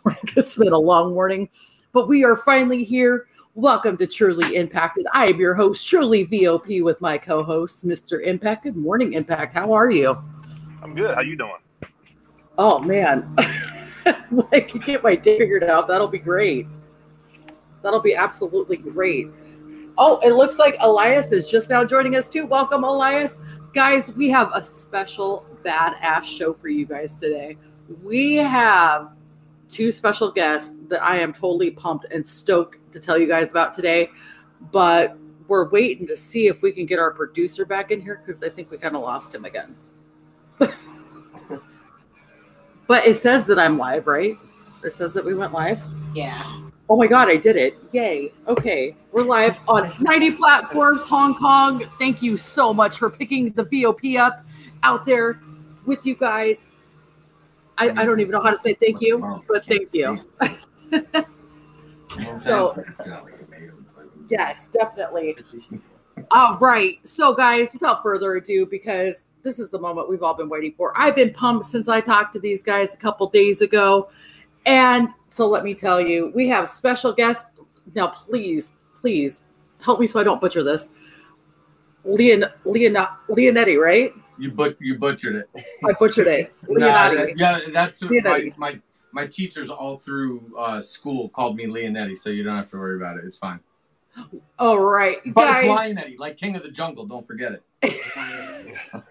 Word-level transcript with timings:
morning. 0.04 0.22
It's 0.36 0.56
been 0.56 0.72
a 0.72 0.78
long 0.78 1.14
morning, 1.14 1.48
but 1.92 2.08
we 2.08 2.24
are 2.24 2.36
finally 2.36 2.84
here. 2.84 3.26
Welcome 3.54 3.96
to 3.98 4.06
Truly 4.06 4.56
Impacted. 4.56 5.06
I 5.12 5.26
am 5.26 5.38
your 5.38 5.54
host, 5.54 5.86
Truly 5.86 6.24
VOP, 6.24 6.82
with 6.82 7.00
my 7.00 7.18
co-host, 7.18 7.86
Mr. 7.86 8.22
Impact. 8.24 8.64
Good 8.64 8.76
morning, 8.76 9.12
Impact. 9.14 9.52
How 9.52 9.72
are 9.72 9.90
you? 9.90 10.16
I'm 10.82 10.94
good. 10.94 11.14
How 11.14 11.20
you 11.20 11.36
doing? 11.36 11.56
Oh 12.56 12.78
man, 12.78 13.34
I 13.38 14.60
can 14.60 14.80
get 14.80 15.02
my 15.02 15.16
day 15.16 15.38
figured 15.38 15.64
out. 15.64 15.88
That'll 15.88 16.08
be 16.08 16.18
great. 16.18 16.66
That'll 17.82 18.00
be 18.00 18.14
absolutely 18.14 18.76
great. 18.76 19.28
Oh, 19.98 20.18
it 20.20 20.32
looks 20.32 20.58
like 20.58 20.76
Elias 20.80 21.32
is 21.32 21.48
just 21.48 21.68
now 21.68 21.84
joining 21.84 22.16
us 22.16 22.28
too. 22.28 22.46
Welcome, 22.46 22.84
Elias. 22.84 23.36
Guys, 23.74 24.10
we 24.12 24.30
have 24.30 24.50
a 24.54 24.62
special 24.62 25.46
badass 25.64 26.24
show 26.24 26.54
for 26.54 26.68
you 26.68 26.86
guys 26.86 27.18
today. 27.18 27.58
We 28.02 28.36
have 28.36 29.16
two 29.70 29.92
special 29.92 30.30
guests 30.30 30.74
that 30.88 31.02
I 31.02 31.18
am 31.18 31.32
totally 31.32 31.70
pumped 31.70 32.06
and 32.12 32.26
stoked 32.26 32.92
to 32.92 33.00
tell 33.00 33.18
you 33.18 33.26
guys 33.26 33.50
about 33.50 33.74
today. 33.74 34.10
But 34.72 35.16
we're 35.48 35.68
waiting 35.68 36.06
to 36.06 36.16
see 36.16 36.46
if 36.46 36.62
we 36.62 36.72
can 36.72 36.86
get 36.86 36.98
our 36.98 37.10
producer 37.10 37.64
back 37.64 37.90
in 37.90 38.00
here 38.00 38.22
because 38.24 38.42
I 38.42 38.48
think 38.48 38.70
we 38.70 38.78
kind 38.78 38.94
of 38.94 39.02
lost 39.02 39.34
him 39.34 39.44
again. 39.44 39.76
but 42.86 43.06
it 43.06 43.16
says 43.16 43.46
that 43.46 43.58
I'm 43.58 43.76
live, 43.78 44.06
right? 44.06 44.32
It 44.84 44.92
says 44.92 45.12
that 45.14 45.24
we 45.24 45.34
went 45.34 45.52
live. 45.52 45.82
Yeah. 46.14 46.44
Oh 46.88 46.96
my 46.96 47.06
God, 47.06 47.28
I 47.28 47.36
did 47.36 47.56
it. 47.56 47.78
Yay. 47.92 48.32
Okay. 48.48 48.96
We're 49.12 49.22
live 49.22 49.56
on 49.68 49.90
90 50.00 50.32
platforms, 50.32 51.04
Hong 51.06 51.34
Kong. 51.34 51.80
Thank 51.98 52.22
you 52.22 52.36
so 52.36 52.74
much 52.74 52.98
for 52.98 53.10
picking 53.10 53.50
the 53.52 53.64
VOP 53.64 54.16
up 54.16 54.44
out 54.82 55.06
there 55.06 55.40
with 55.86 56.04
you 56.04 56.14
guys. 56.14 56.69
I, 57.80 58.02
I 58.02 58.04
don't 58.04 58.20
even 58.20 58.32
know 58.32 58.42
how 58.42 58.50
to 58.50 58.58
say 58.58 58.74
thank 58.74 59.00
you, 59.00 59.42
but 59.48 59.64
thank 59.64 59.94
you. 59.94 60.20
so, 62.42 62.76
yes, 64.28 64.68
definitely. 64.68 65.34
All 66.30 66.58
right. 66.58 66.98
So, 67.04 67.34
guys, 67.34 67.70
without 67.72 68.02
further 68.02 68.34
ado, 68.34 68.66
because 68.66 69.24
this 69.42 69.58
is 69.58 69.70
the 69.70 69.78
moment 69.78 70.10
we've 70.10 70.22
all 70.22 70.34
been 70.34 70.50
waiting 70.50 70.74
for, 70.76 70.92
I've 70.94 71.16
been 71.16 71.32
pumped 71.32 71.64
since 71.64 71.88
I 71.88 72.02
talked 72.02 72.34
to 72.34 72.38
these 72.38 72.62
guys 72.62 72.92
a 72.92 72.98
couple 72.98 73.30
days 73.30 73.62
ago. 73.62 74.10
And 74.66 75.08
so, 75.30 75.48
let 75.48 75.64
me 75.64 75.74
tell 75.74 76.02
you, 76.02 76.30
we 76.34 76.48
have 76.48 76.68
special 76.68 77.14
guests. 77.14 77.46
Now, 77.94 78.08
please, 78.08 78.72
please 78.98 79.42
help 79.82 80.00
me 80.00 80.06
so 80.06 80.20
I 80.20 80.24
don't 80.24 80.40
butcher 80.40 80.62
this. 80.62 80.90
Leon, 82.04 82.44
Leon, 82.66 83.08
Leonetti, 83.30 83.80
right? 83.80 84.12
You 84.40 84.50
but 84.50 84.76
you 84.80 84.98
butchered 84.98 85.36
it. 85.36 85.50
I 85.84 85.92
butchered 85.92 86.26
it. 86.26 86.52
Nah, 86.68 87.10
Leonetti. 87.10 87.32
yeah, 87.36 87.60
that's 87.72 88.02
what 88.02 88.24
my, 88.24 88.50
my 88.56 88.80
my 89.12 89.26
teachers 89.26 89.70
all 89.70 89.96
through 89.96 90.54
uh, 90.58 90.80
school 90.80 91.28
called 91.28 91.56
me 91.56 91.66
Leonetti, 91.66 92.16
so 92.16 92.30
you 92.30 92.42
don't 92.42 92.56
have 92.56 92.70
to 92.70 92.76
worry 92.76 92.96
about 92.96 93.18
it. 93.18 93.24
It's 93.24 93.38
fine. 93.38 93.60
All 94.58 94.80
right, 94.80 95.18
But. 95.26 95.64
Lionetti, 95.64 96.18
like 96.18 96.36
King 96.36 96.56
of 96.56 96.62
the 96.62 96.70
Jungle. 96.70 97.06
Don't 97.06 97.26
forget 97.26 97.52
it. 97.52 97.62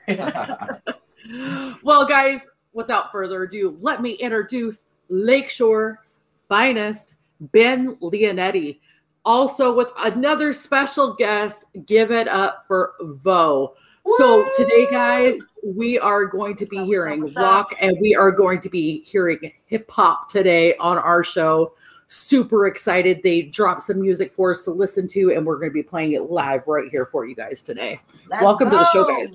well, 1.83 2.05
guys, 2.05 2.41
without 2.73 3.11
further 3.11 3.43
ado, 3.43 3.77
let 3.79 4.01
me 4.01 4.11
introduce 4.11 4.79
Lakeshore's 5.09 6.15
finest, 6.47 7.15
Ben 7.39 7.95
Leonetti. 7.97 8.79
Also, 9.25 9.73
with 9.75 9.91
another 9.99 10.53
special 10.53 11.13
guest, 11.13 11.65
give 11.85 12.11
it 12.11 12.27
up 12.27 12.63
for 12.67 12.93
Vo. 13.01 13.73
So, 14.05 14.47
today, 14.55 14.87
guys, 14.89 15.39
we 15.63 15.99
are 15.99 16.25
going 16.25 16.55
to 16.57 16.65
be 16.65 16.77
What's 16.77 16.89
hearing 16.89 17.21
what's 17.21 17.35
rock 17.35 17.75
and 17.81 17.97
we 17.99 18.15
are 18.15 18.31
going 18.31 18.61
to 18.61 18.69
be 18.69 19.03
hearing 19.03 19.51
hip 19.65 19.89
hop 19.89 20.29
today 20.29 20.75
on 20.77 20.97
our 20.97 21.23
show. 21.23 21.73
Super 22.07 22.67
excited. 22.67 23.21
They 23.23 23.43
dropped 23.43 23.83
some 23.83 24.01
music 24.01 24.33
for 24.33 24.51
us 24.51 24.63
to 24.63 24.71
listen 24.71 25.07
to, 25.09 25.31
and 25.31 25.45
we're 25.45 25.57
going 25.57 25.69
to 25.69 25.73
be 25.73 25.83
playing 25.83 26.13
it 26.13 26.23
live 26.23 26.67
right 26.67 26.89
here 26.89 27.05
for 27.05 27.27
you 27.27 27.35
guys 27.35 27.61
today. 27.61 27.99
Let's 28.29 28.43
Welcome 28.43 28.69
to 28.71 28.77
the 28.77 28.91
show, 28.91 29.03
guys. 29.05 29.33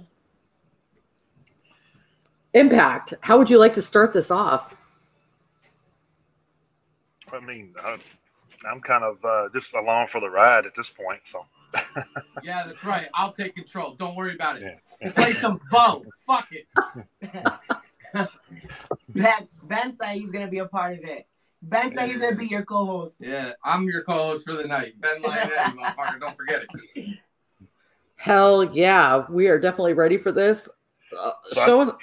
Impact, 2.55 3.15
how 3.21 3.39
would 3.39 3.51
you 3.51 3.59
like 3.59 3.75
to 3.75 3.83
start 3.83 4.13
this 4.13 4.31
off? 4.31 4.75
I 7.33 7.41
mean, 7.41 7.75
I, 7.81 7.99
I'm 8.69 8.81
kind 8.81 9.05
of 9.05 9.25
uh, 9.25 9.49
just 9.53 9.73
along 9.75 10.09
for 10.09 10.21
the 10.21 10.31
ride 10.31 10.67
at 10.67 10.75
this 10.75 10.89
point. 10.89 11.21
So 11.25 11.45
yeah, 12.43 12.65
that's 12.67 12.85
right. 12.85 13.09
I'll 13.15 13.33
take 13.33 13.55
control. 13.55 13.95
Don't 13.95 14.15
worry 14.15 14.35
about 14.35 14.61
it. 14.61 14.81
yeah. 15.01 15.11
Play 15.13 15.33
some 15.33 15.61
bow. 15.71 16.05
Fuck 16.27 16.49
it. 16.53 16.67
Ben, 19.09 19.49
ben 19.65 19.97
said 19.97 20.15
he's 20.15 20.31
gonna 20.31 20.49
be 20.49 20.59
a 20.59 20.67
part 20.67 20.99
of 20.99 21.05
it. 21.05 21.27
Ben 21.63 21.95
said 21.97 22.11
he's 22.11 22.21
gonna 22.21 22.37
be 22.37 22.47
your 22.47 22.63
co-host. 22.63 23.17
Yeah, 23.19 23.53
I'm 23.65 23.85
your 23.85 24.03
co-host 24.05 24.45
for 24.45 24.55
the 24.55 24.67
night, 24.67 25.01
Ben 25.01 25.21
Lionetti, 25.23 25.77
motherfucker. 25.77 26.21
Don't 26.21 26.37
forget 26.37 26.63
it. 26.95 27.19
Hell 28.17 28.65
yeah, 28.73 29.25
we 29.29 29.49
are 29.49 29.59
definitely 29.59 29.95
ready 29.95 30.17
for 30.17 30.31
this. 30.31 30.69
Uh, 31.19 31.33
show 31.55 31.97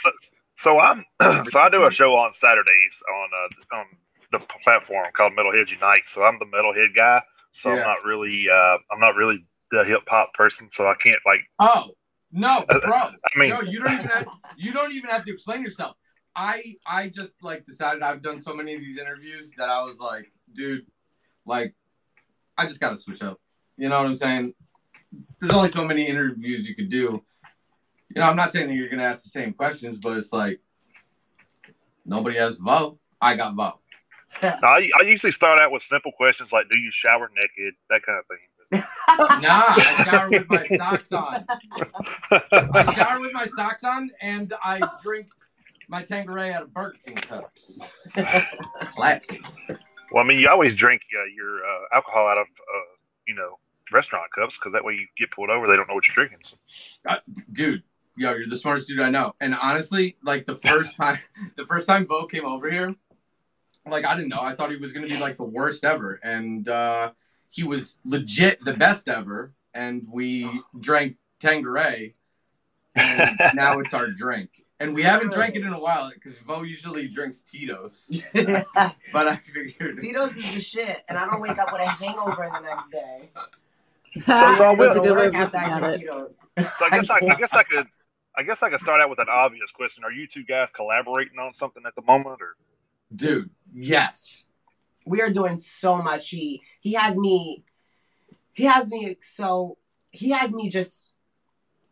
so 0.57 0.79
I'm 0.79 1.03
so 1.49 1.59
I 1.59 1.69
do 1.69 1.85
a 1.85 1.91
show 1.91 2.13
on 2.15 2.33
Saturdays 2.33 3.01
on 3.09 3.29
uh, 3.33 3.75
on 3.77 3.85
the 4.31 4.39
platform 4.63 5.07
called 5.13 5.33
Metalheads 5.33 5.71
Unite. 5.71 6.03
So 6.07 6.23
I'm 6.23 6.39
the 6.39 6.45
metalhead 6.45 6.95
guy. 6.95 7.21
So 7.53 7.71
I'm 7.71 7.79
not 7.79 7.97
really 8.05 8.45
uh, 8.51 8.77
I'm 8.91 8.99
not 8.99 9.15
really 9.15 9.45
the 9.71 9.83
hip 9.83 10.01
hop 10.07 10.33
person. 10.33 10.69
So 10.71 10.85
I 10.85 10.93
can't 11.03 11.17
like 11.25 11.39
Oh 11.59 11.91
no, 12.31 12.65
bro. 12.67 12.93
I 12.93 13.11
mean 13.35 13.49
no, 13.49 13.61
you 13.61 13.79
don't 13.79 13.93
even 13.93 14.07
have, 14.07 14.27
you 14.57 14.73
don't 14.73 14.93
even 14.93 15.09
have 15.09 15.25
to 15.25 15.31
explain 15.31 15.61
yourself. 15.61 15.95
I 16.35 16.75
I 16.85 17.09
just 17.09 17.33
like 17.41 17.65
decided 17.65 18.03
I've 18.03 18.21
done 18.21 18.39
so 18.39 18.53
many 18.53 18.73
of 18.73 18.81
these 18.81 18.97
interviews 18.97 19.51
that 19.57 19.69
I 19.69 19.83
was 19.83 19.99
like, 19.99 20.31
dude, 20.53 20.85
like 21.45 21.75
I 22.57 22.65
just 22.67 22.79
gotta 22.79 22.97
switch 22.97 23.21
up. 23.21 23.39
You 23.77 23.89
know 23.89 23.97
what 23.97 24.07
I'm 24.07 24.15
saying? 24.15 24.53
There's 25.39 25.51
only 25.51 25.71
so 25.71 25.83
many 25.83 26.07
interviews 26.07 26.67
you 26.67 26.75
could 26.75 26.89
do. 26.89 27.23
You 28.13 28.21
know, 28.21 28.23
I'm 28.23 28.35
not 28.35 28.51
saying 28.51 28.67
that 28.67 28.75
you're 28.75 28.89
gonna 28.89 29.03
ask 29.03 29.23
the 29.23 29.29
same 29.29 29.53
questions, 29.53 29.97
but 29.97 30.17
it's 30.17 30.31
like 30.31 30.61
nobody 32.05 32.37
has 32.37 32.57
Vo. 32.57 32.99
I 33.19 33.35
got 33.35 33.55
Vo. 33.55 33.79
I, 34.41 34.89
I 34.99 35.03
usually 35.03 35.31
start 35.31 35.59
out 35.59 35.71
with 35.71 35.83
simple 35.83 36.11
questions 36.13 36.51
like 36.51 36.69
Do 36.69 36.77
you 36.77 36.91
shower 36.93 37.29
naked? 37.35 37.73
That 37.89 38.01
kind 38.05 38.17
of 38.19 38.25
thing. 38.27 38.37
Nah, 38.71 38.81
I 39.09 40.03
shower 40.05 40.29
with 40.29 40.49
my 40.49 40.65
socks 40.65 41.11
on. 41.11 41.45
I 42.31 42.93
shower 42.93 43.19
with 43.19 43.33
my 43.33 43.45
socks 43.45 43.83
on 43.83 44.11
and 44.21 44.53
I 44.63 44.81
drink 45.01 45.27
my 45.87 46.03
Tanqueray 46.03 46.53
out 46.53 46.63
of 46.63 46.73
Burger 46.73 46.97
King 47.05 47.15
cups. 47.15 48.09
Classy. 48.95 49.41
Well, 50.11 50.23
I 50.23 50.27
mean, 50.27 50.39
you 50.39 50.49
always 50.49 50.75
drink 50.75 51.01
uh, 51.13 51.23
your 51.35 51.65
uh, 51.65 51.95
alcohol 51.95 52.27
out 52.27 52.37
of 52.37 52.47
uh, 52.47 52.95
you 53.27 53.35
know 53.35 53.59
restaurant 53.91 54.31
cups 54.33 54.57
because 54.57 54.73
that 54.73 54.83
way 54.83 54.93
you 54.93 55.07
get 55.17 55.31
pulled 55.31 55.49
over, 55.49 55.67
they 55.67 55.75
don't 55.75 55.87
know 55.87 55.95
what 55.95 56.07
you're 56.07 56.15
drinking. 56.15 56.39
So. 56.43 57.17
dude 57.51 57.83
yo 58.17 58.33
you're 58.33 58.47
the 58.47 58.57
smartest 58.57 58.87
dude 58.87 58.99
i 58.99 59.09
know 59.09 59.33
and 59.39 59.55
honestly 59.55 60.17
like 60.23 60.45
the 60.45 60.55
first 60.55 60.95
time 60.95 61.19
the 61.55 61.65
first 61.65 61.87
time 61.87 62.05
bo 62.05 62.25
came 62.25 62.45
over 62.45 62.69
here 62.69 62.93
like 63.85 64.05
i 64.05 64.15
didn't 64.15 64.29
know 64.29 64.41
i 64.41 64.53
thought 64.53 64.69
he 64.69 64.77
was 64.77 64.91
gonna 64.91 65.07
be 65.07 65.17
like 65.17 65.37
the 65.37 65.43
worst 65.43 65.83
ever 65.83 66.19
and 66.23 66.67
uh 66.67 67.11
he 67.51 67.63
was 67.63 67.99
legit 68.03 68.63
the 68.65 68.73
best 68.73 69.07
ever 69.07 69.53
and 69.73 70.07
we 70.11 70.45
oh. 70.45 70.63
drank 70.79 71.17
Tanqueray 71.39 72.15
and 72.95 73.39
now 73.53 73.79
it's 73.79 73.93
our 73.93 74.09
drink 74.09 74.49
and 74.81 74.95
we 74.95 75.03
haven't 75.03 75.31
drank 75.31 75.55
it 75.55 75.61
in 75.61 75.73
a 75.73 75.79
while 75.79 76.11
because 76.11 76.37
Bo 76.39 76.63
usually 76.63 77.07
drinks 77.07 77.43
Tito's, 77.43 78.19
but 78.33 79.27
I 79.27 79.37
figured 79.37 79.99
Tito's 79.99 80.31
is 80.31 80.55
the 80.55 80.59
shit, 80.59 81.03
and 81.07 81.19
I 81.19 81.27
don't 81.27 81.39
wake 81.39 81.59
up 81.59 81.71
with 81.71 81.81
a 81.81 81.85
hangover 81.85 82.49
the 82.51 82.59
next 82.61 82.91
day. 82.91 83.29
So- 84.25 84.55
so 84.55 84.65
I 84.65 84.73
will- 84.73 84.77
That's 84.77 84.97
a 84.97 85.01
good 85.01 85.15
way 85.15 85.27
of 85.27 85.35
After 85.35 85.57
looking 85.57 85.83
at 85.83 85.93
it. 85.93 85.97
Tito's. 85.99 86.43
So 86.57 86.85
I 86.85 86.89
guess 86.89 87.09
I, 87.11 87.15
I 87.15 87.35
guess 87.35 87.53
I 87.53 87.63
could 87.63 87.85
I 88.35 88.43
guess 88.43 88.63
I 88.63 88.69
could 88.69 88.81
start 88.81 89.01
out 89.01 89.09
with 89.09 89.19
an 89.19 89.27
obvious 89.29 89.69
question. 89.71 90.03
Are 90.03 90.11
you 90.11 90.25
two 90.25 90.43
guys 90.43 90.69
collaborating 90.73 91.37
on 91.37 91.53
something 91.53 91.83
at 91.85 91.93
the 91.95 92.01
moment, 92.01 92.41
or 92.41 92.55
dude, 93.15 93.49
yes, 93.73 94.45
we 95.11 95.21
are 95.21 95.29
doing 95.29 95.59
so 95.59 95.97
much. 95.97 96.29
He 96.29 96.61
he 96.79 96.93
has 96.93 97.17
me, 97.17 97.63
he 98.53 98.63
has 98.63 98.89
me 98.89 99.17
so 99.21 99.77
he 100.11 100.31
has 100.31 100.51
me 100.51 100.69
just 100.69 101.09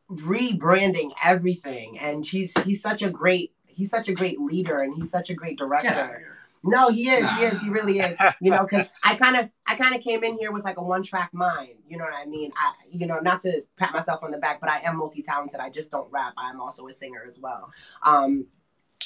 rebranding 0.09 1.11
everything, 1.23 1.99
and 1.99 2.25
he's 2.25 2.57
he's 2.63 2.81
such 2.81 3.01
a 3.01 3.09
great 3.09 3.51
he's 3.67 3.89
such 3.89 4.07
a 4.07 4.13
great 4.13 4.39
leader, 4.39 4.77
and 4.77 4.95
he's 4.95 5.11
such 5.11 5.29
a 5.29 5.33
great 5.33 5.57
director. 5.57 5.89
get 5.89 5.97
out 5.97 6.13
of 6.15 6.17
here. 6.17 6.35
No, 6.63 6.89
he 6.89 7.09
is. 7.09 7.29
He 7.31 7.43
is. 7.43 7.61
He 7.61 7.69
really 7.69 7.99
is. 7.99 8.17
You 8.41 8.51
know, 8.51 8.59
because 8.59 8.93
I 9.05 9.15
kind 9.15 9.37
of, 9.37 9.49
I 9.65 9.75
kind 9.75 9.95
of 9.95 10.01
came 10.01 10.25
in 10.25 10.37
here 10.37 10.51
with 10.51 10.65
like 10.65 10.75
a 10.75 10.83
one-track 10.83 11.33
mind. 11.33 11.75
You 11.87 11.97
know 11.97 12.03
what 12.03 12.13
I 12.17 12.25
mean? 12.25 12.51
I, 12.57 12.73
you 12.91 13.07
know, 13.07 13.19
not 13.19 13.39
to 13.43 13.63
pat 13.77 13.93
myself 13.93 14.23
on 14.23 14.31
the 14.31 14.39
back, 14.39 14.59
but 14.59 14.69
I 14.69 14.81
am 14.81 14.97
multi-talented. 14.97 15.57
I 15.57 15.69
just 15.69 15.89
don't 15.89 16.11
rap. 16.11 16.33
I 16.37 16.49
am 16.49 16.59
also 16.59 16.85
a 16.87 16.91
singer 16.91 17.23
as 17.25 17.39
well. 17.39 17.71
Um, 18.05 18.45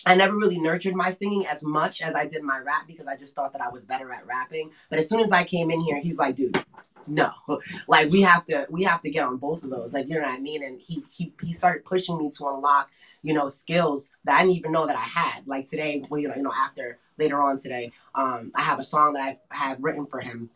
I 0.06 0.16
never 0.16 0.36
really 0.36 0.60
nurtured 0.60 0.96
my 0.96 1.14
singing 1.14 1.46
as 1.48 1.62
much 1.62 2.02
as 2.02 2.16
I 2.16 2.28
did 2.28 2.44
my 2.44 2.60
rap 2.60 2.88
because 2.88 3.08
I 3.08 3.16
just 3.16 3.36
thought 3.36 3.54
that 3.54 3.62
I 3.62 3.70
was 3.70 3.86
better 3.86 4.12
at 4.12 4.26
rapping. 4.26 4.72
But 4.90 5.00
as 5.00 5.08
soon 5.08 5.22
as 5.22 5.32
I 5.32 5.44
came 5.44 5.72
in 5.72 5.80
here, 5.80 6.00
he's 6.00 6.18
like, 6.18 6.36
dude, 6.36 6.64
no. 7.08 7.32
Like 7.88 8.10
we 8.10 8.22
have 8.22 8.46
to 8.46 8.68
we 8.70 8.84
have 8.84 9.02
to 9.02 9.10
get 9.10 9.24
on 9.24 9.38
both 9.38 9.64
of 9.64 9.70
those. 9.70 9.94
Like 9.94 10.10
you 10.10 10.16
know 10.16 10.22
what 10.22 10.32
I 10.32 10.40
mean? 10.40 10.64
And 10.64 10.80
he 10.82 11.04
he 11.10 11.34
he 11.42 11.54
started 11.54 11.86
pushing 11.86 12.18
me 12.18 12.32
to 12.38 12.48
unlock, 12.48 12.90
you 13.22 13.34
know, 13.34 13.48
skills 13.48 14.10
that 14.26 14.36
I 14.36 14.44
didn't 14.44 14.58
even 14.58 14.72
know 14.72 14.88
that 14.88 14.96
I 14.96 15.02
had. 15.02 15.48
Like 15.48 15.68
today, 15.70 16.04
well, 16.10 16.20
you 16.20 16.28
know, 16.28 16.36
you 16.36 16.44
know, 16.44 16.54
after 16.56 17.00
later 17.18 17.42
on 17.42 17.60
today, 17.60 17.92
um, 18.16 18.52
I 18.56 18.62
have 18.62 18.80
a 18.80 18.84
song 18.84 19.14
that 19.14 19.22
I 19.52 19.56
have 19.56 19.84
written 19.84 20.06
for 20.06 20.20
him. 20.20 20.50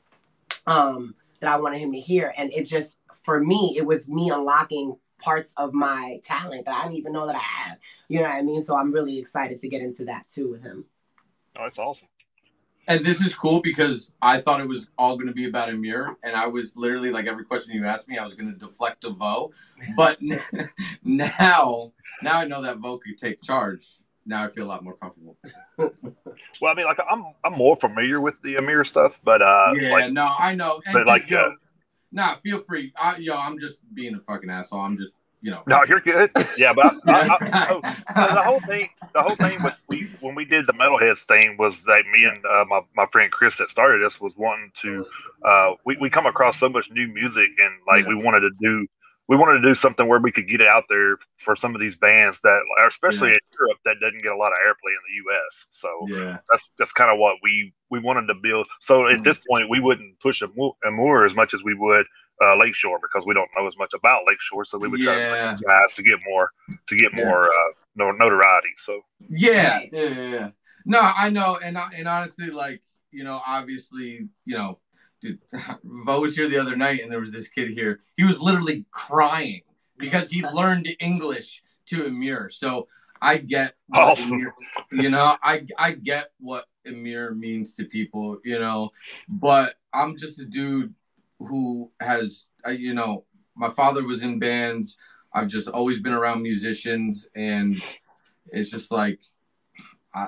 Um, 0.65 1.15
that 1.39 1.53
I 1.53 1.57
wanted 1.59 1.79
him 1.79 1.91
to 1.91 1.99
hear. 1.99 2.33
And 2.37 2.51
it 2.53 2.63
just 2.63 2.97
for 3.23 3.39
me, 3.39 3.75
it 3.77 3.85
was 3.85 4.07
me 4.07 4.29
unlocking 4.29 4.97
parts 5.19 5.53
of 5.57 5.73
my 5.73 6.19
talent 6.23 6.65
that 6.65 6.75
I 6.75 6.83
didn't 6.83 6.97
even 6.97 7.13
know 7.13 7.27
that 7.27 7.35
I 7.35 7.39
had. 7.39 7.77
You 8.07 8.19
know 8.19 8.25
what 8.25 8.35
I 8.35 8.41
mean? 8.41 8.61
So 8.61 8.75
I'm 8.75 8.91
really 8.91 9.17
excited 9.19 9.59
to 9.59 9.67
get 9.67 9.81
into 9.81 10.05
that 10.05 10.29
too 10.29 10.49
with 10.49 10.63
him. 10.63 10.85
Oh, 11.57 11.63
that's 11.63 11.79
awesome. 11.79 12.07
And 12.89 13.05
this 13.05 13.19
is 13.19 13.35
cool 13.35 13.59
because 13.61 14.11
I 14.21 14.39
thought 14.39 14.61
it 14.61 14.67
was 14.67 14.89
all 14.97 15.15
going 15.15 15.27
to 15.27 15.33
be 15.33 15.45
about 15.45 15.67
Emmure, 15.67 16.15
and 16.23 16.37
I 16.37 16.47
was 16.47 16.77
literally 16.77 17.11
like 17.11 17.25
every 17.25 17.43
question 17.43 17.73
you 17.73 17.85
asked 17.85 18.07
me, 18.07 18.17
I 18.17 18.23
was 18.23 18.33
going 18.33 18.51
to 18.53 18.57
deflect 18.57 19.01
to 19.01 19.09
Vo. 19.09 19.51
But 19.97 20.19
now, 21.03 21.91
now 22.21 22.37
I 22.37 22.45
know 22.45 22.61
that 22.61 22.77
Vo 22.77 22.97
could 22.97 23.17
take 23.17 23.41
charge. 23.41 23.85
Now 24.25 24.45
I 24.45 24.49
feel 24.49 24.63
a 24.65 24.67
lot 24.67 24.83
more 24.85 24.95
comfortable. 24.95 25.37
well, 25.77 26.71
I 26.71 26.73
mean, 26.75 26.85
like 26.85 26.99
I'm 27.09 27.25
I'm 27.43 27.53
more 27.53 27.75
familiar 27.75 28.21
with 28.21 28.35
the 28.41 28.55
Emmure 28.55 28.85
stuff, 28.85 29.19
but 29.23 29.41
uh, 29.41 29.73
yeah, 29.75 29.91
like, 29.91 30.11
no, 30.13 30.29
I 30.37 30.55
know. 30.55 30.81
And 30.85 30.93
but 30.93 31.07
like, 31.07 31.29
yo, 31.29 31.39
uh, 31.39 31.49
nah, 32.11 32.35
feel 32.35 32.59
free. 32.59 32.93
I, 32.97 33.17
yo, 33.17 33.35
I'm 33.35 33.59
just 33.59 33.81
being 33.93 34.15
a 34.15 34.19
fucking 34.19 34.49
asshole. 34.49 34.81
I'm 34.81 34.97
just 34.97 35.11
you 35.41 35.51
know. 35.51 35.61
No, 35.67 35.83
you're 35.87 36.01
good. 36.01 36.31
Yeah, 36.57 36.73
but 36.73 36.93
I, 37.07 37.37
I, 37.41 37.81
I, 38.09 38.33
the 38.33 38.41
whole 38.41 38.59
thing, 38.61 38.89
the 39.13 39.21
whole 39.21 39.35
thing 39.35 39.61
was 39.61 39.73
we 39.87 40.05
when 40.21 40.35
we 40.35 40.45
did 40.45 40.67
the 40.67 40.73
metalheads 40.73 41.19
thing 41.27 41.57
was 41.57 41.83
that 41.83 42.03
me 42.11 42.25
and 42.25 42.43
uh, 42.45 42.65
my 42.67 42.81
my 42.95 43.05
friend 43.11 43.31
Chris 43.31 43.57
that 43.57 43.69
started 43.69 44.03
this 44.03 44.19
was 44.19 44.33
wanting 44.37 44.71
to. 44.81 45.05
Uh, 45.45 45.71
we 45.85 45.97
we 46.01 46.09
come 46.09 46.25
across 46.25 46.59
so 46.59 46.69
much 46.69 46.89
new 46.91 47.07
music 47.07 47.49
and 47.59 47.73
like 47.87 48.03
yeah. 48.03 48.09
we 48.09 48.23
wanted 48.23 48.41
to 48.41 48.51
do 48.59 48.87
we 49.27 49.35
wanted 49.35 49.59
to 49.61 49.67
do 49.67 49.75
something 49.75 50.07
where 50.07 50.19
we 50.19 50.31
could 50.31 50.47
get 50.47 50.61
it 50.61 50.67
out 50.67 50.85
there 50.89 51.17
for 51.37 51.55
some 51.55 51.75
of 51.75 51.81
these 51.81 51.97
bands 51.97 52.39
that, 52.43 52.61
are 52.79 52.87
especially 52.87 53.29
yeah. 53.29 53.35
in 53.35 53.59
Europe, 53.59 53.77
that 53.83 53.95
doesn't 54.01 54.23
get 54.23 54.31
a 54.31 54.37
lot 54.37 54.51
of 54.53 54.57
airplay 54.65 54.95
in 54.95 55.03
the 55.07 55.15
U.S. 55.25 55.65
So 55.69 55.89
yeah. 56.07 56.37
that's 56.49 56.71
that's 56.79 56.91
kind 56.93 57.11
of 57.11 57.19
what 57.19 57.35
we 57.43 57.73
we 57.89 57.99
wanted 57.99 58.27
to 58.27 58.35
build. 58.35 58.67
So 58.81 59.07
at 59.07 59.15
mm-hmm. 59.15 59.23
this 59.23 59.39
point, 59.49 59.69
we 59.69 59.79
wouldn't 59.79 60.19
push 60.19 60.41
a 60.41 60.47
Emmure 60.47 61.25
as 61.25 61.35
much 61.35 61.53
as 61.53 61.61
we 61.63 61.73
would 61.73 62.05
uh, 62.43 62.57
Lakeshore 62.57 62.99
because 63.01 63.25
we 63.25 63.33
don't 63.33 63.49
know 63.57 63.67
as 63.67 63.77
much 63.77 63.91
about 63.93 64.21
Lakeshore. 64.27 64.65
So 64.65 64.77
we 64.77 64.87
would 64.87 64.99
yeah. 64.99 65.05
try 65.05 65.55
to 65.55 65.63
guys 65.63 65.95
to 65.95 66.03
get 66.03 66.19
more 66.27 66.51
to 66.87 66.95
get 66.95 67.13
more 67.15 67.49
uh, 67.49 67.71
notoriety. 67.95 68.73
So 68.77 69.01
yeah, 69.29 69.79
yeah, 69.91 70.09
yeah. 70.09 70.49
No, 70.85 70.99
I 71.01 71.29
know, 71.29 71.59
and 71.61 71.77
and 71.77 72.07
honestly, 72.07 72.49
like 72.49 72.81
you 73.11 73.23
know, 73.23 73.41
obviously, 73.45 74.29
you 74.45 74.57
know, 74.57 74.79
dude, 75.21 75.39
Vo 75.83 76.21
was 76.21 76.35
here 76.35 76.49
the 76.49 76.59
other 76.59 76.75
night, 76.75 77.01
and 77.01 77.11
there 77.11 77.19
was 77.19 77.31
this 77.31 77.47
kid 77.47 77.69
here. 77.69 78.01
He 78.15 78.23
was 78.23 78.39
literally 78.39 78.85
crying 78.91 79.61
because 79.97 80.29
he 80.29 80.43
learned 80.43 80.87
English 80.99 81.63
to 81.87 82.05
a 82.05 82.09
Emmure. 82.09 82.51
So 82.51 82.87
I 83.21 83.37
get, 83.37 83.73
Emmure, 83.93 84.53
you 84.91 85.09
know, 85.09 85.37
I 85.41 85.65
I 85.77 85.91
get 85.91 86.29
what 86.39 86.65
Emmure 86.87 87.35
means 87.35 87.73
to 87.75 87.83
people, 87.83 88.39
you 88.43 88.59
know, 88.59 88.91
but 89.27 89.75
I'm 89.93 90.17
just 90.17 90.39
a 90.39 90.45
dude 90.45 90.93
who 91.39 91.91
has, 91.99 92.45
you 92.69 92.93
know, 92.93 93.25
my 93.55 93.69
father 93.69 94.03
was 94.03 94.23
in 94.23 94.39
bands. 94.39 94.97
I've 95.33 95.47
just 95.47 95.67
always 95.67 95.99
been 95.99 96.13
around 96.13 96.41
musicians, 96.41 97.27
and 97.35 97.81
it's 98.47 98.71
just 98.71 98.91
like 98.91 99.19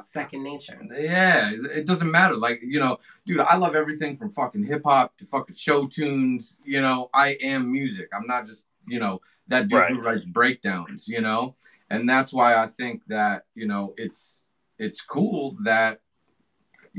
second 0.04 0.44
nature. 0.44 0.80
Yeah, 0.92 1.52
it 1.52 1.86
doesn't 1.86 2.12
matter. 2.12 2.36
Like, 2.36 2.60
you 2.62 2.80
know, 2.80 2.98
dude, 3.26 3.40
I 3.40 3.56
love 3.56 3.76
everything 3.76 4.18
from 4.18 4.32
fucking 4.32 4.66
hip 4.66 4.84
hop 4.86 5.18
to 5.18 5.26
fucking 5.26 5.56
show 5.56 5.88
tunes. 5.88 6.58
You 6.64 6.82
know, 6.82 7.10
I 7.14 7.38
am 7.42 7.72
music. 7.72 8.10
I'm 8.14 8.28
not 8.28 8.46
just, 8.46 8.66
you 8.88 9.00
know, 9.00 9.22
that 9.48 9.68
dude 9.68 9.80
right. 9.80 9.92
who 9.92 10.02
writes 10.02 10.26
breakdowns, 10.26 11.08
you 11.08 11.22
know? 11.22 11.56
And 11.90 12.08
that's 12.08 12.32
why 12.32 12.56
I 12.56 12.68
think 12.68 13.04
that, 13.08 13.46
you 13.56 13.66
know, 13.68 13.96
it's 13.98 14.44
it's 14.78 15.02
cool 15.02 15.58
that, 15.64 16.02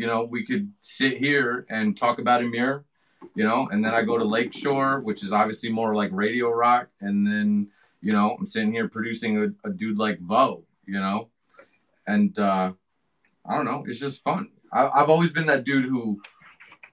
you 0.00 0.06
know, 0.06 0.24
we 0.24 0.46
could 0.46 0.72
sit 0.80 1.18
here 1.18 1.66
and 1.68 1.94
talk 1.94 2.18
about 2.18 2.40
Emmure, 2.40 2.84
you 3.34 3.44
know, 3.44 3.68
and 3.70 3.84
then 3.84 3.92
I 3.92 4.02
go 4.02 4.16
to 4.16 4.24
Lakeshore, 4.24 5.00
which 5.00 5.22
is 5.22 5.30
obviously 5.30 5.70
more 5.70 5.94
like 5.94 6.08
radio 6.10 6.48
rock, 6.48 6.88
and 7.02 7.26
then, 7.26 7.68
you 8.00 8.10
know, 8.10 8.34
I'm 8.38 8.46
sitting 8.46 8.72
here 8.72 8.88
producing 8.88 9.36
a, 9.36 9.68
a 9.68 9.70
dude 9.70 9.98
like 9.98 10.18
Vo, 10.20 10.64
you 10.86 10.98
know, 10.98 11.28
and 12.06 12.36
uh, 12.38 12.72
I 13.44 13.54
don't 13.54 13.66
know, 13.66 13.84
it's 13.86 14.00
just 14.00 14.24
fun. 14.24 14.52
I, 14.72 14.88
I've 14.88 15.10
always 15.10 15.32
been 15.32 15.44
that 15.48 15.64
dude 15.64 15.84
who, 15.84 16.22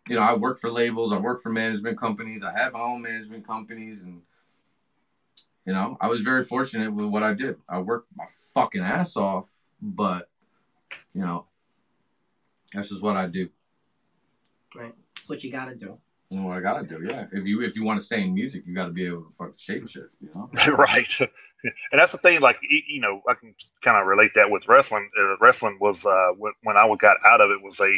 you 0.09 0.17
know, 0.17 0.21
I 0.21 0.35
work 0.35 0.59
for 0.59 0.69
labels, 0.69 1.13
I 1.13 1.17
work 1.17 1.41
for 1.41 1.49
management 1.49 1.97
companies, 1.97 2.43
I 2.43 2.51
have 2.59 2.73
my 2.73 2.81
own 2.81 3.01
management 3.01 3.47
companies, 3.47 4.01
and 4.01 4.21
you 5.65 5.71
know, 5.71 5.95
I 6.01 6.07
was 6.07 6.19
very 6.19 6.43
fortunate 6.43 6.93
with 6.93 7.05
what 7.05 7.23
I 7.23 7.33
did. 7.33 7.55
I 7.69 7.79
worked 7.79 8.09
my 8.17 8.25
fucking 8.53 8.83
ass 8.83 9.15
off, 9.15 9.45
but 9.81 10.27
you 11.13 11.21
know, 11.21 11.45
that's 12.73 12.89
just 12.89 13.01
what 13.01 13.17
I 13.17 13.27
do. 13.27 13.49
Right, 14.75 14.93
it's 15.17 15.29
what 15.29 15.43
you 15.43 15.51
gotta 15.51 15.75
do. 15.75 15.97
You 16.29 16.41
know 16.41 16.47
what 16.47 16.57
I 16.57 16.61
gotta 16.61 16.85
do, 16.85 17.01
yeah. 17.07 17.25
If 17.31 17.45
you 17.45 17.61
if 17.61 17.75
you 17.75 17.83
want 17.83 17.99
to 17.99 18.05
stay 18.05 18.21
in 18.21 18.33
music, 18.33 18.63
you 18.65 18.75
got 18.75 18.85
to 18.85 18.91
be 18.91 19.05
able 19.05 19.21
to 19.21 19.33
fucking 19.37 19.53
shape 19.57 19.87
shift, 19.87 20.09
you 20.19 20.29
know. 20.35 20.49
right 20.77 21.09
and 21.91 21.99
that's 21.99 22.11
the 22.11 22.17
thing. 22.17 22.41
Like 22.41 22.57
you 22.61 23.01
know, 23.01 23.21
I 23.27 23.33
can 23.33 23.53
kind 23.83 23.97
of 23.97 24.07
relate 24.07 24.31
that 24.35 24.49
with 24.49 24.67
wrestling. 24.67 25.09
Uh, 25.19 25.37
wrestling 25.39 25.77
was 25.79 26.05
uh, 26.05 26.31
when 26.37 26.77
I 26.77 26.87
got 26.99 27.17
out 27.25 27.41
of 27.41 27.51
it 27.51 27.61
was 27.63 27.79
a 27.79 27.93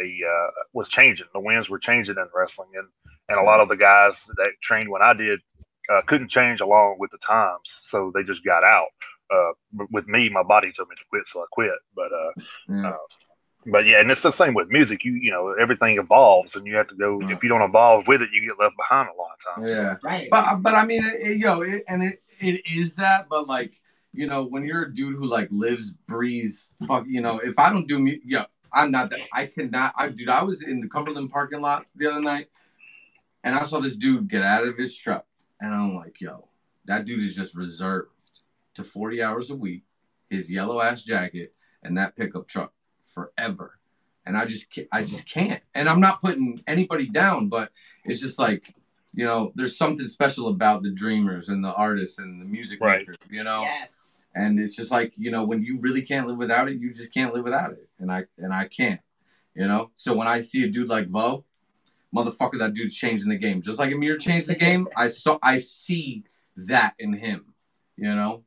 a 0.00 0.20
uh, 0.26 0.50
was 0.72 0.88
changing. 0.88 1.26
The 1.32 1.40
winds 1.40 1.68
were 1.68 1.78
changing 1.78 2.16
in 2.16 2.26
wrestling, 2.34 2.70
and 2.74 2.88
and 3.28 3.38
a 3.38 3.42
lot 3.42 3.60
of 3.60 3.68
the 3.68 3.76
guys 3.76 4.22
that 4.36 4.52
trained 4.62 4.88
when 4.88 5.02
I 5.02 5.12
did 5.12 5.40
uh, 5.92 6.02
couldn't 6.06 6.28
change 6.28 6.60
along 6.60 6.96
with 6.98 7.10
the 7.10 7.18
times, 7.18 7.80
so 7.84 8.10
they 8.14 8.22
just 8.22 8.44
got 8.44 8.64
out. 8.64 8.88
Uh, 9.30 9.52
with 9.90 10.06
me, 10.08 10.28
my 10.28 10.42
body 10.42 10.72
told 10.72 10.88
me 10.88 10.96
to 10.96 11.04
quit, 11.08 11.26
so 11.26 11.40
I 11.40 11.46
quit. 11.52 11.70
But 11.94 12.10
uh, 12.12 12.86
uh, 12.86 12.96
but 13.66 13.86
yeah, 13.86 14.00
and 14.00 14.10
it's 14.10 14.22
the 14.22 14.30
same 14.30 14.54
with 14.54 14.68
music. 14.70 15.04
You 15.04 15.12
you 15.14 15.30
know 15.30 15.54
everything 15.60 15.98
evolves, 15.98 16.56
and 16.56 16.66
you 16.66 16.76
have 16.76 16.88
to 16.88 16.94
go. 16.94 17.20
Yeah. 17.20 17.34
If 17.34 17.42
you 17.42 17.48
don't 17.48 17.62
evolve 17.62 18.08
with 18.08 18.22
it, 18.22 18.30
you 18.32 18.40
get 18.40 18.58
left 18.58 18.76
behind 18.76 19.08
a 19.08 19.20
lot 19.20 19.30
of 19.32 19.54
times. 19.54 19.72
Yeah, 19.72 19.94
right. 20.02 20.28
But 20.30 20.62
but 20.62 20.74
I 20.74 20.84
mean, 20.84 21.04
it, 21.04 21.20
it, 21.20 21.38
yo, 21.38 21.60
it, 21.62 21.84
and 21.88 22.02
it 22.02 22.22
it 22.40 22.66
is 22.66 22.94
that, 22.96 23.28
but 23.28 23.46
like 23.46 23.80
you 24.12 24.26
know, 24.26 24.44
when 24.44 24.64
you're 24.64 24.84
a 24.84 24.94
dude 24.94 25.16
who 25.16 25.26
like 25.26 25.48
lives, 25.50 25.92
breathes, 26.06 26.70
fuck, 26.86 27.04
you 27.06 27.20
know, 27.20 27.38
if 27.38 27.58
I 27.58 27.70
don't 27.70 27.86
do 27.86 27.98
me, 27.98 28.20
yeah, 28.24 28.44
I'm 28.72 28.90
not 28.90 29.10
that. 29.10 29.20
I 29.32 29.46
cannot. 29.46 29.94
I 29.96 30.08
dude, 30.08 30.28
I 30.28 30.42
was 30.42 30.62
in 30.62 30.80
the 30.80 30.88
Cumberland 30.88 31.30
parking 31.30 31.60
lot 31.60 31.86
the 31.94 32.10
other 32.10 32.20
night, 32.20 32.48
and 33.44 33.54
I 33.54 33.62
saw 33.64 33.80
this 33.80 33.96
dude 33.96 34.28
get 34.28 34.42
out 34.42 34.66
of 34.66 34.76
his 34.76 34.96
truck, 34.96 35.24
and 35.60 35.72
I'm 35.72 35.94
like, 35.94 36.20
yo, 36.20 36.48
that 36.86 37.04
dude 37.04 37.22
is 37.22 37.36
just 37.36 37.54
reserved 37.54 38.08
to 38.74 38.82
40 38.82 39.22
hours 39.22 39.50
a 39.50 39.54
week, 39.54 39.84
his 40.30 40.50
yellow 40.50 40.80
ass 40.80 41.02
jacket, 41.02 41.54
and 41.82 41.96
that 41.96 42.16
pickup 42.16 42.48
truck 42.48 42.72
forever. 43.14 43.78
And 44.24 44.36
I 44.36 44.44
just, 44.44 44.68
I 44.92 45.02
just 45.02 45.26
can't. 45.28 45.62
And 45.74 45.88
I'm 45.88 46.00
not 46.00 46.22
putting 46.22 46.62
anybody 46.66 47.08
down, 47.08 47.48
but 47.48 47.70
it's 48.04 48.20
just 48.20 48.38
like 48.38 48.74
you 49.14 49.24
know, 49.24 49.52
there's 49.54 49.76
something 49.76 50.08
special 50.08 50.48
about 50.48 50.82
the 50.82 50.90
dreamers 50.90 51.48
and 51.48 51.62
the 51.62 51.72
artists 51.72 52.18
and 52.18 52.40
the 52.40 52.46
music 52.46 52.80
right. 52.80 53.00
makers, 53.00 53.16
you 53.30 53.44
know? 53.44 53.60
Yes. 53.60 54.22
And 54.34 54.58
it's 54.58 54.74
just 54.74 54.90
like, 54.90 55.12
you 55.16 55.30
know, 55.30 55.44
when 55.44 55.62
you 55.62 55.78
really 55.78 56.02
can't 56.02 56.26
live 56.26 56.38
without 56.38 56.68
it, 56.68 56.78
you 56.78 56.94
just 56.94 57.12
can't 57.12 57.34
live 57.34 57.44
without 57.44 57.72
it. 57.72 57.88
And 57.98 58.10
I 58.10 58.24
and 58.38 58.52
I 58.52 58.68
can't. 58.68 59.00
You 59.54 59.68
know? 59.68 59.90
So 59.96 60.14
when 60.14 60.26
I 60.26 60.40
see 60.40 60.64
a 60.64 60.68
dude 60.68 60.88
like 60.88 61.08
Vo, 61.08 61.44
motherfucker, 62.14 62.58
that 62.58 62.72
dude's 62.72 62.96
changing 62.96 63.28
the 63.28 63.36
game. 63.36 63.60
Just 63.60 63.78
like 63.78 63.92
Emmure 63.92 64.18
changed 64.18 64.48
the 64.48 64.54
game, 64.54 64.88
I 64.96 65.08
saw 65.08 65.38
I 65.42 65.58
see 65.58 66.24
that 66.56 66.94
in 66.98 67.12
him. 67.12 67.52
You 67.96 68.14
know? 68.14 68.44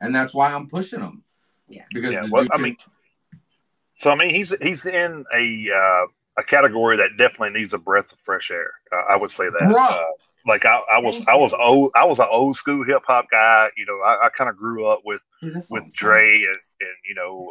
And 0.00 0.14
that's 0.14 0.32
why 0.32 0.52
I'm 0.52 0.68
pushing 0.68 1.00
him. 1.00 1.24
Yeah. 1.66 1.82
Because 1.92 2.12
yeah, 2.12 2.28
well, 2.30 2.46
I 2.52 2.58
mean 2.58 2.76
so 4.00 4.10
I 4.10 4.14
mean 4.14 4.34
he's 4.34 4.52
he's 4.60 4.86
in 4.86 5.24
a 5.34 5.68
uh 5.74 6.06
a 6.38 6.44
category 6.44 6.96
that 6.96 7.16
definitely 7.18 7.58
needs 7.58 7.72
a 7.72 7.78
breath 7.78 8.12
of 8.12 8.18
fresh 8.24 8.50
air. 8.50 8.70
Uh, 8.92 9.12
I 9.12 9.16
would 9.16 9.30
say 9.30 9.44
that. 9.48 9.74
Uh, 9.74 10.04
like 10.46 10.64
I, 10.64 10.80
I 10.92 10.98
was, 10.98 11.20
I 11.26 11.34
was 11.34 11.52
old, 11.52 11.90
I 11.96 12.04
was 12.04 12.20
an 12.20 12.26
old 12.30 12.56
school 12.56 12.84
hip 12.84 13.02
hop 13.06 13.26
guy. 13.30 13.68
You 13.76 13.84
know, 13.86 14.00
I, 14.00 14.26
I 14.26 14.28
kind 14.30 14.48
of 14.48 14.56
grew 14.56 14.86
up 14.86 15.00
with 15.04 15.20
Dude, 15.42 15.62
with 15.68 15.92
Dre 15.92 16.36
and, 16.36 16.56
and 16.80 16.90
you 17.06 17.14
know 17.14 17.48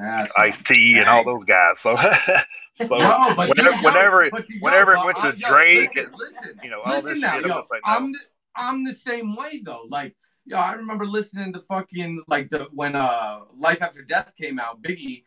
uh, 0.00 0.26
Ice 0.38 0.58
T 0.58 0.96
and 0.98 1.08
all 1.08 1.24
those 1.24 1.44
guys. 1.44 1.80
So. 1.80 1.96
so 2.76 2.96
no, 2.96 3.34
whenever, 3.36 3.76
whenever, 3.82 4.30
but 4.30 4.48
whenever 4.60 4.94
it 4.94 5.04
went 5.04 5.18
to 5.18 5.32
Drake, 5.32 5.94
listen, 5.94 6.04
and, 6.04 6.14
listen, 6.16 6.56
you 6.62 6.70
know, 6.70 6.80
all 6.82 7.02
this 7.02 7.18
now, 7.18 7.34
shit, 7.34 7.46
yo, 7.46 7.66
I'm, 7.84 8.12
the, 8.12 8.18
I'm 8.56 8.84
the 8.84 8.92
same 8.92 9.36
way 9.36 9.60
though. 9.62 9.84
Like, 9.88 10.16
yo, 10.46 10.56
I 10.56 10.74
remember 10.74 11.04
listening 11.04 11.52
to 11.52 11.60
fucking 11.60 12.22
like 12.28 12.48
the 12.48 12.68
when 12.72 12.94
uh 12.94 13.40
Life 13.54 13.82
After 13.82 14.02
Death 14.02 14.32
came 14.40 14.58
out, 14.58 14.80
Biggie 14.80 15.24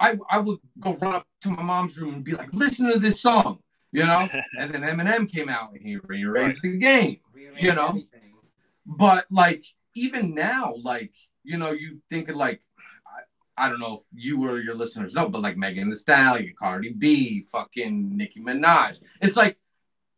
I, 0.00 0.18
I 0.30 0.38
would 0.38 0.58
go 0.80 0.94
run 0.94 1.14
up 1.14 1.26
to 1.42 1.50
my 1.50 1.62
mom's 1.62 1.98
room 1.98 2.14
and 2.14 2.24
be 2.24 2.32
like, 2.32 2.52
listen 2.52 2.90
to 2.90 2.98
this 2.98 3.20
song, 3.20 3.60
you 3.92 4.04
know? 4.04 4.28
and 4.58 4.72
then 4.72 4.82
Eminem 4.82 5.30
came 5.30 5.48
out 5.48 5.72
and 5.72 5.80
he 5.80 5.96
rearranged 5.96 6.62
the 6.62 6.76
game, 6.76 7.18
you 7.58 7.74
know? 7.74 7.88
Everything. 7.88 8.20
But 8.86 9.26
like, 9.30 9.64
even 9.94 10.34
now, 10.34 10.74
like, 10.82 11.12
you 11.42 11.56
know, 11.56 11.70
you 11.72 12.00
think 12.10 12.28
of 12.28 12.36
like, 12.36 12.60
I 13.56 13.68
don't 13.68 13.78
know 13.78 13.94
if 13.94 14.02
you 14.12 14.44
or 14.44 14.58
your 14.58 14.74
listeners 14.74 15.14
know, 15.14 15.28
but 15.28 15.40
like 15.40 15.56
Megan 15.56 15.90
Thee 15.90 15.96
Stallion, 15.96 16.54
Cardi 16.58 16.92
B, 16.92 17.42
fucking 17.52 18.16
Nicki 18.16 18.40
Minaj. 18.40 19.00
It's 19.20 19.36
like 19.36 19.56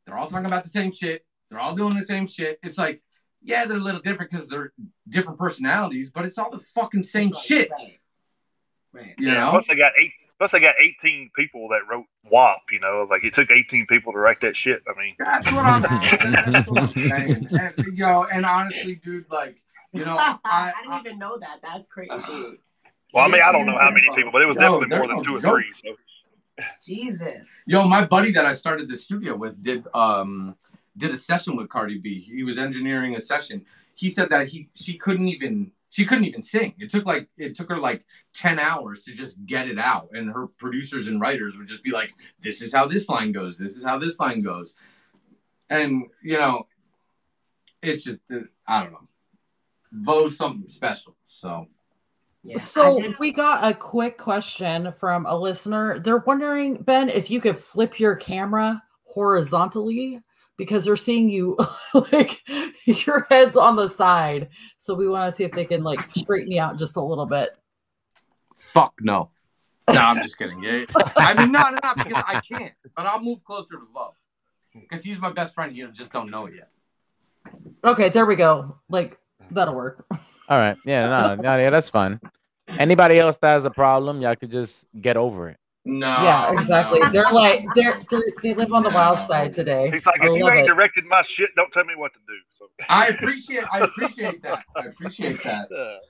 they're 0.07 0.17
all 0.17 0.27
talking 0.27 0.47
about 0.47 0.65
the 0.65 0.71
same 0.71 0.93
shit. 0.93 1.25
They're 1.51 1.61
all 1.61 1.75
doing 1.75 1.97
the 1.97 2.05
same 2.05 2.27
shit. 2.27 2.59
It's 2.63 2.79
like, 2.79 3.03
yeah, 3.43 3.67
they're 3.67 3.77
a 3.77 3.81
little 3.81 4.01
different 4.01 4.31
because 4.31 4.49
they're 4.49 4.73
different 5.09 5.39
personalities, 5.39 6.11
but 6.11 6.25
it's 6.25 6.39
all 6.39 6.51
the 6.51 6.65
fucking 6.75 7.05
same 7.05 7.31
shit. 7.33 7.71
Right. 7.71 7.99
Right. 8.97 9.15
You 9.19 9.29
yeah, 9.29 9.41
know? 9.41 9.51
plus 9.51 9.67
they 9.67 9.75
got 9.75 9.93
eight. 10.01 10.13
Plus 10.39 10.53
they 10.53 10.61
got 10.61 10.75
eighteen 10.81 11.31
people 11.35 11.69
that 11.69 11.81
wrote 11.91 12.07
WAP. 12.31 12.61
You 12.71 12.81
know, 12.81 13.07
like 13.09 13.25
it 13.25 13.35
took 13.35 13.51
eighteen 13.51 13.87
people 13.87 14.13
to 14.13 14.19
write 14.19 14.41
that 14.41 14.57
shit. 14.57 14.83
I 14.89 14.99
mean, 14.99 15.15
That's 15.19 15.51
what 15.53 15.67
I'm 15.67 15.83
saying. 15.83 16.33
That's 16.33 16.69
what 16.69 16.83
I'm 16.83 17.09
saying. 17.09 17.49
And, 17.59 17.97
yo, 17.97 18.25
and 18.25 18.47
honestly, 18.47 18.97
dude, 18.97 19.27
like, 19.31 19.57
you 19.93 20.05
know, 20.05 20.17
I, 20.19 20.39
I 20.45 20.73
didn't 20.83 20.95
I, 20.95 21.01
even 21.01 21.19
know 21.19 21.39
that. 21.39 21.61
That's 21.63 21.89
crazy. 21.89 22.11
well, 23.13 23.25
I 23.25 23.29
mean, 23.29 23.43
I 23.43 23.53
don't 23.53 23.67
know 23.67 23.79
how 23.79 23.91
many 23.91 24.07
people, 24.15 24.33
but 24.33 24.43
it 24.43 24.47
was 24.47 24.57
No, 24.57 24.81
definitely 24.81 24.97
more 24.97 25.07
than 25.07 25.17
no 25.19 25.23
two 25.23 25.37
or 25.37 25.41
three. 25.41 25.67
So 25.83 25.97
Jesus. 26.83 27.65
yo, 27.67 27.87
my 27.87 28.05
buddy 28.05 28.33
that 28.33 28.47
I 28.47 28.53
started 28.53 28.89
the 28.89 28.97
studio 28.97 29.37
with 29.37 29.63
did 29.63 29.87
um 29.95 30.57
did 30.97 31.11
a 31.11 31.17
session 31.17 31.57
with 31.57 31.69
Cardi 31.69 31.99
B. 31.99 32.21
He 32.21 32.43
was 32.43 32.59
engineering 32.59 33.17
a 33.17 33.21
session. 33.21 33.65
He 33.95 34.09
said 34.09 34.31
that 34.31 34.49
he 34.49 34.69
she 34.75 34.97
couldn't 34.97 35.29
even 35.29 35.73
she 35.97 36.05
couldn't 36.05 36.27
even 36.27 36.43
sing. 36.43 36.75
It 36.79 36.91
took 36.91 37.07
like 37.07 37.27
it 37.39 37.57
took 37.57 37.71
her 37.71 37.81
like 37.81 38.05
10 38.35 38.59
hours 38.59 39.01
to 39.05 39.15
just 39.15 39.43
get 39.47 39.67
it 39.67 39.79
out. 39.79 40.11
And 40.13 40.29
her 40.29 40.47
producers 40.47 41.09
and 41.09 41.23
writers 41.23 41.57
would 41.57 41.69
just 41.69 41.83
be 41.83 41.91
like, 41.91 42.11
this 42.39 42.61
is 42.61 42.71
how 42.71 42.87
this 42.87 43.09
line 43.09 43.33
goes, 43.33 43.57
this 43.57 43.77
is 43.77 43.83
how 43.83 43.99
this 43.99 44.21
line 44.21 44.43
goes. 44.43 44.75
And 45.71 46.05
you 46.23 46.37
know, 46.37 46.67
it's 47.81 48.05
just 48.05 48.21
uh, 48.31 48.41
I 48.69 48.83
don't 48.83 48.93
know. 48.93 49.09
Vo's 49.91 50.37
something 50.37 50.69
special. 50.69 51.17
So 51.25 51.67
Yeah. 52.43 52.59
So 52.59 53.03
I 53.03 53.15
we 53.19 53.33
got 53.33 53.65
a 53.65 53.73
quick 53.73 54.19
question 54.19 54.93
from 54.93 55.25
a 55.25 55.35
listener. 55.35 55.99
They're 55.99 56.19
wondering, 56.19 56.83
Ben, 56.83 57.09
if 57.09 57.31
you 57.31 57.41
could 57.41 57.59
flip 57.59 57.99
your 57.99 58.17
camera 58.17 58.83
horizontally 59.05 60.21
because 60.57 60.85
they're 60.85 60.97
seeing 60.97 61.29
you 61.29 61.57
like 62.13 62.41
your 62.85 63.27
head's 63.31 63.57
on 63.57 63.77
the 63.77 63.89
side. 63.89 64.49
So 64.79 64.95
we 64.95 65.09
want 65.09 65.33
to 65.33 65.37
see 65.37 65.45
if 65.45 65.53
they 65.53 65.65
can 65.65 65.83
like 65.83 66.11
straighten 66.13 66.51
you 66.51 66.61
out 66.61 66.79
just 66.79 66.97
a 66.97 67.03
little 67.03 67.27
bit. 67.27 67.51
fuck 68.57 68.95
no. 69.01 69.31
No, 69.89 70.01
I'm 70.01 70.21
just 70.21 70.37
kidding. 70.37 70.61
Yeah. 70.63 70.85
I 71.17 71.35
mean, 71.35 71.53
no, 71.53 71.63
no, 71.63 71.79
no, 71.83 71.95
because 71.97 72.25
I 72.27 72.41
can't. 72.41 72.73
But 72.97 73.07
I'll 73.07 73.23
move 73.23 73.45
closer 73.45 73.77
to 73.77 73.87
Vo. 73.95 74.15
Because 74.75 75.05
he's 75.05 75.19
my 75.19 75.31
best 75.31 75.55
friend. 75.55 75.77
You 75.77 75.93
just 75.93 76.13
don't 76.13 76.29
know 76.29 76.47
it 76.47 76.55
yet. 76.57 76.71
Okay, 77.85 78.09
there 78.09 78.27
we 78.27 78.35
go. 78.35 78.79
Like 78.89 79.17
that'll 79.53 79.75
work. 79.75 80.05
All 80.49 80.59
right. 80.59 80.77
Yeah, 80.85 81.09
no, 81.09 81.35
no, 81.37 81.57
yeah, 81.57 81.71
that's 81.71 81.89
fine. 81.91 82.21
Anybody 82.69 83.19
else 83.19 83.37
that 83.39 83.53
has 83.53 83.65
a 83.65 83.71
problem, 83.71 84.21
y'all 84.21 84.35
could 84.35 84.51
just 84.51 84.87
get 85.01 85.17
over 85.17 85.49
it. 85.51 85.59
No. 85.89 86.09
yeah, 86.09 86.53
exactly. 86.53 86.99
no. 86.99 87.11
They're 87.11 87.33
like 87.33 87.65
they're, 87.75 88.01
they're 88.11 88.23
they 88.43 88.55
live 88.55 88.73
on 88.73 88.83
the 88.83 88.91
wild 88.91 89.21
side 89.21 89.55
today. 89.55 89.89
he's 89.91 90.05
like, 90.05 90.21
I 90.21 90.27
if 90.27 90.37
you 90.37 90.49
ain't 90.49 90.61
it. 90.61 90.67
directed 90.67 91.05
my 91.07 91.23
shit, 91.23 91.51
don't 91.55 91.73
tell 91.73 91.85
me 91.85 91.95
what 91.95 92.13
to 92.15 92.19
do. 92.27 92.35
So. 92.59 92.67
I 92.89 93.07
appreciate 93.09 93.65
I 93.73 93.81
appreciate 93.81 94.43
that. 94.43 94.65
I 94.77 94.87
appreciate 94.87 95.43
that. 95.45 95.69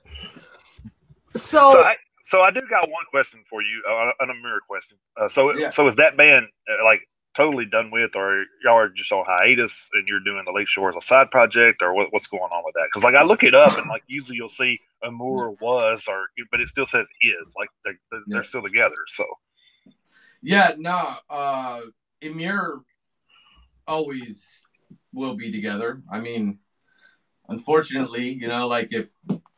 So 1.35 1.71
So 1.71 1.81
I, 1.83 1.95
so 2.23 2.41
I 2.41 2.49
do 2.49 2.61
got 2.67 2.89
one 2.89 3.03
question 3.11 3.43
for 3.47 3.61
you, 3.61 3.83
uh, 3.87 4.11
an 4.21 4.29
Emmure 4.29 4.57
question. 4.67 4.97
Uh, 5.21 5.29
so 5.29 5.55
Yeah. 5.55 5.69
so 5.69 5.87
is 5.87 5.95
that 5.97 6.17
band 6.17 6.47
uh, 6.67 6.83
like 6.83 7.01
totally 7.35 7.65
done 7.65 7.91
with, 7.91 8.15
or 8.15 8.37
y'all 8.63 8.73
are 8.77 8.89
just 8.89 9.11
on 9.11 9.23
hiatus 9.27 9.87
and 9.93 10.07
you're 10.07 10.19
doing 10.21 10.43
the 10.45 10.51
Lakeshore 10.51 10.89
as 10.89 10.95
a 10.95 11.01
side 11.05 11.29
project, 11.29 11.83
or 11.83 11.93
what, 11.93 12.11
what's 12.11 12.25
going 12.25 12.41
on 12.51 12.63
with 12.65 12.73
that? 12.73 12.87
Because 12.91 13.03
like 13.03 13.13
I 13.13 13.21
look 13.23 13.43
it 13.43 13.53
up 13.53 13.77
and 13.77 13.87
like 13.87 14.01
usually 14.07 14.37
you'll 14.37 14.49
see 14.49 14.79
Emmure 15.03 15.55
was, 15.61 16.03
or 16.07 16.25
but 16.49 16.59
it 16.59 16.69
still 16.69 16.87
says 16.87 17.05
is, 17.21 17.53
like 17.55 17.69
they, 17.85 17.91
they're, 18.09 18.21
Yeah. 18.27 18.33
they're 18.37 18.43
still 18.45 18.63
together. 18.63 18.95
So 19.15 19.23
Yeah, 20.41 20.73
no. 20.77 21.15
Uh 21.29 21.81
Emmure 22.21 22.81
always 23.87 24.61
will 25.13 25.35
be 25.35 25.51
together. 25.51 26.01
I 26.11 26.19
mean, 26.19 26.59
unfortunately, 27.47 28.29
you 28.29 28.47
know, 28.47 28.67
like 28.67 28.89
if 28.91 29.11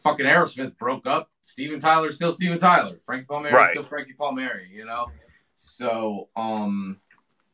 fucking 0.04 0.26
Aerosmith 0.26 0.78
broke 0.78 1.08
up, 1.08 1.30
Steven 1.44 1.80
Tyler's 1.80 2.16
still 2.16 2.32
Steven 2.32 2.60
Tyler. 2.60 2.98
Frankie 3.06 3.26
Palmieri 3.26 3.56
Right. 3.56 3.72
still 3.72 3.84
Frankie 3.84 4.14
Palmieri, 4.14 4.66
you 4.72 4.86
know? 4.86 5.08
So, 5.56 6.30
um, 6.36 7.00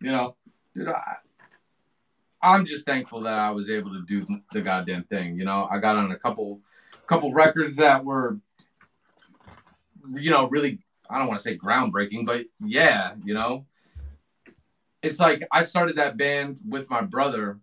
you 0.02 0.12
know, 0.12 0.36
dude, 0.76 0.90
I, 0.90 1.16
I'm 2.42 2.66
just 2.66 2.86
thankful 2.86 3.22
that 3.22 3.40
I 3.40 3.52
was 3.52 3.70
able 3.70 3.94
to 3.94 4.04
do 4.06 4.26
the 4.52 4.62
goddamn 4.62 5.06
thing. 5.06 5.38
You 5.38 5.46
know, 5.46 5.68
I 5.72 5.80
got 5.80 5.96
on 5.98 6.12
a 6.12 6.20
couple 6.20 6.62
couple 7.08 7.32
records 7.34 7.78
that 7.78 8.04
were 8.04 8.40
you 10.14 10.30
know, 10.30 10.48
really 10.50 10.80
I 11.10 11.20
don't 11.20 11.28
want 11.28 11.40
to 11.40 11.44
say 11.44 11.58
groundbreaking, 11.58 12.26
but 12.26 12.46
yeah, 12.60 13.14
you 13.24 13.34
know. 13.34 13.66
It's 15.02 15.20
like 15.20 15.48
I 15.52 15.62
started 15.62 15.98
that 15.98 16.18
band 16.18 16.60
with 16.68 16.90
my 16.90 17.02
brother 17.02 17.60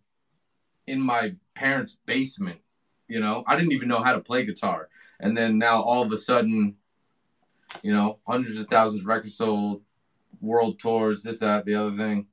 in 0.86 1.00
my 1.00 1.34
parents' 1.54 1.96
basement, 2.06 2.60
you 3.08 3.20
know. 3.20 3.42
I 3.46 3.56
didn't 3.56 3.72
even 3.72 3.88
know 3.88 4.02
how 4.02 4.12
to 4.12 4.20
play 4.20 4.44
guitar. 4.46 4.88
And 5.20 5.36
then 5.36 5.58
now 5.58 5.82
all 5.82 6.02
of 6.02 6.12
a 6.12 6.16
sudden, 6.16 6.76
you 7.82 7.92
know, 7.92 8.18
hundreds 8.26 8.56
of 8.56 8.68
thousands 8.68 9.00
of 9.02 9.06
records 9.06 9.36
sold, 9.36 9.82
world 10.40 10.78
tours, 10.78 11.22
this, 11.22 11.38
that, 11.38 11.64
the 11.64 11.74
other 11.74 11.96
thing, 11.96 12.26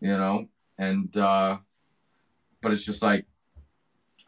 you 0.00 0.16
know. 0.16 0.48
And 0.78 1.14
uh 1.16 1.58
but 2.62 2.72
it's 2.72 2.84
just 2.84 3.02
like 3.02 3.26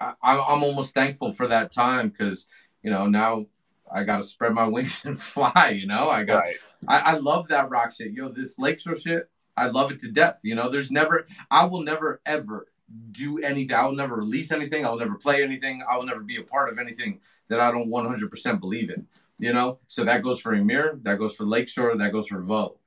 I, 0.00 0.12
I'm 0.22 0.40
I'm 0.40 0.62
almost 0.64 0.94
thankful 0.94 1.32
for 1.32 1.48
that 1.48 1.72
time 1.72 2.08
because, 2.08 2.46
you 2.82 2.90
know, 2.90 3.06
now 3.06 3.46
I 3.94 4.04
gotta 4.04 4.24
spread 4.24 4.52
my 4.52 4.66
wings 4.68 5.02
and 5.04 5.20
fly, 5.20 5.76
you 5.78 5.86
know. 5.86 6.08
I 6.10 6.24
got 6.24 6.38
right, 6.38 6.56
I, 6.88 6.98
I 6.98 7.12
love 7.14 7.48
that 7.48 7.70
rock 7.70 7.92
shit. 7.92 8.12
Yo, 8.12 8.28
this 8.28 8.58
Lakeshore 8.58 8.96
shit, 8.96 9.30
I 9.56 9.66
love 9.66 9.90
it 9.90 10.00
to 10.00 10.10
death. 10.10 10.40
You 10.42 10.54
know, 10.54 10.70
there's 10.70 10.90
never, 10.90 11.26
I 11.50 11.66
will 11.66 11.82
never 11.82 12.20
ever 12.26 12.66
do 13.10 13.38
anything. 13.38 13.76
I 13.76 13.84
will 13.84 13.96
never 13.96 14.16
release 14.16 14.52
anything. 14.52 14.84
I 14.84 14.90
will 14.90 14.98
never 14.98 15.14
play 15.14 15.42
anything. 15.42 15.82
I 15.88 15.96
will 15.96 16.06
never 16.06 16.20
be 16.20 16.36
a 16.36 16.42
part 16.42 16.70
of 16.70 16.78
anything 16.78 17.20
that 17.48 17.60
I 17.60 17.70
don't 17.70 17.88
100% 17.88 18.60
believe 18.60 18.90
in. 18.90 19.06
You 19.38 19.52
know, 19.52 19.80
so 19.88 20.04
that 20.04 20.22
goes 20.22 20.40
for 20.40 20.54
Emmure, 20.54 21.02
that 21.02 21.18
goes 21.18 21.34
for 21.34 21.44
Lakeshore, 21.44 21.96
that 21.96 22.12
goes 22.12 22.28
for 22.28 22.40
Vo. 22.42 22.78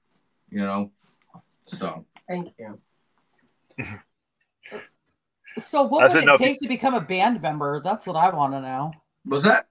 You 0.49 0.59
know, 0.59 0.91
so 1.65 2.05
Thank 2.27 2.53
you. 2.57 2.79
so 5.59 5.83
what 5.83 6.09
I 6.09 6.13
would 6.13 6.23
it 6.23 6.29
if 6.29 6.39
take 6.39 6.59
to 6.59 6.67
become 6.67 6.93
a 6.93 7.01
band 7.01 7.41
member? 7.41 7.81
That's 7.83 8.07
what 8.07 8.15
I 8.15 8.33
want 8.33 8.53
to 8.53 8.61
know. 8.61 8.93
was 9.25 9.43
that? 9.43 9.67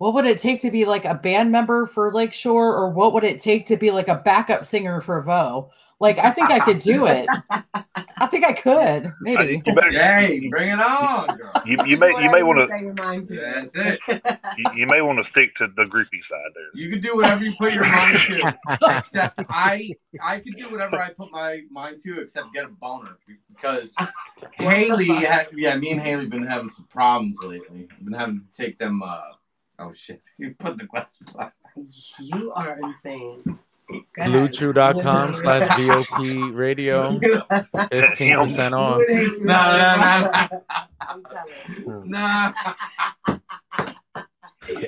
What 0.00 0.14
would 0.14 0.24
it 0.24 0.40
take 0.40 0.62
to 0.62 0.70
be 0.70 0.86
like 0.86 1.04
a 1.04 1.12
band 1.12 1.52
member 1.52 1.84
for 1.84 2.10
Lakeshore, 2.10 2.74
or 2.74 2.88
what 2.88 3.12
would 3.12 3.22
it 3.22 3.38
take 3.38 3.66
to 3.66 3.76
be 3.76 3.90
like 3.90 4.08
a 4.08 4.14
backup 4.14 4.64
singer 4.64 5.02
for 5.02 5.20
Vo? 5.20 5.70
Like, 6.00 6.18
I 6.18 6.30
think 6.30 6.50
I 6.50 6.60
could 6.60 6.78
do 6.78 7.04
it. 7.04 7.28
I 7.50 8.26
think 8.26 8.46
I 8.46 8.54
could, 8.54 9.12
maybe. 9.20 9.62
you, 9.62 9.74
better, 9.74 9.92
Hey, 9.92 10.48
bring 10.48 10.70
it 10.70 10.80
on, 10.80 11.36
girl. 11.36 11.52
you, 11.66 11.76
you 11.84 11.98
may 11.98 12.08
you 12.18 12.30
may 12.30 12.42
want 12.42 12.60
to 12.60 12.68
say 12.68 12.82
your 12.82 12.94
mind 12.94 13.26
to. 13.26 13.36
That's 13.36 13.76
it. 13.76 14.00
you, 14.56 14.70
you 14.74 14.86
may 14.86 15.02
want 15.02 15.18
to 15.18 15.24
stick 15.24 15.54
to 15.56 15.66
the 15.66 15.84
groupie 15.84 16.24
side 16.24 16.40
there. 16.54 16.70
You 16.72 16.88
can 16.88 17.02
do 17.02 17.14
whatever 17.14 17.44
you 17.44 17.52
put 17.58 17.74
your 17.74 17.84
mind 17.84 18.20
to. 18.20 18.56
except 18.96 19.38
I 19.50 19.90
I 20.24 20.40
can 20.40 20.54
do 20.54 20.70
whatever 20.70 20.98
I 20.98 21.10
put 21.10 21.30
my 21.30 21.60
mind 21.70 22.00
to 22.04 22.22
except 22.22 22.54
get 22.54 22.64
a 22.64 22.68
boner 22.68 23.18
because 23.54 23.94
Haley 24.52 25.08
ha- 25.08 25.44
yeah 25.54 25.76
me 25.76 25.90
and 25.90 26.00
Haley 26.00 26.26
been 26.26 26.46
having 26.46 26.70
some 26.70 26.86
problems 26.86 27.36
lately. 27.42 27.86
I've 27.92 28.02
been 28.02 28.14
having 28.14 28.46
to 28.50 28.62
take 28.62 28.78
them 28.78 29.02
uh 29.02 29.20
oh 29.80 29.92
shit 29.92 30.22
you 30.38 30.54
put 30.58 30.78
the 30.78 30.84
glasses 30.84 31.28
on. 31.36 31.52
You 32.20 32.52
are 32.54 32.76
insane. 32.82 33.42
Go 33.88 34.00
ahead. 34.18 34.30
Bluechew.com 34.52 35.34
slash 35.40 35.68
VOP 35.78 36.54
radio. 36.54 37.10
15% 37.18 38.72
off. 38.76 39.00
You 39.08 39.44
No, 39.44 39.54
no, 39.54 39.96
no, 39.96 40.20
no. 40.30 40.64
I'm 41.00 41.24
telling. 41.24 41.54
you. 41.78 42.02
Nah. 42.06 42.52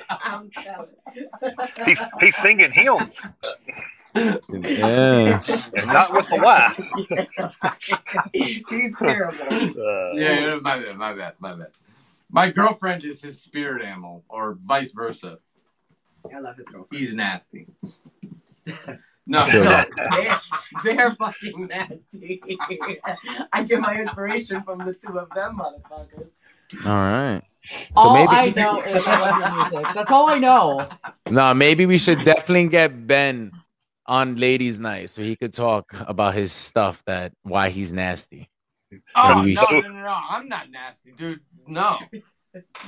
I'm 0.09 0.49
telling. 0.51 0.89
He's 1.85 1.99
he's 2.21 2.35
singing 2.37 2.71
hymns 2.71 3.19
Yeah. 4.15 5.41
and 5.75 5.87
not 5.87 6.13
with 6.13 6.27
the 6.29 6.39
Y. 6.41 6.73
He's 8.33 8.93
terrible. 9.01 9.45
Uh, 9.51 10.13
Yeah, 10.13 10.39
yeah, 10.39 10.59
my 10.61 10.77
bad, 10.79 10.97
my 10.97 11.13
bad, 11.13 11.33
my 11.39 11.53
bad. 11.55 11.71
My 12.33 12.49
girlfriend 12.49 13.03
is 13.05 13.21
his 13.21 13.39
spirit 13.39 13.83
animal, 13.83 14.25
or 14.27 14.57
vice 14.59 14.91
versa. 14.91 15.37
I 16.33 16.39
love 16.39 16.57
his 16.57 16.67
girlfriend. 16.67 16.99
He's 16.99 17.13
nasty. 17.13 17.67
No, 19.25 19.47
no. 19.47 19.85
They're, 20.11 20.41
they're 20.83 21.15
fucking 21.15 21.67
nasty. 21.67 22.41
I 23.53 23.63
get 23.63 23.79
my 23.79 23.95
inspiration 23.95 24.61
from 24.63 24.79
the 24.79 24.93
two 24.93 25.17
of 25.17 25.29
them 25.29 25.59
motherfuckers. 25.59 26.27
All 26.85 26.91
right. 26.91 27.41
So 27.71 27.79
all 27.95 28.13
maybe 28.13 28.27
I 28.27 28.49
know 28.49 28.81
is 28.81 29.01
I 29.07 29.21
love 29.21 29.39
your 29.39 29.53
music. 29.53 29.95
That's 29.95 30.11
all 30.11 30.29
I 30.29 30.39
know. 30.39 30.89
no, 31.29 31.53
maybe 31.53 31.85
we 31.85 31.97
should 31.97 32.25
definitely 32.25 32.67
get 32.67 33.07
Ben 33.07 33.51
on 34.05 34.35
Ladies 34.35 34.77
Night 34.77 35.09
so 35.09 35.23
he 35.23 35.37
could 35.37 35.53
talk 35.53 35.95
about 36.01 36.33
his 36.33 36.51
stuff 36.51 37.01
that 37.05 37.31
why 37.43 37.69
he's 37.69 37.93
nasty. 37.93 38.49
Oh 39.15 39.43
no, 39.43 39.43
no, 39.43 39.79
no, 39.81 39.89
no! 40.03 40.17
I'm 40.29 40.47
not 40.47 40.69
nasty, 40.69 41.11
dude. 41.11 41.39
No, 41.67 41.97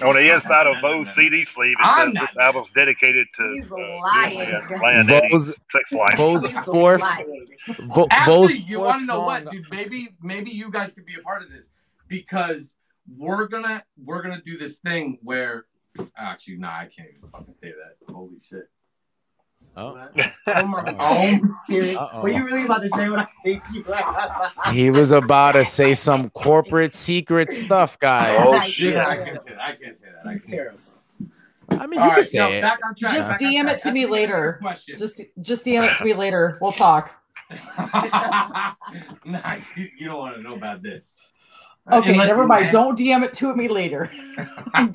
On 0.04 0.14
the 0.16 0.34
inside 0.34 0.68
of 0.68 0.76
Vo's 0.82 1.10
CD 1.16 1.44
sleeve, 1.46 1.72
it 1.80 1.84
I'm 1.84 2.08
says 2.10 2.14
not 2.14 2.30
this 2.30 2.38
album's 2.38 2.70
dedicated 2.72 3.28
to 3.38 3.44
He's 3.54 3.72
uh, 3.72 3.76
lying. 4.00 4.68
Julian 4.70 5.08
Vo's 5.30 5.48
sex 5.72 5.92
life. 5.92 6.18
Vo's 6.18 6.48
fourth 6.66 7.02
lying. 7.02 7.48
Vo- 7.68 7.86
Vo's 7.86 8.08
Actually, 8.12 8.60
you 8.60 8.78
fourth 8.78 8.88
want 8.88 9.02
to 9.02 9.08
know 9.08 9.14
song- 9.14 9.26
what, 9.26 9.50
dude? 9.52 9.66
Maybe 9.72 10.10
maybe 10.22 10.52
you 10.52 10.70
guys 10.70 10.94
could 10.94 11.06
be 11.06 11.16
a 11.16 11.22
part 11.22 11.42
of 11.42 11.50
this 11.50 11.68
because 12.08 12.76
we're 13.18 13.48
gonna 13.48 13.84
we're 14.04 14.22
gonna 14.22 14.42
do 14.42 14.58
this 14.58 14.78
thing 14.78 15.18
where 15.24 15.66
actually, 16.18 16.58
nah, 16.58 16.70
I 16.80 16.90
can't 16.96 17.10
even 17.18 17.30
fucking 17.30 17.54
say 17.54 17.70
that. 17.72 18.14
Holy 18.14 18.40
shit! 18.42 18.70
Oh. 19.78 20.08
Oh 20.48 20.66
my 20.68 20.80
Oh. 20.88 20.94
god. 20.94 21.42
Serious? 21.66 21.98
Uh-oh. 21.98 22.22
Were 22.22 22.30
you 22.30 22.46
really 22.46 22.66
about 22.66 22.82
to 22.84 22.90
say 22.90 23.10
what 23.10 23.20
I 23.20 23.28
think 23.44 23.64
you 23.74 23.84
He 24.72 24.90
was 24.92 25.12
about 25.12 25.54
to 25.54 25.66
say 25.66 25.94
some 25.94 26.30
corporate 26.30 26.94
secret 26.96 27.52
stuff, 27.52 27.98
guys. 28.00 28.38
Oh, 28.40 28.60
shit. 28.68 28.96
I 28.96 29.18
can't 29.24 29.42
say 29.42 29.50
that. 29.52 29.60
I 29.62 29.72
can't 29.76 29.98
say 30.00 30.06
that. 30.24 30.30
I 30.30 30.34
can't 30.34 30.48
terrible. 30.48 30.80
I 31.72 31.88
mean, 31.88 32.00
you 32.00 32.06
All 32.06 32.14
can 32.14 32.24
say 32.24 32.38
no, 32.40 32.52
it. 32.52 32.62
back 32.62 32.80
on 32.86 32.94
track. 32.96 33.14
Just 33.14 33.28
back 33.28 33.42
on 33.42 33.48
DM 33.52 33.62
track. 33.64 33.78
it 33.78 33.82
to 33.84 33.92
me 33.92 34.06
later. 34.06 34.62
Just 34.98 35.22
just 35.42 35.66
DM 35.66 35.90
it 35.92 35.98
to 35.98 36.04
me 36.06 36.14
later. 36.14 36.58
We'll 36.62 36.72
talk. 36.72 37.12
nah, 39.26 39.58
you, 39.76 39.90
you 39.98 40.06
don't 40.08 40.20
want 40.20 40.36
to 40.36 40.42
know 40.42 40.54
about 40.56 40.84
this. 40.84 41.16
Okay, 41.92 42.14
Unless 42.14 42.28
never 42.30 42.48
mind. 42.48 42.72
Don't 42.72 42.98
DM 42.98 43.24
it 43.24 43.34
to 43.36 43.56
me 43.56 43.68
later. 43.68 44.12
I'm 44.74 44.92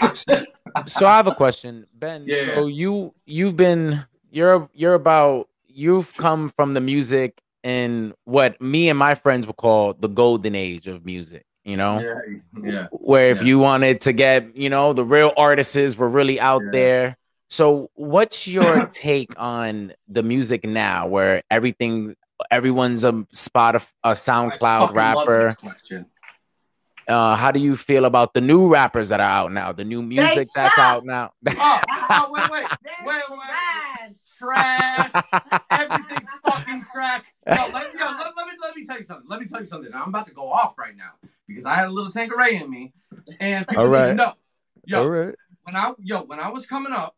so 0.86 1.06
I 1.06 1.16
have 1.16 1.26
a 1.26 1.34
question, 1.34 1.86
Ben. 1.94 2.24
Yeah. 2.26 2.54
So 2.54 2.66
you 2.66 3.14
you've 3.26 3.56
been 3.56 4.04
you're 4.30 4.68
you're 4.72 4.94
about 4.94 5.48
you've 5.66 6.14
come 6.16 6.48
from 6.50 6.74
the 6.74 6.80
music 6.80 7.40
in 7.62 8.14
what 8.24 8.60
me 8.60 8.88
and 8.88 8.98
my 8.98 9.14
friends 9.14 9.46
would 9.46 9.56
call 9.56 9.94
the 9.94 10.08
golden 10.08 10.54
age 10.54 10.88
of 10.88 11.04
music. 11.04 11.44
You 11.64 11.76
know, 11.76 12.00
Yeah, 12.00 12.62
yeah. 12.64 12.86
where 12.90 13.30
if 13.30 13.38
Yeah. 13.38 13.44
you 13.44 13.58
wanted 13.58 14.00
to 14.02 14.12
get 14.12 14.56
you 14.56 14.70
know 14.70 14.92
the 14.92 15.04
real 15.04 15.32
artists 15.36 15.96
were 15.96 16.08
really 16.08 16.40
out 16.40 16.62
Yeah. 16.64 16.70
there. 16.70 17.16
So 17.50 17.90
what's 17.94 18.46
your 18.48 18.86
take 18.92 19.32
on 19.38 19.92
the 20.08 20.22
music 20.22 20.64
now, 20.64 21.06
where 21.06 21.42
everything 21.50 22.14
everyone's 22.50 23.04
a 23.04 23.26
spot 23.32 23.74
of 23.76 23.92
a 24.04 24.12
SoundCloud 24.12 24.94
rapper? 24.94 25.56
This 27.10 27.16
question. 27.16 27.32
Uh, 27.32 27.36
how 27.36 27.50
do 27.50 27.60
you 27.60 27.76
feel 27.76 28.04
about 28.04 28.34
the 28.34 28.40
new 28.40 28.68
rappers 28.68 29.08
that 29.10 29.20
are 29.20 29.30
out 29.30 29.52
now? 29.52 29.72
The 29.72 29.84
new 29.84 30.02
music 30.02 30.48
that's 30.54 30.74
suck. 30.74 30.84
out 30.84 31.04
now. 31.04 31.32
Oh, 31.48 31.80
oh, 32.10 32.28
wait, 32.30 32.50
wait, 32.50 32.66
They're 32.82 33.06
wait, 33.06 33.22
wait. 33.30 33.38
trash. 34.38 35.10
trash. 35.10 35.52
Everything's 35.70 36.30
fucking 36.44 36.84
trash. 36.92 37.22
Yo, 37.46 37.54
let, 37.72 37.94
yo, 37.94 38.06
let, 38.06 38.36
let 38.36 38.46
me 38.46 38.52
let 38.60 38.76
me 38.76 38.84
tell 38.84 38.98
you 38.98 39.04
something. 39.04 39.26
Let 39.28 39.40
me 39.40 39.46
tell 39.46 39.60
you 39.60 39.66
something. 39.66 39.90
I'm 39.94 40.08
about 40.08 40.26
to 40.28 40.34
go 40.34 40.50
off 40.50 40.78
right 40.78 40.96
now 40.96 41.12
because 41.46 41.66
I 41.66 41.74
had 41.74 41.88
a 41.88 41.90
little 41.90 42.10
Tanqueray 42.10 42.56
in 42.56 42.70
me, 42.70 42.92
and 43.40 43.66
people 43.66 43.84
All 43.84 43.90
right. 43.90 44.02
didn't 44.02 44.16
know. 44.18 44.34
Yo, 44.84 45.06
right. 45.06 45.34
when 45.64 45.76
I 45.76 45.92
yo 46.02 46.22
when 46.22 46.40
I 46.40 46.50
was 46.50 46.66
coming 46.66 46.92
up, 46.92 47.16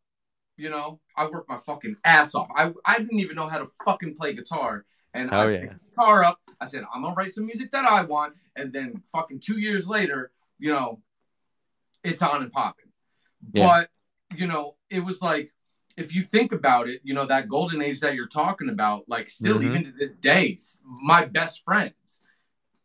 you 0.57 0.71
know, 0.71 1.01
I 1.17 1.27
worked 1.27 1.49
my 1.49 1.59
fucking 1.59 1.97
ass 2.05 2.35
off. 2.35 2.49
I 2.57 2.73
I 2.85 2.99
didn't 2.99 3.21
even 3.21 3.37
know 3.37 3.49
how 3.49 3.59
to 3.59 3.69
fucking 3.85 4.17
play 4.17 4.35
guitar, 4.35 4.85
and 5.15 5.31
Hell 5.31 5.41
I 5.41 5.51
yeah. 5.51 5.61
picked 5.61 5.73
the 5.73 5.79
guitar 5.91 6.25
up. 6.25 6.42
I 6.63 6.67
said 6.67 6.85
I'm 6.95 7.03
gonna 7.03 7.15
write 7.15 7.35
some 7.35 7.47
music 7.47 7.73
that 7.73 7.85
I 7.85 8.05
want, 8.05 8.35
and 8.55 8.73
then 8.73 9.03
fucking 9.11 9.41
two 9.41 9.59
years 9.59 9.89
later, 9.89 10.31
you 10.59 10.73
know, 10.73 11.01
it's 12.05 12.23
on 12.23 12.43
and 12.43 12.53
popping. 12.53 12.91
Yeah. 13.53 13.67
But 13.67 13.91
you 14.39 14.47
know, 14.47 14.77
it 14.89 15.01
was 15.01 15.21
like 15.21 15.53
if 15.97 16.15
you 16.15 16.23
think 16.23 16.53
about 16.53 16.89
it, 16.89 17.01
you 17.03 17.15
know, 17.15 17.27
that 17.27 17.49
golden 17.49 17.83
age 17.83 18.01
that 18.01 18.15
you're 18.15 18.29
talking 18.29 18.71
about, 18.71 19.09
like 19.09 19.29
still 19.29 19.59
Mhm. 19.59 19.65
even 19.65 19.85
to 19.87 19.93
this 19.93 20.17
day, 20.17 20.59
my 20.85 21.27
best 21.27 21.65
friends, 21.65 22.23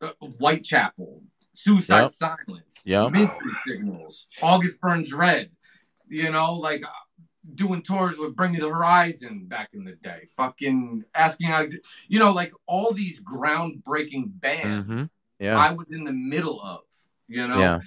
uh, 0.01 0.11
Whitechapel, 0.19 1.23
Suicide 1.53 2.01
Yep. 2.01 2.11
Silence, 2.11 2.81
Yep. 2.83 3.11
Mystery 3.11 3.53
Signals, 3.63 4.27
August 4.41 4.81
Burns 4.81 5.13
Red, 5.13 5.51
you 6.09 6.31
know, 6.31 6.55
like 6.55 6.83
doing 7.55 7.81
tours 7.81 8.17
with 8.17 8.35
Bring 8.35 8.51
Me 8.51 8.59
the 8.59 8.69
Horizon 8.69 9.45
back 9.45 9.69
in 9.73 9.83
the 9.83 9.93
day, 9.93 10.27
fucking 10.35 11.05
asking, 11.15 11.49
you 12.07 12.19
know, 12.19 12.31
like 12.31 12.51
all 12.65 12.93
these 12.93 13.21
groundbreaking 13.21 14.39
bands 14.39 14.89
Mhm. 14.89 15.09
Yeah. 15.39 15.57
I 15.57 15.71
was 15.71 15.93
in 15.93 16.03
the 16.03 16.11
middle 16.11 16.61
of, 16.61 16.81
you 17.27 17.47
know, 17.47 17.59
Yeah. 17.59 17.79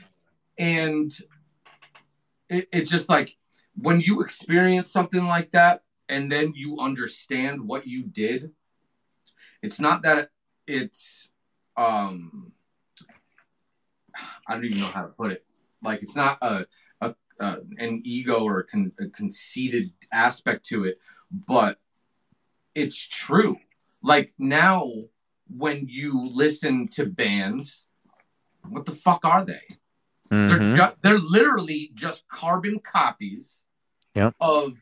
and 0.59 1.13
it, 2.49 2.69
it 2.73 2.83
just 2.83 3.09
like 3.09 3.37
when 3.75 4.01
you 4.01 4.23
experience 4.23 4.91
something 4.91 5.25
like 5.25 5.53
that 5.53 5.83
and 6.09 6.31
then 6.31 6.53
you 6.55 6.81
understand 6.81 7.67
what 7.67 7.87
you 7.87 8.03
did 8.03 8.53
it's 9.63 9.79
not 9.79 10.03
that 10.03 10.31
it's 10.67 11.29
um 11.77 12.53
i 14.49 14.55
don't 14.55 14.65
even 14.65 14.81
know 14.81 14.87
how 14.87 15.03
to 15.03 15.09
put 15.09 15.31
it 15.31 15.45
like 15.83 16.03
it's 16.03 16.17
not 16.17 16.39
a, 16.43 16.67
a 17.41 17.59
an 17.79 18.03
ego 18.05 18.45
or 18.45 18.61
a, 18.61 18.65
con, 18.67 18.93
a 19.01 19.07
conceited 19.09 19.91
aspect 20.13 20.65
to 20.67 20.85
it 20.85 20.99
but 21.49 21.79
it's 22.75 22.97
true 23.09 23.57
like 24.03 24.33
now 24.39 24.91
when 25.49 25.87
you 25.89 26.29
listen 26.29 26.87
to 26.89 27.07
bands 27.07 27.85
what 28.69 28.85
the 28.85 28.93
fuck 28.93 29.25
are 29.25 29.45
they 29.45 29.63
they're 30.31 30.61
Mhm. 30.61 30.77
ju- 30.77 30.97
they're 31.03 31.19
literally 31.19 31.91
just 31.95 32.27
carbon 32.29 32.79
copies 32.79 33.61
Yep. 34.15 34.35
of 34.41 34.81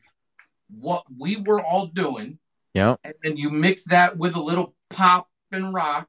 what 0.69 1.03
we 1.17 1.35
were 1.37 1.59
all 1.63 1.87
doing, 1.87 2.37
Yeah. 2.75 2.95
and 3.03 3.13
then 3.23 3.35
you 3.37 3.49
mix 3.49 3.83
that 3.85 4.17
with 4.17 4.35
a 4.35 4.41
little 4.41 4.75
pop 4.89 5.27
and 5.51 5.73
rock, 5.73 6.07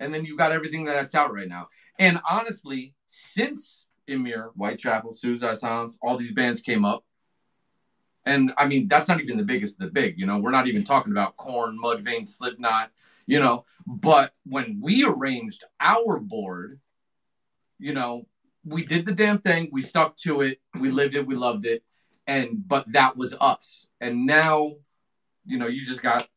and 0.00 0.12
then 0.12 0.24
you 0.24 0.36
got 0.36 0.50
everything 0.50 0.84
that's 0.84 1.14
out 1.14 1.32
right 1.32 1.46
now. 1.48 1.68
And 2.00 2.20
honestly, 2.28 2.94
since 3.06 3.83
Emmure, 4.08 4.52
Whitechapel, 4.54 5.14
Suicide 5.14 5.58
Silence, 5.58 5.96
all 6.02 6.16
these 6.16 6.32
bands 6.32 6.60
came 6.60 6.84
up, 6.84 7.04
and 8.24 8.52
I 8.56 8.66
mean 8.66 8.88
that's 8.88 9.08
not 9.08 9.20
even 9.20 9.36
the 9.36 9.44
biggest 9.44 9.80
of 9.80 9.86
the 9.86 9.92
big. 9.92 10.18
You 10.18 10.26
know, 10.26 10.38
we're 10.38 10.50
not 10.50 10.68
even 10.68 10.84
talking 10.84 11.12
about 11.12 11.36
Korn, 11.36 11.78
Mudvayne, 11.82 12.28
Slipknot. 12.28 12.90
You 13.26 13.40
know, 13.40 13.64
but 13.86 14.34
when 14.44 14.80
we 14.82 15.04
arranged 15.04 15.64
our 15.80 16.18
board, 16.18 16.80
you 17.78 17.94
know, 17.94 18.26
we 18.64 18.84
did 18.84 19.06
the 19.06 19.14
damn 19.14 19.38
thing. 19.38 19.68
We 19.72 19.82
stuck 19.82 20.16
to 20.18 20.42
it. 20.42 20.60
We 20.78 20.90
lived 20.90 21.14
it. 21.14 21.26
We 21.26 21.34
loved 21.34 21.66
it. 21.66 21.82
And 22.26 22.66
but 22.66 22.90
that 22.92 23.16
was 23.16 23.34
us. 23.40 23.86
And 24.00 24.26
now, 24.26 24.76
you 25.44 25.58
know, 25.58 25.66
you 25.66 25.84
just 25.84 26.02
got 26.02 26.28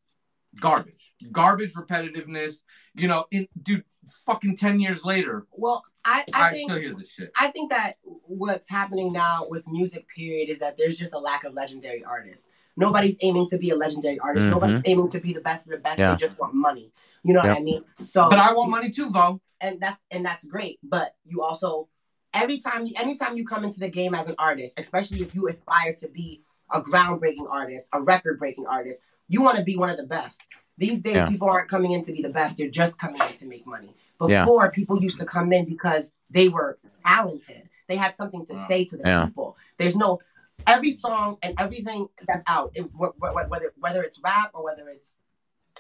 garbage, 0.60 1.14
garbage 1.32 1.74
repetitiveness. 1.74 2.64
You 2.94 3.08
know, 3.08 3.26
in 3.32 3.48
dude, 3.62 3.84
fucking 4.26 4.58
ten 4.58 4.80
years 4.80 5.06
later, 5.06 5.46
Well, 5.52 5.84
I, 6.08 6.24
I 6.34 6.48
I, 6.48 6.52
think 6.52 6.70
still 6.72 6.82
hear 6.82 6.96
this 6.96 7.12
shit. 7.12 7.32
I 7.38 7.50
think 7.50 7.70
that 7.72 7.98
what's 8.04 8.70
happening 8.70 9.12
now 9.12 9.46
with 9.50 9.64
music, 9.68 10.08
period, 10.08 10.50
is 10.50 10.60
that 10.60 10.78
there's 10.78 10.98
just 10.98 11.14
a 11.14 11.20
lack 11.20 11.44
of 11.44 11.54
legendary 11.54 12.04
artists. 12.04 12.48
Nobody's 12.78 13.18
aiming 13.22 13.50
to 13.50 13.58
be 13.58 13.72
a 13.72 13.76
legendary 13.76 14.18
artist. 14.20 14.46
Mhm. 14.46 14.52
Nobody's 14.52 14.82
aiming 14.86 15.10
to 15.12 15.20
be 15.20 15.34
the 15.34 15.42
best 15.42 15.66
of 15.66 15.72
the 15.72 15.80
best. 15.80 16.00
Yeah. 16.00 16.12
They 16.12 16.18
just 16.18 16.40
want 16.40 16.54
money. 16.54 16.94
You 17.24 17.34
know 17.34 17.44
Yep. 17.44 17.50
what 17.50 17.58
I 17.58 17.64
mean? 17.64 17.84
So, 18.00 18.30
But 18.30 18.40
I 18.40 18.54
want 18.54 18.70
money 18.70 18.90
too, 18.90 19.10
Vo. 19.10 19.42
and 19.60 19.80
that's 19.82 20.00
and 20.12 20.24
that's 20.24 20.46
great. 20.46 20.80
But 20.82 21.16
you 21.26 21.42
also, 21.42 21.90
every 22.34 22.60
time, 22.60 22.88
anytime 22.98 23.36
you 23.36 23.46
come 23.46 23.66
into 23.66 23.80
the 23.80 23.90
game 23.90 24.14
as 24.16 24.28
an 24.30 24.36
artist, 24.40 24.80
especially 24.80 25.20
if 25.22 25.36
you 25.36 25.50
aspire 25.50 25.94
to 25.96 26.08
be 26.08 26.44
a 26.72 26.80
groundbreaking 26.82 27.50
artist, 27.50 27.88
a 27.94 28.02
record-breaking 28.02 28.66
artist, 28.68 29.02
you 29.28 29.42
want 29.42 29.58
to 29.58 29.64
be 29.64 29.76
one 29.76 29.90
of 29.90 29.98
the 29.98 30.06
best. 30.06 30.40
These 30.78 31.00
days, 31.00 31.16
Yeah. 31.16 31.28
people 31.28 31.50
aren't 31.50 31.70
coming 31.70 31.92
in 31.94 32.06
to 32.06 32.12
be 32.14 32.22
the 32.22 32.30
best; 32.30 32.56
they're 32.58 32.70
just 32.70 32.98
coming 33.00 33.22
in 33.22 33.38
to 33.40 33.46
make 33.46 33.66
money. 33.66 33.94
Yeah. 34.22 34.44
Before, 34.44 34.72
people 34.72 35.02
used 35.02 35.20
to 35.20 35.26
come 35.26 35.54
in 35.54 35.66
because 35.66 36.10
they 36.30 36.50
were 36.50 36.80
talented. 37.06 37.70
They 37.88 37.96
had 37.96 38.18
something 38.18 38.46
to 38.48 38.66
say 38.68 38.86
to 38.86 38.98
the 38.98 39.04
Yeah. 39.06 39.26
people. 39.26 39.56
There's 39.78 39.96
no 39.96 40.20
every 40.66 40.92
song 40.94 41.38
and 41.44 41.54
everything 41.60 42.08
that's 42.28 42.44
out, 42.48 42.72
if, 42.74 42.88
wh- 43.00 43.16
wh- 43.20 43.50
whether 43.50 43.74
whether 43.78 44.02
it's 44.04 44.20
rap 44.24 44.52
or 44.54 44.64
whether 44.64 44.90
it's 44.90 45.14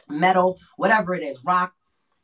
metal, 0.07 0.59
whatever 0.77 1.13
it 1.15 1.23
is, 1.23 1.43
rock, 1.43 1.73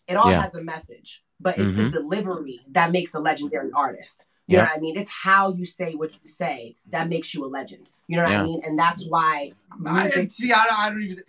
it 0.07 0.15
all 0.15 0.29
Yeah. 0.29 0.41
has 0.43 0.53
a 0.55 0.63
message. 0.63 1.23
But 1.39 1.57
it's 1.57 1.67
Mhm. 1.67 1.75
the 1.77 1.89
delivery 1.89 2.61
that 2.69 2.91
makes 2.91 3.13
a 3.13 3.19
legendary 3.19 3.71
artist. 3.73 4.25
You 4.47 4.57
know 4.57 4.63
what 4.63 4.77
I 4.77 4.79
mean? 4.79 4.97
It's 4.97 5.09
how 5.09 5.51
you 5.51 5.65
say 5.65 5.95
what 5.95 6.13
you 6.13 6.29
say 6.29 6.75
that 6.87 7.09
makes 7.09 7.33
you 7.33 7.43
a 7.43 7.47
legend. 7.47 7.89
You 8.07 8.17
know 8.17 8.23
what 8.23 8.31
Yeah. 8.31 8.41
I 8.41 8.43
mean? 8.43 8.61
And 8.63 8.77
that's 8.77 9.05
why 9.07 9.53
I, 9.85 10.27
see, 10.27 10.51
I, 10.53 10.65
I 10.71 10.89
don't 10.89 11.01
even. 11.01 11.23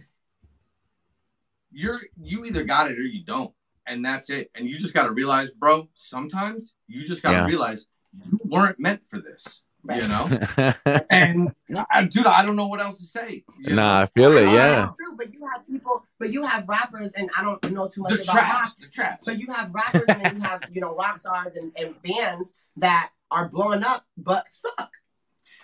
You're 1.72 2.00
you 2.20 2.44
either 2.44 2.62
got 2.64 2.90
it 2.90 2.98
or 2.98 3.02
you 3.02 3.24
don't, 3.24 3.52
and 3.86 4.04
that's 4.04 4.30
it. 4.30 4.50
And 4.54 4.68
you 4.68 4.78
just 4.78 4.94
got 4.94 5.04
to 5.04 5.12
realize, 5.12 5.50
bro. 5.50 5.88
Sometimes 5.94 6.74
you 6.86 7.06
just 7.06 7.22
got 7.22 7.32
to 7.32 7.36
Yeah. 7.38 7.46
realize 7.46 7.86
you 8.24 8.38
weren't 8.44 8.78
meant 8.78 9.06
for 9.08 9.20
this. 9.20 9.62
Right. 9.86 10.00
You 10.02 10.08
know. 10.08 10.74
And 11.10 11.54
I, 11.90 12.04
dude, 12.04 12.26
I 12.26 12.44
don't 12.44 12.56
know 12.56 12.66
what 12.68 12.80
else 12.80 12.98
to 12.98 13.04
say. 13.04 13.44
you 13.58 13.74
nah, 13.74 14.02
I 14.02 14.06
feel 14.06 14.36
it. 14.36 14.46
Oh, 14.46 14.54
Yeah. 14.54 14.80
that's 14.80 14.96
true, 14.96 15.14
but 15.16 15.32
you 15.32 15.46
have 15.52 15.66
people, 15.66 16.04
but 16.18 16.30
you 16.30 16.42
have 16.44 16.66
rappers, 16.68 17.12
and 17.12 17.30
I 17.36 17.42
don't 17.42 17.70
know 17.72 17.88
too 17.88 18.02
much 18.02 18.12
the 18.14 18.22
about 18.22 18.32
trash, 18.32 18.64
rock. 18.68 18.76
the 18.80 18.88
trash. 18.88 19.18
But 19.24 19.38
you 19.40 19.52
have 19.52 19.74
rappers 19.74 20.04
and 20.08 20.36
you 20.38 20.40
have, 20.48 20.62
you 20.72 20.80
know, 20.80 20.94
rock 20.94 21.18
stars 21.18 21.56
and, 21.56 21.72
and 21.78 22.00
bands 22.02 22.52
that 22.78 23.10
are 23.30 23.48
blowing 23.48 23.82
up 23.84 24.06
but 24.16 24.48
suck. 24.48 24.90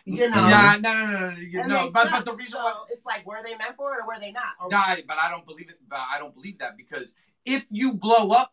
You 0.07 0.29
know? 0.31 0.49
yeah, 0.49 0.77
no, 0.81 0.93
no, 0.93 1.07
no, 1.07 1.31
no, 1.31 1.37
you 1.37 1.67
know, 1.67 1.91
but, 1.93 2.09
suck. 2.09 2.25
but 2.25 2.33
the 2.33 2.37
reason 2.37 2.53
so 2.53 2.65
why, 2.65 2.85
it's 2.91 3.05
like 3.07 3.27
were 3.27 3.43
they 3.45 3.51
meant 3.57 3.77
for 3.77 3.95
it 3.95 4.01
or 4.03 4.07
were 4.07 4.19
they 4.21 4.33
not? 4.33 4.45
Or- 4.61 4.71
no, 4.71 4.83
but 5.07 5.17
I 5.23 5.31
don't 5.31 5.47
believe 5.47 5.69
it. 5.71 5.77
But 5.89 6.01
I 6.13 6.19
don't 6.19 6.35
believe 6.35 6.59
that 6.59 6.77
because 6.77 7.15
if 7.45 7.65
you 7.71 7.93
blow 7.95 8.31
up, 8.31 8.53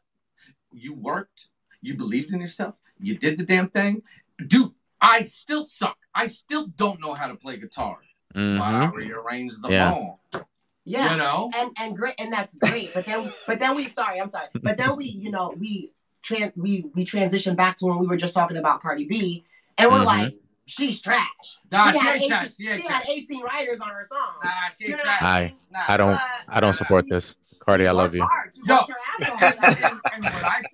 you 0.71 0.93
worked, 0.93 1.47
you 1.81 1.95
believed 1.95 2.33
in 2.33 2.41
yourself, 2.41 2.75
you 2.99 3.17
did 3.17 3.37
the 3.37 3.45
damn 3.45 3.69
thing, 3.69 4.01
dude. 4.45 4.71
I 4.99 5.23
still 5.25 5.65
suck. 5.65 5.97
I 6.15 6.25
still 6.27 6.67
don't 6.67 6.99
know 6.99 7.13
how 7.13 7.27
to 7.27 7.35
play 7.35 7.57
guitar. 7.57 7.97
Mhm. 8.35 8.59
Wow, 8.59 8.91
rearrange 8.91 9.53
the 9.61 9.69
Yeah. 9.69 9.91
bone. 9.93 10.43
Yeah. 10.85 11.11
You 11.11 11.17
know? 11.17 11.51
and 11.53 11.71
and 11.79 11.95
great 11.97 12.15
and 12.17 12.31
that's 12.31 12.55
great 12.55 12.93
but 12.93 13.05
then 13.05 13.31
but 13.45 13.59
then 13.59 13.75
we 13.75 13.89
sorry 13.89 14.21
i'm 14.21 14.29
sorry 14.29 14.47
but 14.63 14.77
then 14.77 14.95
we 14.95 15.03
you 15.03 15.29
know 15.29 15.53
we 15.59 15.91
tran 16.23 16.53
we 16.55 16.85
we 16.95 17.03
transition 17.03 17.57
back 17.57 17.75
to 17.77 17.85
when 17.87 17.97
we 17.99 18.07
were 18.07 18.15
just 18.15 18.33
talking 18.33 18.55
about 18.55 18.79
cardi 18.79 19.05
b 19.05 19.43
and 19.77 19.91
we're 19.91 19.99
Mhm. 19.99 20.05
like 20.05 20.35
she's 20.67 21.01
trash 21.01 21.25
Nah, 21.71 21.91
she, 21.91 21.97
she 21.97 22.05
had 22.05 22.15
ain't 22.15 22.17
18, 22.23 22.29
trash. 22.29 22.55
She 22.55 22.67
ain't 22.69 22.81
had 22.81 22.87
trash. 23.03 23.05
18 23.09 23.41
writers 23.43 23.79
on 23.81 23.89
her 23.89 24.07
song 24.09 24.33
Nah, 24.43 24.49
she 24.77 24.85
You 24.85 24.91
know 24.91 24.97
trash. 24.97 25.21
what 25.21 25.27
I 25.27 25.53
Nah, 25.71 25.79
I 25.87 25.97
don't 25.97 26.13
But- 26.13 26.55
I 26.55 26.59
don't 26.59 26.73
support 26.73 27.05
this. 27.09 27.35
Cardi, 27.65 27.87
I 27.87 27.91
love 27.91 28.11
She 28.11 28.17
you. 28.17 28.23
worked 28.23 28.59
Yo. 28.63 28.75
worked 28.75 28.89
her 28.89 29.25
ass 29.25 29.31
off 29.31 29.41
and, 29.41 29.83
and- 29.83 30.01
and 30.13 30.23
what 30.23 30.43
I 30.43 30.61
say, 30.61 30.67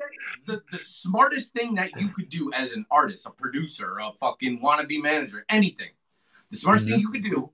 the, 0.46 0.62
the 0.72 0.78
smartest 0.80 1.54
thing 1.54 1.76
that 1.76 1.92
you 2.00 2.10
could 2.10 2.30
do 2.30 2.52
as 2.54 2.74
an 2.74 2.86
artist, 2.92 3.26
a 3.26 3.30
producer, 3.32 3.98
a 4.00 4.12
fucking 4.20 4.62
wannabe 4.62 5.02
manager, 5.02 5.46
anything, 5.50 5.90
the 6.52 6.58
smartest 6.58 6.88
thing 6.88 6.96
mm-hmm. 7.00 7.02
you 7.02 7.10
could 7.10 7.24
do 7.24 7.52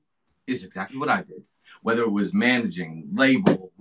is 0.48 0.64
exactly 0.64 0.98
what 0.98 1.10
I 1.10 1.22
did. 1.22 1.44
Whether 1.82 2.04
it 2.04 2.12
was 2.12 2.34
managing, 2.34 3.08
label, 3.14 3.72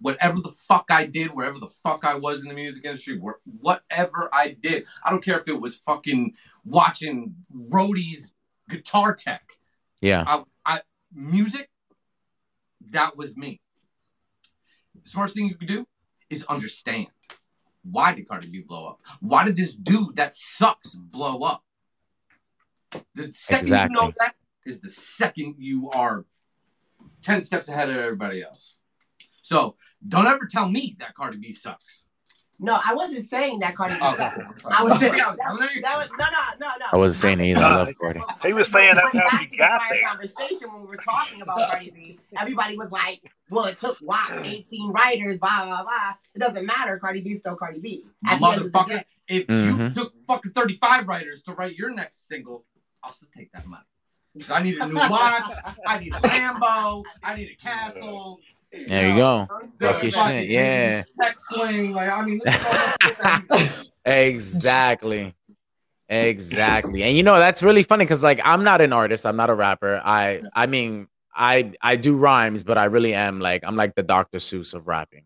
whatever 0.00 0.40
the 0.40 0.52
fuck 0.52 0.86
I 0.90 1.06
did, 1.06 1.32
wherever 1.32 1.58
the 1.58 1.70
fuck 1.82 2.04
I 2.04 2.14
was 2.14 2.42
in 2.42 2.48
the 2.48 2.54
music 2.54 2.84
industry, 2.84 3.18
whatever 3.60 4.28
I 4.32 4.56
did, 4.60 4.84
I 5.04 5.10
don't 5.10 5.24
care 5.24 5.38
if 5.40 5.48
it 5.48 5.60
was 5.60 5.76
fucking 5.76 6.34
watching 6.64 7.34
Roadie's 7.52 8.32
guitar 8.68 9.14
tech, 9.14 9.42
Yeah. 10.00 10.24
I, 10.26 10.42
I 10.64 10.80
music, 11.14 11.70
that 12.90 13.16
was 13.16 13.36
me. 13.36 13.60
The 15.02 15.10
smartest 15.10 15.36
thing 15.36 15.46
you 15.46 15.54
could 15.54 15.68
do 15.68 15.86
is 16.28 16.44
understand 16.44 17.08
why 17.90 18.12
did 18.14 18.28
Cardi 18.28 18.48
B 18.48 18.60
blow 18.66 18.86
up? 18.88 19.00
Why 19.20 19.44
did 19.44 19.56
this 19.56 19.74
dude 19.74 20.16
that 20.16 20.32
sucks 20.32 20.94
blow 20.94 21.40
up? 21.40 21.62
The 23.14 23.32
second 23.32 23.66
Exactly. 23.66 23.94
you 23.94 24.00
know 24.00 24.12
that 24.18 24.34
is 24.64 24.80
the 24.80 24.88
second 24.88 25.56
you 25.58 25.90
are 25.90 26.24
ten 27.22 27.42
steps 27.42 27.68
ahead 27.68 27.90
of 27.90 27.96
everybody 27.96 28.42
else. 28.42 28.76
So 29.42 29.76
don't 30.06 30.26
ever 30.26 30.46
tell 30.46 30.68
me 30.68 30.96
that 30.98 31.14
Cardi 31.14 31.38
B 31.38 31.52
sucks. 31.52 32.04
No, 32.58 32.80
I 32.82 32.94
wasn't 32.94 33.28
saying 33.28 33.58
that 33.60 33.76
Cardi 33.76 33.94
B 33.96 34.00
Oh, 34.02 34.16
sucked. 34.16 34.60
sorry. 34.62 34.74
I 34.78 34.82
was 34.82 34.98
saying 34.98 35.12
Yeah, 35.16 35.34
that, 35.36 35.52
was, 35.52 35.60
that 35.82 35.96
was 35.98 36.08
no, 36.10 36.24
no, 36.32 36.66
no, 36.66 36.72
no. 36.80 36.86
I 36.90 36.96
wasn't 36.96 37.16
saying 37.20 37.40
either. 37.42 37.62
I 37.62 37.76
love 37.76 37.94
Cardi. 38.00 38.20
He 38.42 38.52
was 38.54 38.72
saying 38.72 38.94
that's 38.94 39.12
how 39.12 39.24
back 39.24 39.40
she 39.40 39.44
to 39.46 39.50
the 39.50 39.56
got 39.58 39.82
there. 39.90 40.00
Conversation 40.02 40.72
when 40.72 40.80
we 40.80 40.86
were 40.86 40.96
talking 40.96 41.42
about 41.42 41.68
Cardi 41.68 41.90
B, 41.90 42.18
everybody 42.38 42.78
was 42.78 42.90
like, 42.90 43.20
"Well, 43.50 43.66
it 43.66 43.78
took 43.78 43.98
what 44.00 44.32
18 44.42 44.90
writers, 44.90 45.38
blah 45.38 45.66
blah 45.66 45.82
blah." 45.82 46.14
It 46.34 46.38
doesn't 46.38 46.64
matter. 46.64 46.98
Cardi 46.98 47.20
B 47.20 47.34
still 47.34 47.56
Cardi 47.56 47.78
B. 47.78 48.06
At 48.26 48.40
the 48.40 48.46
end 48.46 48.56
of 48.62 48.72
the 48.72 48.78
Motherfucker, 48.78 48.88
day. 48.88 49.04
if 49.28 49.50
you 49.50 49.76
Mhm. 49.76 49.92
took 49.92 50.18
fucking 50.20 50.52
35 50.52 51.06
writers 51.08 51.42
to 51.42 51.52
write 51.52 51.76
your 51.76 51.90
next 51.90 52.26
single, 52.26 52.64
I'll 53.02 53.12
still 53.12 53.28
take 53.36 53.52
that 53.52 53.66
money. 53.66 53.84
'Cause 54.38 54.50
I 54.50 54.62
need 54.62 54.76
a 54.76 54.86
new 54.88 54.94
watch, 54.94 55.42
I 55.86 55.98
need 55.98 56.14
a 56.14 56.18
Lambo, 56.20 57.02
I 57.22 57.34
need 57.36 57.50
a 57.50 57.56
castle. 57.62 58.40
There 58.88 59.08
you 59.08 59.16
go. 59.16 59.48
I'm 59.50 59.68
Fuck 59.80 60.02
your 60.02 60.12
shit, 60.12 60.48
yeah. 60.48 61.04
Sex 61.08 61.44
swing, 61.48 61.92
like 61.92 62.10
I 62.10 62.22
mean, 62.24 62.38
look 62.44 62.54
at 62.54 62.66
all 62.66 62.72
that 62.72 62.96
shit 63.02 63.18
that 63.18 63.42
we- 63.50 63.90
Exactly. 64.12 65.34
Exactly. 66.08 67.02
And 67.02 67.16
you 67.16 67.22
know, 67.22 67.38
that's 67.38 67.62
really 67.62 67.82
funny 67.82 68.04
because 68.04 68.22
like 68.22 68.40
I'm 68.44 68.62
not 68.62 68.80
an 68.80 68.92
artist, 68.92 69.26
I'm 69.26 69.36
not 69.36 69.50
a 69.50 69.54
rapper. 69.54 70.00
I 70.04 70.42
I 70.54 70.66
mean, 70.66 71.08
I 71.34 71.72
I 71.82 71.96
do 71.96 72.16
rhymes, 72.16 72.62
but 72.62 72.78
I 72.78 72.84
really 72.84 73.12
am 73.14 73.40
like 73.40 73.64
I'm 73.66 73.74
like 73.76 73.94
the 73.96 74.02
Dr. 74.04 74.38
Seuss 74.38 74.72
of 74.74 74.86
rapping. 74.86 75.24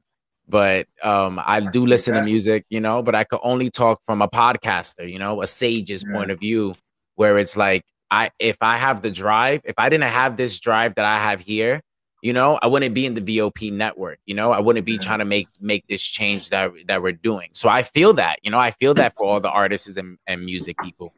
But 0.49 0.87
um 1.03 1.41
I 1.45 1.61
do 1.61 1.85
listen 1.87 2.15
to 2.15 2.23
music, 2.23 2.65
you 2.71 2.81
know, 2.81 3.03
but 3.03 3.15
I 3.15 3.25
could 3.25 3.41
only 3.43 3.69
talk 3.71 4.01
from 4.05 4.23
a 4.23 4.29
podcaster, 4.29 5.11
you 5.11 5.19
know, 5.19 5.43
a 5.43 5.47
sage's 5.47 6.03
Yeah. 6.07 6.15
point 6.17 6.31
of 6.31 6.41
view, 6.41 6.75
where 7.17 7.37
it's 7.39 7.57
like 7.57 7.85
I 8.11 8.31
if 8.39 8.57
I 8.61 8.77
have 8.77 9.03
the 9.03 9.11
drive, 9.11 9.61
if 9.65 9.75
I 9.79 9.89
didn't 9.89 10.11
have 10.11 10.37
this 10.37 10.59
drive 10.59 10.97
that 10.97 11.05
I 11.05 11.19
have 11.19 11.41
here, 11.41 11.81
you 12.23 12.33
know, 12.33 12.59
I 12.61 12.67
wouldn't 12.67 12.95
be 12.95 13.07
in 13.07 13.15
the 13.15 13.21
VOP 13.21 13.71
network. 13.71 14.19
You 14.27 14.35
know, 14.35 14.53
I 14.53 14.61
wouldn't 14.61 14.85
be 14.85 14.99
trying 14.99 15.21
to 15.21 15.25
make 15.25 15.49
make 15.61 15.87
this 15.89 16.03
change 16.03 16.51
that 16.51 16.73
that 16.89 17.03
we're 17.03 17.13
doing. 17.13 17.51
So 17.53 17.69
I 17.69 17.83
feel 17.83 18.13
that, 18.15 18.39
you 18.43 18.51
know, 18.51 18.59
I 18.59 18.73
feel 18.73 18.95
that 18.95 19.15
for 19.17 19.27
all 19.27 19.41
the 19.41 19.51
artists 19.51 19.97
and, 19.97 20.19
and 20.27 20.45
music 20.45 20.77
people, 20.79 21.15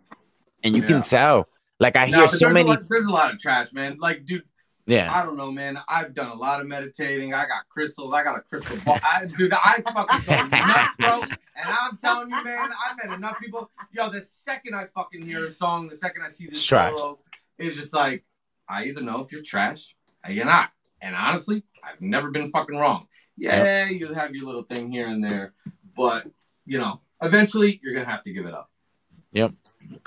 and 0.62 0.76
you 0.76 0.83
Yeah. 0.83 0.88
can 0.88 1.02
tell. 1.02 1.48
Like 1.81 1.96
I 1.96 2.07
Nah, 2.07 2.18
hear 2.18 2.28
so 2.28 2.37
there's 2.38 2.50
a 2.50 2.55
many, 2.55 2.68
lot- 2.68 2.88
there's 2.88 3.07
a 3.07 3.11
lot 3.11 3.33
of 3.35 3.40
trash, 3.40 3.72
man. 3.72 3.96
Like, 3.98 4.24
dude, 4.24 4.44
yeah, 4.87 5.12
I 5.14 5.25
don't 5.25 5.37
know, 5.37 5.51
man. 5.51 5.79
I've 5.88 6.14
done 6.14 6.31
a 6.31 6.35
lot 6.35 6.61
of 6.61 6.66
meditating. 6.66 7.35
I 7.35 7.42
got 7.42 7.68
crystals. 7.68 8.12
I 8.12 8.25
got 8.25 8.37
a 8.37 8.40
crystal 8.40 8.77
ball. 8.85 8.99
I, 9.03 9.27
dude, 9.27 9.53
I 9.53 9.83
fucking 9.83 10.21
go 10.27 10.57
nuts, 10.59 10.97
bro. 10.99 11.23
And 11.23 11.68
I'm 11.81 11.97
telling 11.99 12.31
you, 12.31 12.45
man, 12.45 12.71
I've 12.85 12.97
met 12.97 13.16
enough 13.16 13.38
people. 13.38 13.71
Yo, 13.92 14.11
the 14.11 14.21
second 14.21 14.75
I 14.75 14.87
fucking 14.95 15.23
hear 15.23 15.47
a 15.47 15.51
song, 15.51 15.88
the 15.88 15.97
second 15.97 16.23
I 16.23 16.31
see 16.31 16.47
this 16.47 16.57
It's 16.57 16.66
solo, 16.66 17.18
it's 17.59 17.77
just 17.77 17.95
like 17.95 18.25
I 18.68 18.85
either 18.87 19.03
know 19.03 19.21
if 19.21 19.31
you're 19.31 19.42
trash 19.42 19.95
or 20.25 20.33
you're 20.33 20.47
not. 20.47 20.71
And 21.01 21.14
honestly, 21.14 21.62
I've 21.85 22.01
never 22.01 22.31
been 22.31 22.51
fucking 22.51 22.77
wrong. 22.77 23.07
Yeah, 23.37 23.88
you 23.88 24.12
have 24.12 24.35
your 24.35 24.47
little 24.47 24.62
thing 24.62 24.90
here 24.90 25.07
and 25.07 25.23
there, 25.23 25.55
but 25.97 26.27
you 26.66 26.79
know, 26.79 27.01
eventually 27.23 27.81
you're 27.83 27.95
gonna 27.95 28.11
have 28.11 28.25
to 28.25 28.33
give 28.33 28.47
it 28.47 28.55
up. 28.55 28.71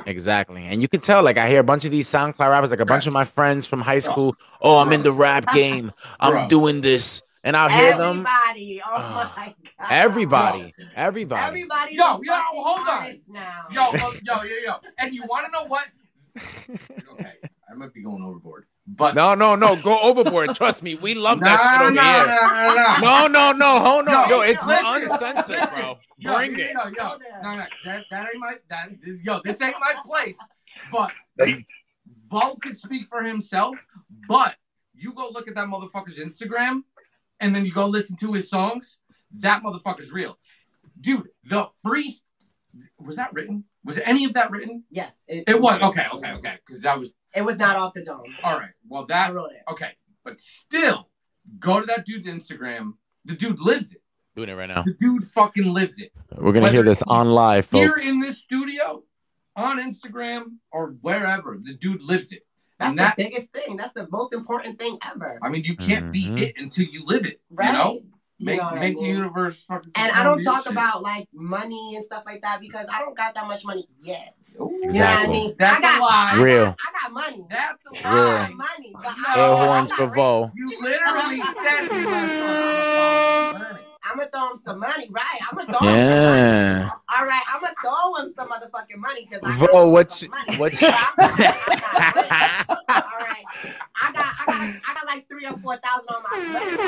Exactly. 0.05 0.65
And 0.65 0.81
you 0.81 0.87
can 0.87 1.01
tell, 1.01 1.23
like 1.23 1.37
I 1.37 1.49
hear 1.49 1.59
a 1.59 1.63
bunch 1.63 1.85
of 1.85 1.91
these 1.91 2.07
SoundCloud 2.07 2.49
rappers, 2.49 2.71
like 2.71 2.79
a 2.79 2.85
bunch 2.85 3.07
of 3.07 3.13
my 3.13 3.23
friends 3.23 3.67
from 3.67 3.81
high 3.81 3.99
school. 3.99 4.35
Oh, 4.61 4.77
I'm 4.77 4.91
in 4.91 5.03
the 5.03 5.11
rap 5.11 5.45
game. 5.53 5.91
I'm 6.19 6.47
doing 6.47 6.81
this, 6.81 7.21
and 7.43 7.55
I'll 7.57 7.69
hear 7.69 7.97
them. 7.97 8.25
Everybody. 8.25 8.81
Oh 8.85 8.91
Ah. 8.95 9.33
my 9.37 9.45
god. 9.79 9.87
Everybody, 9.91 10.73
everybody. 10.95 11.41
Everybody. 11.43 11.95
Yo, 11.95 12.19
is 12.19 12.27
yo, 12.27 12.33
hold 12.33 12.79
on. 12.79 12.87
artists 12.87 13.29
Now. 13.29 13.65
Yo, 13.71 13.91
yo, 14.23 14.43
yo, 14.43 14.55
yo. 14.65 14.73
And 14.97 15.13
you 15.13 15.23
want 15.27 15.45
to 15.45 15.51
know 15.51 15.65
what? 15.65 15.85
Okay, 17.13 17.31
I 17.69 17.73
might 17.75 17.93
be 17.93 18.01
going 18.01 18.21
overboard, 18.23 18.65
but 18.87 19.15
No, 19.15 19.35
no, 19.35 19.55
no. 19.55 19.75
Go 19.81 19.99
overboard. 20.01 20.53
Trust 20.55 20.83
me, 20.83 20.95
we 20.95 21.13
love 21.13 21.39
that 21.39 21.57
shit 21.59 21.81
over 21.81 21.91
nah, 21.91 22.01
here. 22.01 22.27
nah, 22.27 22.73
nah, 22.73 22.97
nah. 22.99 23.27
No, 23.27 23.27
no, 23.27 23.51
no, 23.57 23.79
hold 23.79 24.07
on. 24.09 24.29
Yo, 24.29 24.37
Yo, 24.37 24.41
it's 24.41 24.65
listen, 24.65 24.85
uncensored, 24.85 25.59
listen. 25.61 25.79
bro. 25.79 25.97
Yo, 26.25 26.35
Bring 26.35 26.57
yo, 26.57 26.65
it. 26.65 26.71
Yo, 26.73 26.83
yo, 26.85 27.17
no, 27.43 27.55
no, 27.55 27.65
that, 27.85 28.05
that 28.09 28.27
ain't 28.33 28.39
my 28.39 28.55
that. 28.69 28.89
Yo, 29.23 29.41
this 29.43 29.61
ain't 29.61 29.75
my 29.79 29.93
place. 30.05 30.37
But 30.91 31.11
They- 31.37 31.65
Vo 32.29 32.55
could 32.55 32.77
speak 32.77 33.07
for 33.07 33.21
himself. 33.23 33.75
But 34.27 34.55
you 34.93 35.13
go 35.13 35.29
look 35.31 35.47
at 35.47 35.55
that 35.55 35.67
motherfucker's 35.67 36.19
Instagram, 36.19 36.81
and 37.39 37.53
then 37.55 37.65
you 37.65 37.71
go 37.71 37.87
listen 37.87 38.15
to 38.17 38.33
his 38.33 38.49
songs. 38.49 38.97
That 39.39 39.61
motherfucker's 39.63 40.11
real, 40.11 40.37
dude. 40.99 41.27
The 41.43 41.67
free 41.83 42.15
was 42.99 43.15
that 43.17 43.33
written? 43.33 43.65
Was 43.83 43.99
any 43.99 44.25
of 44.25 44.33
that 44.33 44.51
written? 44.51 44.83
Yes. 44.89 45.25
It, 45.27 45.43
It 45.47 45.61
was 45.61 45.81
okay, 45.81 46.07
okay, 46.13 46.31
okay. 46.33 46.55
Because 46.65 46.81
that 46.81 46.97
was 46.97 47.13
It 47.35 47.43
was 47.43 47.57
not 47.57 47.75
off 47.75 47.93
the 47.93 48.03
dome. 48.03 48.23
all 48.43 48.57
right. 48.57 48.71
Well, 48.87 49.03
I 49.03 49.05
that 49.27 49.33
wrote 49.33 49.51
it. 49.51 49.63
okay, 49.69 49.91
but 50.23 50.39
still, 50.39 51.09
go 51.59 51.79
to 51.79 51.85
that 51.87 52.05
dude's 52.05 52.27
Instagram. 52.27 52.93
The 53.25 53.35
dude 53.35 53.59
lives 53.59 53.91
it. 53.93 54.01
Doing 54.35 54.49
it 54.49 54.53
right 54.53 54.67
now. 54.67 54.83
The 54.83 54.93
dude 54.93 55.27
fucking 55.29 55.63
lives 55.73 55.99
it. 56.01 56.11
We're 56.35 56.51
gonna 56.51 56.69
hear 56.71 56.83
this 56.83 57.01
on 57.03 57.29
live, 57.31 57.69
Here 57.71 57.95
in 58.05 58.19
this 58.19 58.39
studio, 58.39 59.03
on 59.55 59.79
Instagram, 59.79 60.43
or 60.71 60.95
wherever, 61.01 61.57
the 61.61 61.73
dude 61.75 62.01
lives 62.01 62.31
it. 62.33 62.45
That's 62.77 62.89
And 62.89 62.99
that, 62.99 63.15
the 63.15 63.23
biggest 63.23 63.53
thing. 63.53 63.77
That's 63.77 63.93
the 63.93 64.07
most 64.11 64.33
important 64.33 64.77
thing 64.77 64.97
ever. 65.09 65.39
I 65.41 65.47
mean, 65.47 65.63
you 65.63 65.77
can't 65.77 66.07
Mhm. 66.07 66.11
beat 66.11 66.39
it 66.39 66.55
until 66.57 66.85
you 66.85 67.05
live 67.05 67.25
it. 67.25 67.39
Right? 67.49 67.67
You 67.67 67.73
know, 67.73 67.99
You 68.37 68.45
make 68.47 68.57
know 68.57 68.65
what 68.65 68.73
I 68.73 68.79
make 68.81 68.97
the 68.99 69.05
universe 69.05 69.63
fucking. 69.63 69.93
And 69.95 70.11
I 70.11 70.21
don't 70.23 70.41
talk 70.41 70.63
shit. 70.63 70.73
about 70.73 71.01
like 71.01 71.29
money 71.33 71.93
and 71.95 72.03
stuff 72.03 72.23
like 72.25 72.41
that 72.41 72.59
because 72.59 72.85
I 72.91 72.99
don't 72.99 73.15
got 73.15 73.33
that 73.35 73.47
much 73.47 73.63
money 73.63 73.87
yet. 74.01 74.35
Ooh, 74.59 74.63
You 74.63 74.65
know 74.65 74.67
what 74.67 74.83
I 74.83 74.87
Exactly. 74.87 75.31
mean? 75.33 75.55
That's 75.57 75.77
I 75.77 75.81
got, 75.81 75.97
a 75.97 76.01
lie. 76.03 76.29
I 76.33 76.35
got- 76.35 76.43
Real. 76.43 76.75
I 76.85 77.01
got 77.01 77.11
money. 77.13 77.45
That's 77.49 77.85
a 77.85 78.05
I 78.07 78.13
Real. 78.13 78.25
lie. 78.25 78.47
got 78.49 78.53
money. 78.57 78.91
But 78.93 79.05
Air 79.37 79.45
I, 79.55 79.65
horns 79.65 79.91
I'm 79.93 79.97
for 79.97 80.05
not 80.07 80.15
Vo. 80.15 80.49
You 80.57 80.69
literally 80.81 81.41
said 81.63 81.85
it 81.85 81.93
you 81.93 82.07
last 82.09 83.59
money. 83.71 83.84
I'm 84.07 84.17
gonna 84.17 84.29
throw 84.31 84.51
him 84.51 84.59
some 84.63 84.79
money, 84.79 85.09
right? 85.11 85.39
I'm 85.49 85.57
gonna 85.57 85.71
throw 85.77 85.87
him. 85.87 85.95
Yeah. 85.95 86.89
All 87.17 87.25
right, 87.25 87.41
I'm 87.51 87.59
gonna 87.61 87.73
throw 87.83 88.15
him 88.23 88.33
some 88.35 88.49
motherfucking 88.49 88.97
money 88.97 89.25
because 89.29 89.41
I 89.43 89.51
Vo, 89.57 89.65
got 89.67 89.71
some 89.73 89.91
what's- 89.91 90.27
money. 90.29 90.57
what's- 90.57 90.81
But 90.85 90.93
I'm 90.93 91.13
I'm. 91.17 93.03
All 93.03 93.19
right, 93.19 93.45
I 94.01 94.11
got, 94.11 94.25
I 94.39 94.45
got, 94.45 94.81
I 94.87 94.93
got 94.93 95.05
like 95.07 95.27
three 95.29 95.45
or 95.45 95.57
four 95.57 95.77
thousand 95.77 96.07
on 96.09 96.23
my 96.23 96.59
credit. 96.59 96.79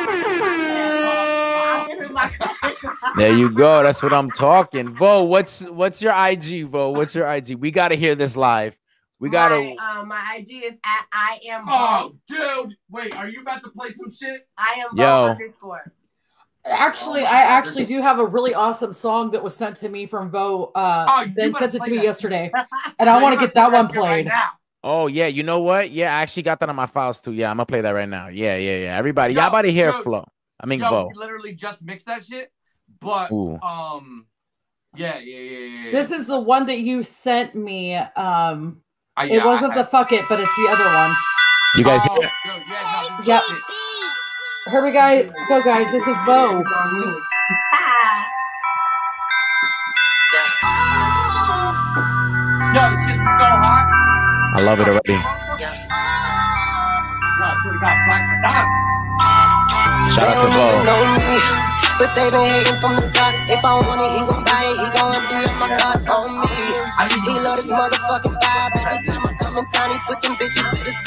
I'll 1.02 1.88
give 1.88 2.00
him 2.06 2.14
my. 2.14 2.32
There 3.18 3.36
you 3.36 3.50
go. 3.50 3.82
That's 3.84 4.04
what 4.04 4.14
I'm 4.14 4.30
talking. 4.30 4.94
Vo, 4.94 5.24
what's 5.24 5.64
what's 5.66 6.02
your 6.02 6.14
IG, 6.14 6.68
Vo? 6.68 6.90
What's 6.92 7.16
your 7.16 7.28
IG? 7.32 7.56
We 7.56 7.72
gotta 7.72 7.96
hear 7.96 8.14
this 8.16 8.36
live. 8.38 8.78
We 9.20 9.30
gotta 9.32 9.56
My, 9.76 10.00
um, 10.02 10.08
my 10.10 10.36
IG 10.38 10.52
is 10.64 10.74
at 10.86 11.06
I 11.12 11.40
am 11.50 11.64
Oh, 11.68 12.14
Vo. 12.30 12.64
dude! 12.66 12.76
Wait, 12.92 13.18
are 13.18 13.28
you 13.28 13.42
about 13.42 13.64
to 13.64 13.70
play 13.70 13.92
some 13.94 14.12
shit? 14.12 14.48
I 14.58 14.84
am 14.88 14.96
Yo. 14.96 15.30
Underscore. 15.32 15.92
Actually, 16.70 17.22
Oh 17.22 17.26
I 17.26 17.42
God. 17.42 17.48
actually 17.50 17.86
do 17.86 18.02
have 18.02 18.20
a 18.20 18.26
really 18.26 18.54
awesome 18.54 18.94
song 18.94 19.32
that 19.32 19.44
was 19.44 19.56
sent 19.56 19.78
to 19.78 19.90
me 19.90 20.06
from 20.06 20.30
Vo. 20.30 20.72
Uh, 20.76 21.06
Oh, 21.10 21.26
ben 21.36 21.54
sent 21.56 21.76
it 21.76 21.84
to 21.84 21.90
me 21.90 21.98
that. 21.98 22.04
yesterday, 22.04 22.52
and 23.00 23.10
I 23.10 23.22
want 23.22 23.34
to 23.34 23.40
get 23.40 23.54
that 23.56 23.72
one 23.72 23.88
play 23.88 23.94
shit 23.96 24.04
right 24.04 24.10
played. 24.16 24.26
now. 24.28 24.50
Oh 24.84 25.08
yeah, 25.08 25.28
you 25.28 25.44
know 25.44 25.60
what? 25.60 25.92
Yeah, 25.92 26.16
I 26.16 26.22
actually 26.22 26.44
got 26.44 26.60
that 26.60 26.70
on 26.70 26.76
my 26.76 26.86
files 26.86 27.22
too. 27.22 27.34
Yeah, 27.34 27.50
I'm 27.50 27.58
gonna 27.58 27.66
play 27.66 27.82
that 27.82 27.92
right 27.92 28.08
now. 28.08 28.28
Yeah, 28.28 28.58
yeah, 28.58 28.78
yeah. 28.78 28.98
Everybody, 28.98 29.34
Yo, 29.34 29.40
y'all 29.42 29.48
about 29.50 29.64
to 29.64 29.72
hear 29.72 29.92
dude. 29.92 30.04
flow. 30.04 30.26
I 30.60 30.66
mean 30.66 30.80
Yo, 30.80 30.90
Vo. 30.90 31.12
literally 31.16 31.54
just 31.54 31.82
mixed 31.82 32.06
that 32.08 32.24
shit, 32.24 32.52
but 33.00 33.32
Ooh. 33.32 33.60
um, 33.62 34.28
yeah, 34.96 35.18
yeah, 35.20 35.38
yeah, 35.38 35.60
yeah. 35.60 35.84
yeah. 35.86 35.92
This 35.92 36.12
is 36.12 36.28
the 36.28 36.40
one 36.40 36.66
that 36.68 36.80
you 36.80 37.04
sent 37.04 37.56
me. 37.56 37.96
Um, 37.96 38.82
I, 39.16 39.28
It 39.28 39.44
wasn't 39.44 39.74
I, 39.74 39.78
the 39.82 39.86
fuck 39.86 40.12
it, 40.12 40.24
but 40.30 40.40
it's 40.40 40.56
the 40.56 40.68
other 40.70 40.86
one. 40.86 41.16
You 41.76 41.84
guys, 41.84 42.02
Oh, 42.10 42.22
yo, 42.22 42.28
yeah, 42.70 43.10
no, 43.20 43.26
Yep. 43.26 43.44
shit. 43.44 43.58
Here 44.70 44.84
we 44.84 44.92
go, 44.92 45.24
go 45.48 45.64
guys. 45.64 45.92
This 45.92 46.08
is 46.08 46.18
Bo. 46.26 46.60
Yo, 52.76 52.84
this 52.92 53.02
shit's 53.08 53.32
so 53.40 53.48
hot. 53.48 53.86
I 54.56 54.60
love 54.62 54.80
it 54.82 54.88
already. 54.90 55.16
Yo, 55.16 55.72
I 57.48 57.56
swear 57.64 57.74
to 57.74 57.80
God, 57.80 57.98
Black 58.08 58.24
Madonna. 58.28 58.66
Shout 60.12 60.28
out 60.36 60.42
to 60.44 60.48
Bo. 60.52 60.66
know 60.84 61.02
me, 61.16 61.32
but 62.00 62.12
they 62.16 62.28
been 62.32 62.48
hating 62.52 62.80
from 62.84 62.96
the 63.00 63.08
start. 63.14 63.36
If 63.48 63.64
I 63.64 63.74
want 63.88 64.02
it, 64.04 64.12
he 64.20 64.22
gon' 64.28 64.44
buy 64.44 64.64
it. 64.68 64.78
He 64.84 64.88
gon' 64.92 65.16
empty 65.16 65.38
up 65.48 65.56
my 65.64 65.70
cart 65.80 66.02
on 66.12 66.30
me. 66.44 66.56
He 67.24 67.34
love 67.40 67.56
this 67.64 67.72
motherfucking 67.72 68.36
vibe. 68.36 68.74
Every 68.84 69.00
time 69.08 69.24
I 69.24 69.32
come 69.40 69.56
in 69.60 69.66
town, 69.72 69.90
he 69.92 70.00
put 70.08 70.20
them 70.24 70.34
bitches 70.36 70.68
to 70.68 70.80
the 70.84 70.92
side 70.92 70.92
on 70.92 71.06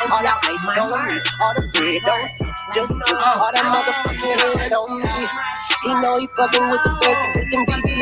All 0.00 0.22
that 0.24 0.38
ice 0.44 0.64
on 0.64 1.06
me, 1.06 1.20
all 1.42 1.54
the 1.54 1.68
bread 1.68 2.08
on 2.08 2.20
me. 2.22 2.28
Just 2.74 2.92
all 2.92 3.52
that 3.52 3.66
motherfucking 3.68 4.58
head 4.58 4.72
on 4.72 5.00
me. 5.02 5.08
He 5.84 5.92
know 6.00 6.16
he 6.18 6.26
fucking 6.36 6.66
with 6.72 6.82
the 6.84 6.94
best, 7.02 7.22
the 7.34 7.42
these 7.50 7.64
bitches 7.68 7.84
be 8.00 8.01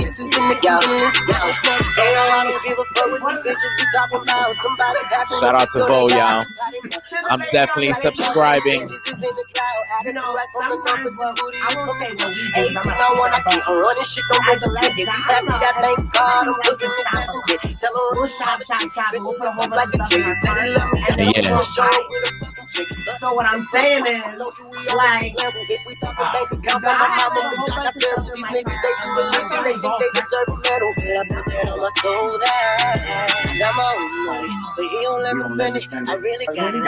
Shout 5.40 5.54
out 5.54 5.68
to 5.72 5.78
so 5.78 5.86
Bo, 5.88 6.08
y'all. 6.08 6.42
I'm 7.30 7.40
definitely 7.52 7.92
subscribing. 7.92 8.88
You 10.04 10.12
know, 10.12 10.34
Yeah. 21.36 22.49
I 22.76 22.82
wanna 22.82 22.92
show 22.92 23.06
up 23.06 23.06
with 23.06 23.06
a 23.06 23.06
fucking 23.06 23.08
chick. 23.08 23.18
So 23.20 23.34
what 23.34 23.46
I'm 23.46 23.62
saying 23.72 24.06
is, 24.06 24.24
like, 24.94 25.34
If 25.70 25.80
we 25.86 25.94
talk 25.96 26.18
bank 26.32 26.52
account, 26.52 26.84
my 26.84 27.08
mama, 27.16 27.40
bitch, 27.50 27.68
I 27.72 27.80
got 27.82 27.94
fair 28.00 28.16
with 28.24 28.34
these 28.34 28.46
niggas, 28.46 28.80
they 28.82 28.94
do 29.02 29.10
a 29.10 29.24
lick 29.32 29.52
and 29.52 29.66
they 29.66 29.74
think 29.74 29.94
they 29.98 30.10
deserve 30.14 30.48
a 30.50 30.56
medal. 30.56 30.92
Yeah, 31.02 31.20
I 31.20 31.24
put 31.30 31.46
that 31.46 31.68
on 31.70 31.80
my 31.82 31.90
soul 32.02 32.30
there. 32.40 33.58
Got 33.60 33.76
my 33.76 33.94
own 33.98 34.50
but 34.76 34.86
he 34.86 35.02
don't 35.02 35.22
let 35.24 35.36
me 35.36 35.44
finish. 35.58 35.88
I 36.08 36.14
really 36.16 36.46
got 36.56 36.74
it. 36.74 36.84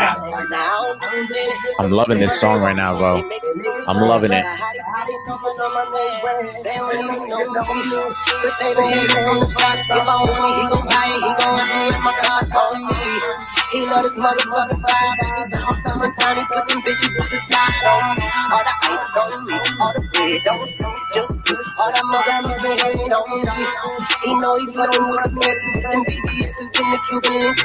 Now 0.51 0.95
I'm 1.81 1.91
loving 1.93 2.19
this 2.21 2.39
song 2.41 2.63
right 2.63 2.77
now, 2.77 2.97
bro. 2.97 3.25
I'm 3.89 3.99
loving 3.99 4.33
it. 4.33 4.47
They 6.65 6.75
don't 6.77 6.95
even 6.99 7.29
know 7.29 7.45
me. 7.47 7.83
But 8.43 8.55
they 8.61 8.75
been 8.77 8.91
hating 8.91 9.25
from 9.27 9.41
the 9.41 9.47
start. 9.47 9.79
If 9.79 10.09
I 10.09 10.17
want 10.17 10.45
it, 10.47 10.55
he 10.61 10.65
gon' 10.71 10.87
buy 10.87 11.07
it. 11.11 11.23
He 11.25 11.33
gon' 11.37 11.61
empty 11.61 11.95
up 11.95 12.03
my 12.05 12.13
card 12.23 12.47
on 12.53 12.77
me. 12.87 13.52
He 13.73 13.83
love 13.87 14.03
this 14.03 14.15
motherfucking 14.15 14.83
vibe. 14.83 15.55
I'm 15.55 15.83
coming 15.85 16.15
down, 16.19 16.37
he 16.39 16.45
put 16.47 16.71
some 16.71 16.83
bitches 16.83 17.11
to 17.11 17.25
the 17.31 17.41
side. 17.51 17.85
All 18.53 18.65
the 18.65 18.75
ice 18.85 19.19
on 19.19 19.47
me, 19.47 19.55
all 19.81 19.93
the 19.95 20.03
bread 20.13 20.49
on 20.49 20.61
me. 20.67 20.77
Just 21.15 21.42
all 21.79 21.91
that 21.93 22.05
motherfucking 22.13 22.81
head 22.81 23.13
on 23.15 23.27
me. 23.33 23.41
He 24.25 24.31
know 24.41 24.53
he 24.61 24.67
fucking 24.75 25.07
with 25.09 25.23
the 25.25 25.33
best. 25.41 25.61
With 25.75 25.87
them 25.91 26.03
BBSs 26.07 26.71
in 26.81 26.87
the 26.91 26.99
Cuban 27.09 27.35
link. 27.41 27.59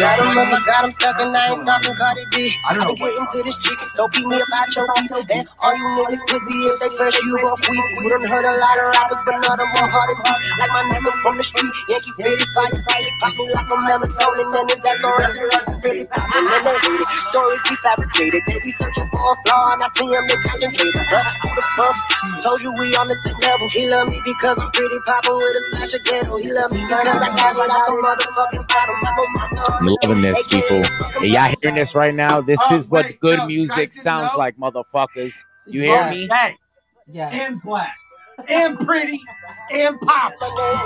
Got 0.00 0.18
him 0.20 0.38
up, 0.38 0.50
I 0.52 0.60
got 0.66 0.84
him 0.86 0.92
stuck, 0.92 1.16
and 1.22 1.36
I 1.36 1.52
ain't 1.52 1.66
talking 1.66 1.96
Cardi 1.96 2.24
B. 2.32 2.52
I 2.66 2.76
I'm 2.80 2.94
getting 2.96 3.26
to 3.32 3.38
this 3.44 3.58
chicken, 3.58 3.88
don't 3.96 4.12
keep 4.12 4.26
me 4.26 4.38
about 4.40 4.68
your 4.76 4.86
beef. 4.96 5.10
And 5.32 5.46
all 5.62 5.74
you 5.76 5.86
niggas 5.98 6.22
pussy, 6.28 6.56
if 6.70 6.76
they 6.82 6.90
fresh, 6.96 7.16
you 7.22 7.34
gon' 7.42 7.58
weep. 7.68 7.86
We 8.00 8.04
done 8.12 8.24
heard 8.26 8.46
a 8.46 8.54
lot 8.58 8.76
of 8.80 8.86
rappers, 8.94 9.22
but 9.26 9.36
none 9.42 9.58
of 9.60 9.68
them 9.70 9.88
hard 9.90 10.10
as 10.12 10.20
me. 10.22 10.32
Like 10.60 10.72
my 10.74 10.82
nigga 10.90 11.12
from 11.24 11.34
the 11.38 11.44
street, 11.46 11.72
Yankee 11.90 12.14
Fitty, 12.20 12.46
fire, 12.54 12.78
fire, 12.86 13.12
pop 13.22 13.32
me 13.38 13.44
like 13.52 13.68
a 13.70 13.76
melatonin, 13.82 14.48
and 14.60 14.68
if 14.72 14.80
that's 14.84 15.04
all 15.04 15.16
right, 15.18 15.34
really 15.84 16.06
poppin', 16.08 16.46
and 16.48 16.64
they 16.66 16.74
hate 16.84 17.02
it. 17.04 17.08
Stories 17.30 17.62
be 17.68 17.74
fabricated, 17.82 18.42
they 18.48 18.58
be 18.62 18.72
searching 18.78 19.08
for 19.12 19.22
a 19.24 19.34
flaw, 19.46 19.64
and 19.74 19.80
I 19.82 19.88
see 19.94 20.08
them, 20.08 20.24
they 20.28 20.38
concentrated. 20.42 21.04
But 21.10 21.24
who 21.42 21.50
the 21.54 21.64
fuck 21.76 21.96
told 22.42 22.60
you 22.62 22.72
we 22.78 22.94
on 23.04 23.08
the 23.12 23.18
same 23.24 23.38
level? 23.44 23.68
He 23.70 23.84
love 23.90 24.08
me 24.08 24.20
because 24.24 24.56
I'm 24.58 24.72
pretty 24.72 24.98
poppin' 25.06 25.36
with 25.36 25.60
a 25.60 25.62
splash 25.68 25.94
of 25.94 26.04
ghetto. 26.04 26.36
He 26.40 26.48
love 26.52 26.72
me 26.72 26.80
because 26.82 27.04
I 27.04 27.04
got 27.04 27.52
it 27.52 27.58
like 27.60 27.70
a 27.70 27.92
motherfucking 28.00 28.68
bottom. 28.68 28.96
I'm 29.04 29.20
on 29.20 29.30
my 29.36 29.46
I'm 29.80 29.86
loving 30.02 30.22
this, 30.22 30.48
people. 30.48 30.82
Hey, 31.20 31.28
y'all 31.28 31.54
hearing 31.62 31.76
this 31.76 31.94
right 31.94 32.14
now? 32.14 32.40
This 32.42 32.60
Oh, 32.60 32.70
is 32.70 32.88
what 32.88 33.06
wait, 33.06 33.20
good 33.20 33.40
yo, 33.40 33.46
music 33.46 33.94
sounds 33.94 34.36
know? 34.36 34.36
like, 34.36 34.56
motherfuckers. 34.56 35.44
You 35.70 35.82
hear 35.82 36.04
Yeah. 36.04 36.10
me? 36.10 36.32
Hey, 36.32 36.56
Yes. 37.06 37.32
and 37.32 37.62
black, 37.62 37.96
and 38.48 38.78
pretty, 38.80 39.20
and 39.70 40.00
pop. 40.00 40.34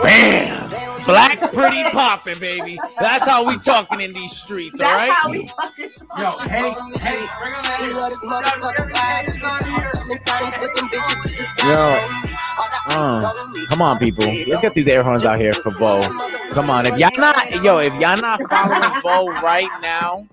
Bam! 0.03 0.71
Black, 1.07 1.41
pretty, 1.53 1.85
popping, 1.85 2.39
baby. 2.39 2.79
That's 2.99 3.27
how 3.27 3.45
we 3.45 3.59
talking 3.59 4.01
in 4.01 4.13
these 4.15 4.33
streets, 4.35 4.81
all 4.81 4.91
right? 4.91 5.09
that's 5.09 5.23
how 5.23 5.31
we 5.31 5.47
fucking 5.57 5.91
Yo, 6.15 6.31
hey, 6.49 6.75
hey, 7.01 7.27
bring 7.39 7.55
on 7.55 7.63
that. 7.65 7.81
He 7.81 7.93
love 7.95 8.11
this 8.11 8.21
Yo, 8.23 8.31
motherfucking 8.31 8.91
vibe. 8.93 9.21
everything's 9.21 9.45
on 9.45 9.65
here. 9.65 9.93
Every 10.03 10.21
time 10.27 10.45
he 10.47 10.53
put 10.53 10.75
them 10.75 10.89
bitches 10.91 11.23
to 11.25 11.37
the 11.37 11.45
side 11.59 11.67
Yo. 11.69 11.91
on 11.91 12.23
me. 12.23 12.39
All 12.59 12.69
the 12.71 12.81
Uh, 12.87 13.21
ice 13.23 13.43
on 13.45 13.53
me. 13.53 13.67
come 13.69 13.83
on, 13.83 13.99
people. 13.99 14.41
Let's 14.47 14.63
get 14.63 14.75
these 14.75 14.89
air 14.89 15.03
horns 15.05 15.25
out 15.25 15.39
here 15.41 15.55
for 15.55 15.73
Bo. 15.73 16.11
Come 16.51 16.71
on. 16.71 16.87
If 16.87 16.97
y'all 16.97 17.11
not, 17.19 17.37
yo, 17.53 17.79
if 17.79 17.95
y'all 17.95 18.19
not 18.19 18.43
following 18.49 19.01
Bo 19.03 19.37
right 19.39 19.75
now 19.77 20.29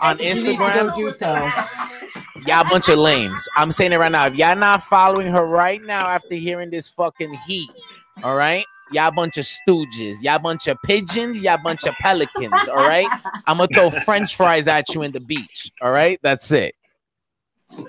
on 0.00 0.18
at 0.18 0.22
You 0.32 0.42
need 0.42 0.58
to 0.58 0.66
Instagram, 0.66 0.70
go 0.70 0.90
do 0.90 1.10
so. 1.10 1.54
Y'all 2.46 2.66
a 2.66 2.70
bunch 2.70 2.88
of 2.88 2.98
lames. 2.98 3.48
I'm 3.56 3.70
saying 3.70 3.92
it 3.92 3.96
right 3.96 4.12
now. 4.12 4.26
If 4.26 4.34
y'all 4.34 4.56
not 4.56 4.82
following 4.82 5.28
her 5.28 5.44
right 5.46 5.82
now 5.82 6.06
after 6.08 6.34
hearing 6.34 6.70
this 6.70 6.88
fucking 6.88 7.34
heat, 7.46 7.68
all 8.22 8.36
right? 8.36 8.64
Y'all 8.92 9.08
a 9.08 9.12
bunch 9.12 9.36
of 9.36 9.44
stooges. 9.44 10.22
Y'all 10.22 10.36
a 10.36 10.38
bunch 10.38 10.66
of 10.66 10.78
pigeons. 10.84 11.42
Y'all 11.42 11.54
a 11.54 11.58
bunch 11.58 11.86
of 11.86 11.94
pelicans, 11.94 12.68
all 12.68 12.76
right? 12.76 13.06
I'm 13.46 13.58
gonna 13.58 13.68
throw 13.68 13.90
french 13.90 14.34
fries 14.36 14.68
at 14.68 14.94
you 14.94 15.02
in 15.02 15.12
the 15.12 15.20
beach, 15.20 15.70
all 15.80 15.90
right? 15.90 16.18
That's 16.22 16.52
it. 16.52 16.74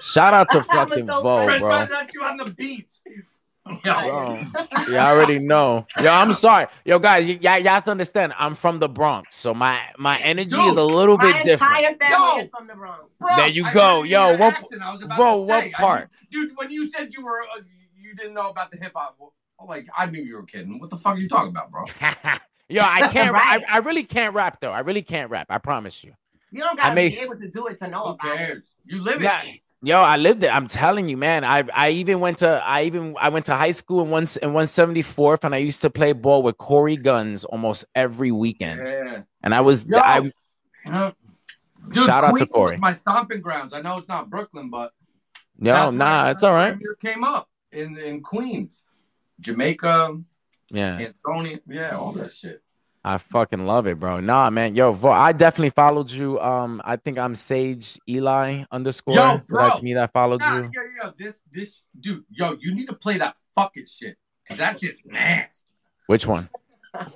Shout 0.01 0.33
out 0.33 0.49
to 0.49 0.61
fucking 0.63 1.07
French 1.45 1.61
bro. 1.61 1.85
Fries 3.77 3.97
at 3.97 4.05
you 4.05 4.11
on 4.11 4.37
the 4.37 4.43
beach. 4.43 4.53
Yo, 4.53 4.85
Bro, 4.85 4.85
you 4.93 4.97
already 4.97 5.39
know. 5.39 5.85
Yo, 6.01 6.09
I'm 6.11 6.33
sorry. 6.33 6.67
Yo, 6.85 6.99
guys, 6.99 7.25
y- 7.25 7.39
y'all, 7.41 7.57
y'all 7.59 7.73
have 7.73 7.83
to 7.85 7.91
understand. 7.91 8.33
I'm 8.37 8.55
from 8.55 8.79
the 8.79 8.89
Bronx, 8.89 9.35
so 9.35 9.53
my 9.53 9.79
my 9.97 10.17
energy 10.19 10.57
is 10.59 10.77
a 10.77 10.83
little 10.83 11.17
My 11.17 11.31
bit 11.33 11.43
different. 11.45 11.77
entire 11.77 11.95
family 11.97 12.37
Yo. 12.37 12.43
is 12.43 12.49
from 12.49 12.67
the 12.67 12.75
Bronx. 12.75 13.03
bro, 13.19 13.35
There 13.35 13.47
you 13.47 13.65
I 13.65 13.73
go. 13.73 13.79
heard 13.79 13.99
it 14.01 14.05
in 14.05 14.11
Yo, 14.11 14.37
what- 14.37 14.53
accent. 14.55 14.81
I 14.81 14.91
was 14.93 15.01
about 15.03 15.17
bro, 15.17 15.35
to 15.35 15.41
what 15.41 15.63
say, 15.63 15.73
I 15.77 15.81
part? 15.81 16.09
knew- 16.31 16.47
dude, 16.47 16.57
when 16.57 16.71
you 16.71 16.89
said 16.89 17.13
you 17.13 17.23
were, 17.23 17.41
uh, 17.41 17.61
you 17.95 18.15
didn't 18.15 18.33
know 18.33 18.49
about 18.49 18.71
the 18.71 18.77
hip 18.77 18.93
hop. 18.95 19.15
well, 19.19 19.33
Like, 19.67 19.87
I 19.95 20.05
knew 20.07 20.21
you 20.23 20.35
were 20.35 20.43
kidding. 20.43 20.79
What 20.79 20.89
the 20.89 20.97
fuck 20.97 21.15
are 21.15 21.19
you 21.19 21.27
talking 21.27 21.49
about, 21.49 21.69
bro? 21.71 21.85
Yo, 22.69 22.81
I 22.83 23.07
can't. 23.11 23.33
Right. 23.33 23.63
I, 23.67 23.75
I 23.75 23.77
really 23.79 24.03
can't 24.03 24.33
rap 24.35 24.59
though. 24.61 24.71
I 24.71 24.79
really 24.81 25.01
can't 25.01 25.29
rap. 25.31 25.47
I 25.49 25.57
promise 25.57 26.03
you. 26.03 26.13
You 26.51 26.61
don't 26.61 26.79
I 26.79 26.83
gotta 26.83 26.95
may- 26.95 27.09
be 27.09 27.19
able 27.19 27.37
to 27.37 27.47
do 27.49 27.67
it 27.67 27.77
to 27.79 27.87
know 27.87 27.99
Who 28.03 28.09
about 28.11 28.33
it. 28.33 28.37
cares? 28.37 28.63
You 28.85 29.01
live 29.03 29.21
Yeah. 29.21 29.41
Yo, 29.81 29.97
I 29.97 30.17
lived 30.17 30.43
it. 30.43 30.53
I'm 30.53 30.67
telling 30.67 31.07
you, 31.07 31.15
man. 31.15 31.45
I 31.45 31.63
I 31.73 31.91
even 31.91 32.19
went 32.19 32.39
to 32.39 32.49
I 32.49 32.83
even 32.83 33.15
I 33.19 33.29
went 33.29 33.45
to 33.45 33.55
high 33.55 33.71
school 33.71 34.01
in 34.01 34.09
one 34.09 34.23
in 34.23 34.51
174th, 34.51 35.45
and 35.45 35.55
I 35.55 35.59
used 35.59 35.81
to 35.83 35.89
play 35.89 36.11
ball 36.11 36.43
with 36.43 36.57
Corey 36.57 36.97
Gunz 36.97 37.45
almost 37.45 37.85
every 37.95 38.31
weekend. 38.31 38.81
Yeah. 38.83 39.21
And 39.41 39.55
I 39.55 39.61
was 39.61 39.85
Yo. 39.87 39.97
I 39.97 40.31
Huh? 40.85 41.11
Shout 41.93 42.23
out 42.23 42.37
to 42.37 42.45
Corey. 42.45 42.77
My 42.77 42.93
stomping 42.93 43.41
grounds. 43.41 43.73
I 43.73 43.81
know 43.81 43.97
it's 43.97 44.07
not 44.07 44.29
Brooklyn, 44.29 44.69
but 44.69 44.91
no 45.57 45.89
nah, 45.91 46.29
it's 46.29 46.43
all 46.43 46.53
right. 46.53 46.71
that's 46.71 46.81
where 46.81 46.93
it 46.93 46.99
came 46.99 47.23
up 47.23 47.49
in 47.71 47.97
in 47.97 48.21
Queens, 48.21 48.83
Jamaica, 49.39 50.17
Yeah. 50.71 50.97
Antonia, 50.97 51.59
yeah, 51.67 51.97
all 51.97 52.11
that 52.13 52.33
shit. 52.33 52.61
I 53.03 53.17
fucking 53.17 53.65
love 53.65 53.87
it, 53.87 53.99
bro. 53.99 54.19
Nah, 54.19 54.49
man. 54.49 54.75
Yo, 54.75 54.91
Vo, 54.91 55.09
I 55.09 55.31
definitely 55.31 55.69
followed 55.69 56.11
you. 56.11 56.39
Um, 56.39 56.81
I 56.83 56.97
think 56.97 57.17
I'm 57.17 57.33
Sage 57.33 57.97
Eli 58.09 58.65
underscore. 58.71 59.15
Yo, 59.15 59.41
bro. 59.47 59.69
That's 59.69 59.81
me 59.81 59.93
that 59.93 60.11
followed 60.11 60.41
Nah, 60.41 60.57
you. 60.57 60.71
yo, 60.73 60.81
yo, 61.03 61.13
this 61.17 61.41
this 61.51 61.85
dude, 61.99 62.23
yo, 62.29 62.57
you 62.59 62.75
need 62.75 62.87
to 62.87 62.95
play 62.95 63.17
that 63.17 63.35
fucking 63.55 63.85
shit 63.87 64.17
because 64.43 64.57
that 64.57 64.79
shit's 64.79 65.01
nasty. 65.05 65.65
Which 66.07 66.27
one? 66.27 66.49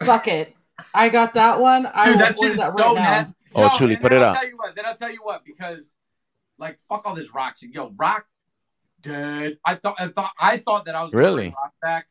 Fuck 0.04 0.28
it. 0.30 0.56
I 0.94 1.10
got 1.10 1.34
that 1.34 1.60
one. 1.60 1.84
Dude, 1.84 2.14
will 2.14 2.18
that 2.20 2.38
shit 2.40 2.52
is 2.52 2.58
that 2.60 2.74
so 2.74 2.86
right 2.86 2.96
now. 2.96 3.02
nasty. 3.04 3.34
Oh, 3.56 3.64
Yo, 3.64 3.70
truly, 3.78 3.94
and 3.94 4.02
put 4.02 4.10
then 4.10 4.22
it 4.22 4.24
I'll 4.24 4.32
up. 4.32 4.40
Tell 4.40 4.50
you 4.50 4.58
what, 4.58 4.76
then 4.76 4.86
I'll 4.86 4.96
tell 4.96 5.12
you 5.12 5.20
what, 5.22 5.44
because 5.46 5.94
like 6.58 6.80
fuck 6.88 7.06
all 7.06 7.14
this 7.14 7.34
rock 7.34 7.58
shit. 7.58 7.72
Yo, 7.72 7.92
rock 7.98 8.26
dead. 9.02 9.58
I 9.66 9.76
thought 9.76 9.96
I 10.00 10.08
thought 10.08 10.32
I 10.40 10.58
thought 10.58 10.86
that 10.86 10.96
I 10.96 11.04
was 11.04 11.14
Really? 11.14 11.44
bring 11.44 11.54
rock 11.54 11.74
back, 11.82 12.08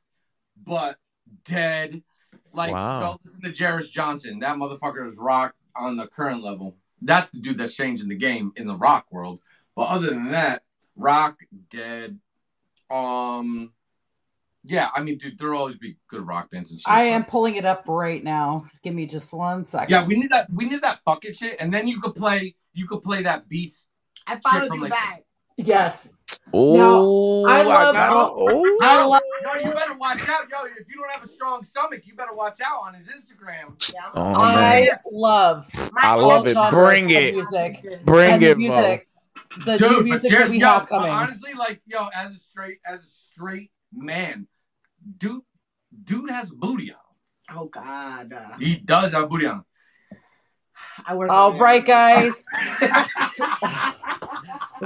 but 0.63 0.97
dead. 1.47 2.03
Like 2.53 2.73
Wow. 2.73 3.01
yo, 3.01 3.17
listen 3.25 3.43
to 3.43 3.51
Jarris 3.51 3.91
Johnson. 3.91 4.39
That 4.41 4.57
motherfucker 4.57 5.07
is 5.07 5.17
rock 5.19 5.55
on 5.77 5.97
the 5.97 6.07
current 6.07 6.43
level. 6.43 6.77
That's 7.01 7.31
the 7.31 7.41
dude 7.41 7.59
that's 7.59 7.75
changing 7.75 8.09
the 8.09 8.15
game 8.17 8.53
in 8.57 8.67
the 8.67 8.77
rock 8.77 9.07
world. 9.11 9.41
But 9.75 9.89
other 9.89 10.09
than 10.11 10.31
that, 10.33 10.63
rock 10.97 11.39
dead. 11.71 12.19
Um 12.91 13.73
yeah, 14.65 14.91
I 14.95 15.03
mean, 15.03 15.19
dude, 15.19 15.39
there'll 15.39 15.59
always 15.59 15.77
be 15.79 15.97
good 16.09 16.25
rock 16.25 16.51
bands 16.51 16.71
and 16.71 16.79
shit. 16.81 16.89
I 16.89 17.05
am 17.05 17.25
pulling 17.25 17.57
it 17.57 17.65
up 17.65 17.85
right 17.89 18.23
now. 18.23 18.67
Give 18.85 18.95
me 18.95 19.07
just 19.07 19.33
one 19.33 19.65
second. 19.65 19.91
Yeah, 19.91 20.07
we 20.07 20.15
need 20.17 20.31
that. 20.31 20.49
We 20.53 20.67
need 20.67 20.83
that 20.83 21.01
fucking 21.05 21.33
shit, 21.33 21.57
and 21.59 21.75
then 21.75 21.89
you 21.89 22.01
could 22.01 22.15
play. 22.15 22.55
You 22.73 22.87
could 22.87 23.03
play 23.03 23.23
that 23.25 23.49
beast. 23.49 23.89
I 24.25 24.39
followed 24.39 24.69
from 24.69 24.77
you 24.77 24.83
like- 24.83 24.91
back. 24.93 25.25
Yes. 25.57 26.13
Oh, 26.55 27.47
I 27.47 27.61
I, 27.61 27.63
love 27.63 27.95
got 27.95 28.11
all 28.13 28.35
Oh, 28.39 28.79
I 28.83 29.05
love 29.05 29.23
No, 29.45 29.55
you 29.55 29.71
better 29.73 29.95
watch 29.95 30.27
out, 30.29 30.51
yo. 30.51 30.65
If 30.65 30.89
you 30.89 30.97
don't 30.97 31.11
have 31.11 31.23
a 31.23 31.27
strong 31.27 31.65
stomach, 31.65 32.03
you 32.05 32.15
better 32.15 32.35
watch 32.35 32.61
out 32.65 32.83
on 32.85 32.95
his 32.95 33.07
Instagram. 33.09 33.93
yeah. 33.93 34.01
oh 34.15 34.35
I 34.35 34.55
man. 34.55 34.89
love 35.11 35.67
My 35.93 36.01
I 36.03 36.15
old 36.17 36.47
love 36.47 36.47
it. 36.47 36.71
Bring 36.71 37.11
it. 37.11 37.35
Music. 37.35 37.85
Bring 38.05 38.31
and 38.35 38.43
it, 38.43 38.57
the 38.59 38.69
Mo. 38.69 38.75
music. 38.77 39.09
The 39.65 39.77
Dude, 39.79 39.89
but 39.91 40.05
music 40.05 40.23
that 40.23 40.29
seriously, 40.29 40.57
we 40.57 40.61
yo, 40.63 40.67
have 40.69 40.83
but 40.89 40.89
coming. 40.89 41.11
honestly, 41.11 41.53
like, 41.55 41.81
yo, 41.87 42.07
as 42.15 42.33
a 42.33 42.39
straight, 42.39 42.79
as 42.87 43.01
a 43.01 43.07
straight 43.07 43.71
man, 43.93 44.47
dude, 45.19 45.43
dude 46.05 46.31
has 46.31 46.51
a 46.51 46.55
booty 46.55 46.93
on. 46.93 47.57
Oh 47.57 47.67
God. 47.67 48.33
Uh, 48.33 48.57
He 48.59 48.77
does 48.77 49.13
have 49.13 49.29
booty 49.29 49.47
on. 49.47 49.65
I 51.07 51.15
work. 51.15 51.31
All 51.31 51.53
on 51.53 51.59
right, 51.59 51.83
it. 51.83 51.87
guys. 51.87 52.45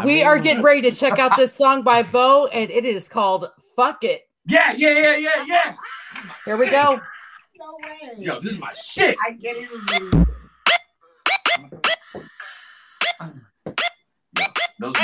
We 0.04 0.16
mean- 0.16 0.26
are 0.26 0.38
getting 0.38 0.62
ready 0.62 0.82
to 0.82 0.90
check 0.92 1.18
out 1.18 1.36
this 1.38 1.54
song 1.54 1.80
by 1.82 2.02
Bo, 2.02 2.48
and 2.48 2.70
it 2.70 2.84
is 2.84 3.08
called 3.08 3.48
"Fuck 3.76 4.04
It." 4.04 4.28
Yeah, 4.46 4.72
yeah, 4.76 4.90
yeah, 4.90 5.16
yeah, 5.16 5.44
yeah. 5.46 5.76
Here 6.44 6.58
we 6.58 6.68
go. 6.68 7.00
No 7.58 7.78
way. 7.82 8.12
Yo, 8.18 8.38
this 8.40 8.52
is 8.52 8.58
my 8.58 8.72
shit. 8.74 9.16
I 9.24 9.30
can't 9.32 9.56
even 9.56 9.86
believe. 9.86 10.26
Those 14.78 14.94
are 14.94 15.00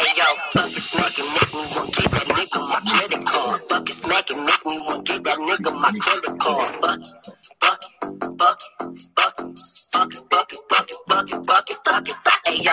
Hey 0.00 0.12
yo, 0.16 0.24
fuck 0.50 0.66
it, 0.66 0.82
smack 0.82 1.16
it, 1.16 1.26
make 1.30 1.54
me 1.54 1.62
want 1.76 1.94
get 1.94 2.10
that 2.10 2.26
nigga 2.26 2.60
my 2.68 2.80
credit 2.90 3.24
card. 3.26 3.60
Fuck 3.70 3.88
it, 3.88 3.92
smack 3.92 4.28
it, 4.30 4.36
make 4.42 4.66
me 4.66 4.80
want 4.86 5.06
get 5.06 5.22
that 5.22 5.38
nigga 5.38 5.70
my 5.80 5.90
credit 6.00 6.34
card. 6.40 6.68
Fuck, 6.82 6.98
fuck, 7.24 7.29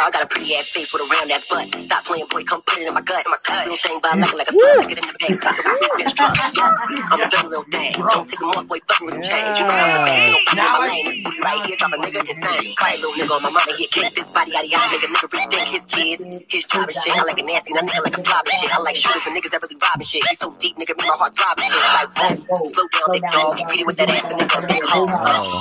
y'all, 0.07 0.23
got 0.23 0.23
a 0.23 0.29
pretty 0.31 0.55
ass 0.55 0.69
face 0.71 0.91
with 0.93 1.03
a 1.03 1.07
round 1.11 1.31
ass 1.31 1.43
butt. 1.51 1.67
Stop 1.75 2.03
playing, 2.07 2.27
boy, 2.31 2.43
come 2.47 2.61
put 2.63 2.79
it 2.79 2.87
in 2.87 2.93
my 2.95 3.03
gut. 3.03 3.23
My 3.27 3.39
cut 3.43 3.67
little 3.67 3.81
thing, 3.83 3.99
but 3.99 4.15
I 4.15 4.15
like 4.15 4.47
a 4.47 4.55
slut. 4.55 4.75
Like 4.79 4.91
it 4.95 4.99
in 5.03 5.07
the 5.07 5.15
back, 5.19 5.35
stop 5.35 5.55
the 5.59 5.63
big 5.67 5.91
bitch 5.99 6.13
truck. 6.15 6.33
Yeah, 6.55 7.11
I'm 7.11 7.19
a 7.19 7.27
dirty 7.27 7.47
little 7.51 7.67
thing. 7.67 7.91
Don't 8.07 8.27
take 8.27 8.39
them 8.39 8.51
off, 8.55 8.65
boy, 8.67 8.79
fucking 8.87 9.05
with 9.07 9.15
them 9.19 9.25
chains. 9.27 9.53
You 9.59 9.63
know 9.67 9.75
I'm 9.75 9.91
the 9.91 10.01
man, 10.07 10.27
don't 10.31 10.43
fuck 10.47 10.59
with 10.63 10.71
my 10.71 10.81
lane. 10.87 11.07
Right 11.43 11.61
here, 11.67 11.77
drop 11.77 11.91
a 11.91 11.97
nigga 11.99 12.19
insane. 12.23 12.71
Quiet 12.79 12.97
little 13.03 13.15
nigga 13.19 13.33
on 13.35 13.41
my 13.43 13.51
mama, 13.51 13.71
he 13.75 13.83
a 13.83 13.89
kick 13.91 14.07
this 14.15 14.27
body 14.31 14.51
out 14.55 14.63
of 14.63 14.71
y'all. 14.71 14.87
Nigga, 14.87 15.07
nigga, 15.11 15.27
rethink 15.27 15.69
his 15.75 15.85
kids, 15.91 16.19
his 16.47 16.63
job 16.67 16.87
and 16.87 16.95
shit. 16.95 17.11
I 17.11 17.23
like 17.27 17.39
a 17.39 17.45
nasty, 17.45 17.71
that 17.75 17.83
nigga 17.83 18.01
like 18.07 18.15
a 18.15 18.21
slob 18.23 18.43
shit. 18.47 18.71
I 18.71 18.79
like 18.79 18.95
shooters 18.95 19.25
and 19.27 19.33
niggas 19.35 19.51
that 19.51 19.59
really 19.59 19.79
robbing 19.81 20.07
shit. 20.07 20.23
He 20.23 20.35
so 20.39 20.47
deep, 20.55 20.75
nigga, 20.79 20.95
make 20.95 21.09
my 21.11 21.17
heart 21.19 21.35
throb 21.35 21.59
and 21.59 21.67
shit. 21.67 21.83
Like, 21.83 22.11
whoa, 22.15 22.63
slow 22.71 22.87
down, 22.95 23.07
big 23.11 23.25
dog. 23.27 23.51
Beat 23.67 23.81
it 23.83 23.87
with 23.87 23.97
that 23.99 24.09
ass, 24.13 24.31
nigga, 24.31 24.59
big 24.71 24.83
hoe. 24.87 25.07
Oh, 25.09 25.59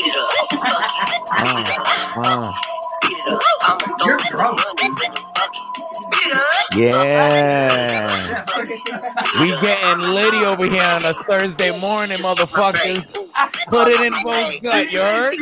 Eat 0.00 0.06
it 0.08 0.16
up. 0.16 0.32
oh, 2.16 2.52
oh. 2.56 2.91
Yeah. 6.76 8.26
We 9.40 9.50
getting 9.62 10.14
litty 10.14 10.44
over 10.46 10.66
here 10.66 10.82
on 10.82 11.04
a 11.04 11.14
Thursday 11.14 11.72
morning, 11.80 12.18
motherfuckers. 12.18 13.18
Put 13.70 13.88
it 13.88 14.00
in 14.02 14.12
both 14.22 14.62
gut, 14.62 14.92
you 14.92 15.00
heard? 15.00 15.38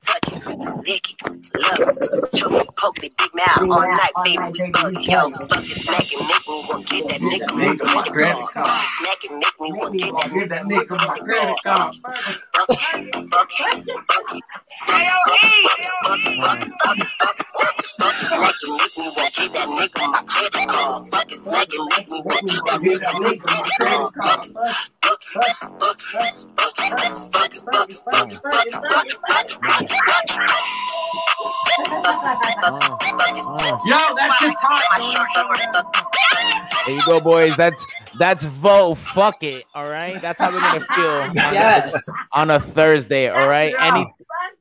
Touch 0.06 0.28
it. 0.34 0.42
Lick 0.86 1.06
it. 1.10 1.18
Love 1.56 1.82
it. 1.84 1.96
Choke 2.34 2.58
it. 2.62 2.70
Poke 2.78 3.02
it. 3.04 3.12
Big 3.18 3.32
mouth. 3.34 3.64
All 3.70 3.86
night, 3.88 4.16
baby. 4.24 4.48
We 4.52 4.62
bug. 4.72 4.94
Yo, 5.02 5.20
fuck 5.50 5.64
it. 5.66 5.78
Smack 5.82 6.08
it. 6.12 6.22
Make 6.26 6.46
me 6.48 6.58
want 6.68 6.84
get 6.88 7.04
that 7.08 7.20
nigga 7.22 7.52
my 7.58 7.74
Nigga, 7.74 7.86
my 7.94 8.04
credit 8.06 8.12
credit 8.12 8.48
card. 8.54 8.54
card. 8.54 8.86
Smack 8.98 9.20
it. 9.24 9.32
Make 9.34 9.56
me 9.60 9.68
want 9.76 9.94
get 9.98 10.14
that 10.18 10.30
Give 10.32 10.48
that 10.50 10.64
nigga 10.64 10.86
nigga 10.88 10.96
my 11.06 11.18
credit 11.24 11.58
card. 11.64 11.94
Fuck 12.02 12.18
it. 12.28 12.38
Fuck 12.54 12.70
it. 12.72 12.86
Fuck 13.32 13.50
it. 13.60 13.84
Fuck 14.08 14.34
it. 14.34 14.44
Fuck 14.88 16.20
it. 16.24 16.34
Fuck 16.80 16.98
it. 16.98 17.10
Fuck 17.20 17.30
it. 17.30 17.31
There 36.86 36.96
you 36.96 37.02
go, 37.06 37.20
boys. 37.20 37.56
That's 37.56 37.86
that's 38.18 38.44
vote. 38.44 38.96
Fuck 38.96 39.42
it. 39.42 39.64
All 39.74 39.88
right. 39.88 40.20
That's 40.20 40.40
how 40.40 40.50
we're 40.52 40.60
gonna 40.60 40.80
feel. 40.80 41.32
yes. 41.34 41.94
a, 41.94 42.38
on 42.38 42.50
a 42.50 42.58
Thursday. 42.60 43.28
All 43.28 43.48
right. 43.48 43.74
Any 43.78 44.06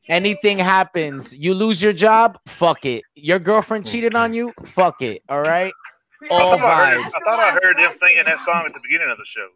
anything 0.07 0.57
happens, 0.57 1.35
you 1.35 1.53
lose 1.53 1.81
your 1.81 1.93
job. 1.93 2.37
Fuck 2.47 2.85
it. 2.85 3.03
Your 3.15 3.39
girlfriend 3.39 3.85
cheated 3.85 4.15
on 4.15 4.33
you. 4.33 4.51
Fuck 4.65 5.01
it. 5.01 5.21
All 5.29 5.41
right. 5.41 5.73
I 6.23 6.27
All 6.29 6.57
thought, 6.57 6.61
I 6.61 6.89
heard, 6.91 6.97
vibes. 6.99 7.11
I 7.15 7.19
thought 7.25 7.39
I 7.39 7.51
heard 7.63 7.77
them 7.77 7.91
singing 7.99 8.23
that 8.25 8.39
song 8.45 8.63
at 8.67 8.73
the 8.73 8.79
beginning 8.83 9.09
of 9.11 9.17
the 9.17 9.25
show. 9.25 9.47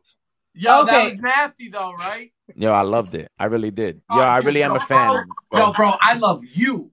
Yo, 0.57 0.81
Okay. 0.81 0.91
that 0.91 1.05
was 1.05 1.19
nasty 1.19 1.69
though, 1.69 1.93
right? 1.93 2.31
Yo, 2.55 2.71
I 2.71 2.81
loved 2.81 3.13
it. 3.13 3.29
I 3.37 3.45
really 3.45 3.71
did. 3.71 4.01
Oh, 4.09 4.17
Yo, 4.17 4.21
I 4.23 4.37
really 4.39 4.63
am 4.63 4.71
a 4.71 4.75
yo, 4.75 4.79
fan. 4.79 5.25
Yo, 5.53 5.73
bro, 5.73 5.93
I 5.99 6.13
love 6.15 6.43
you. 6.45 6.91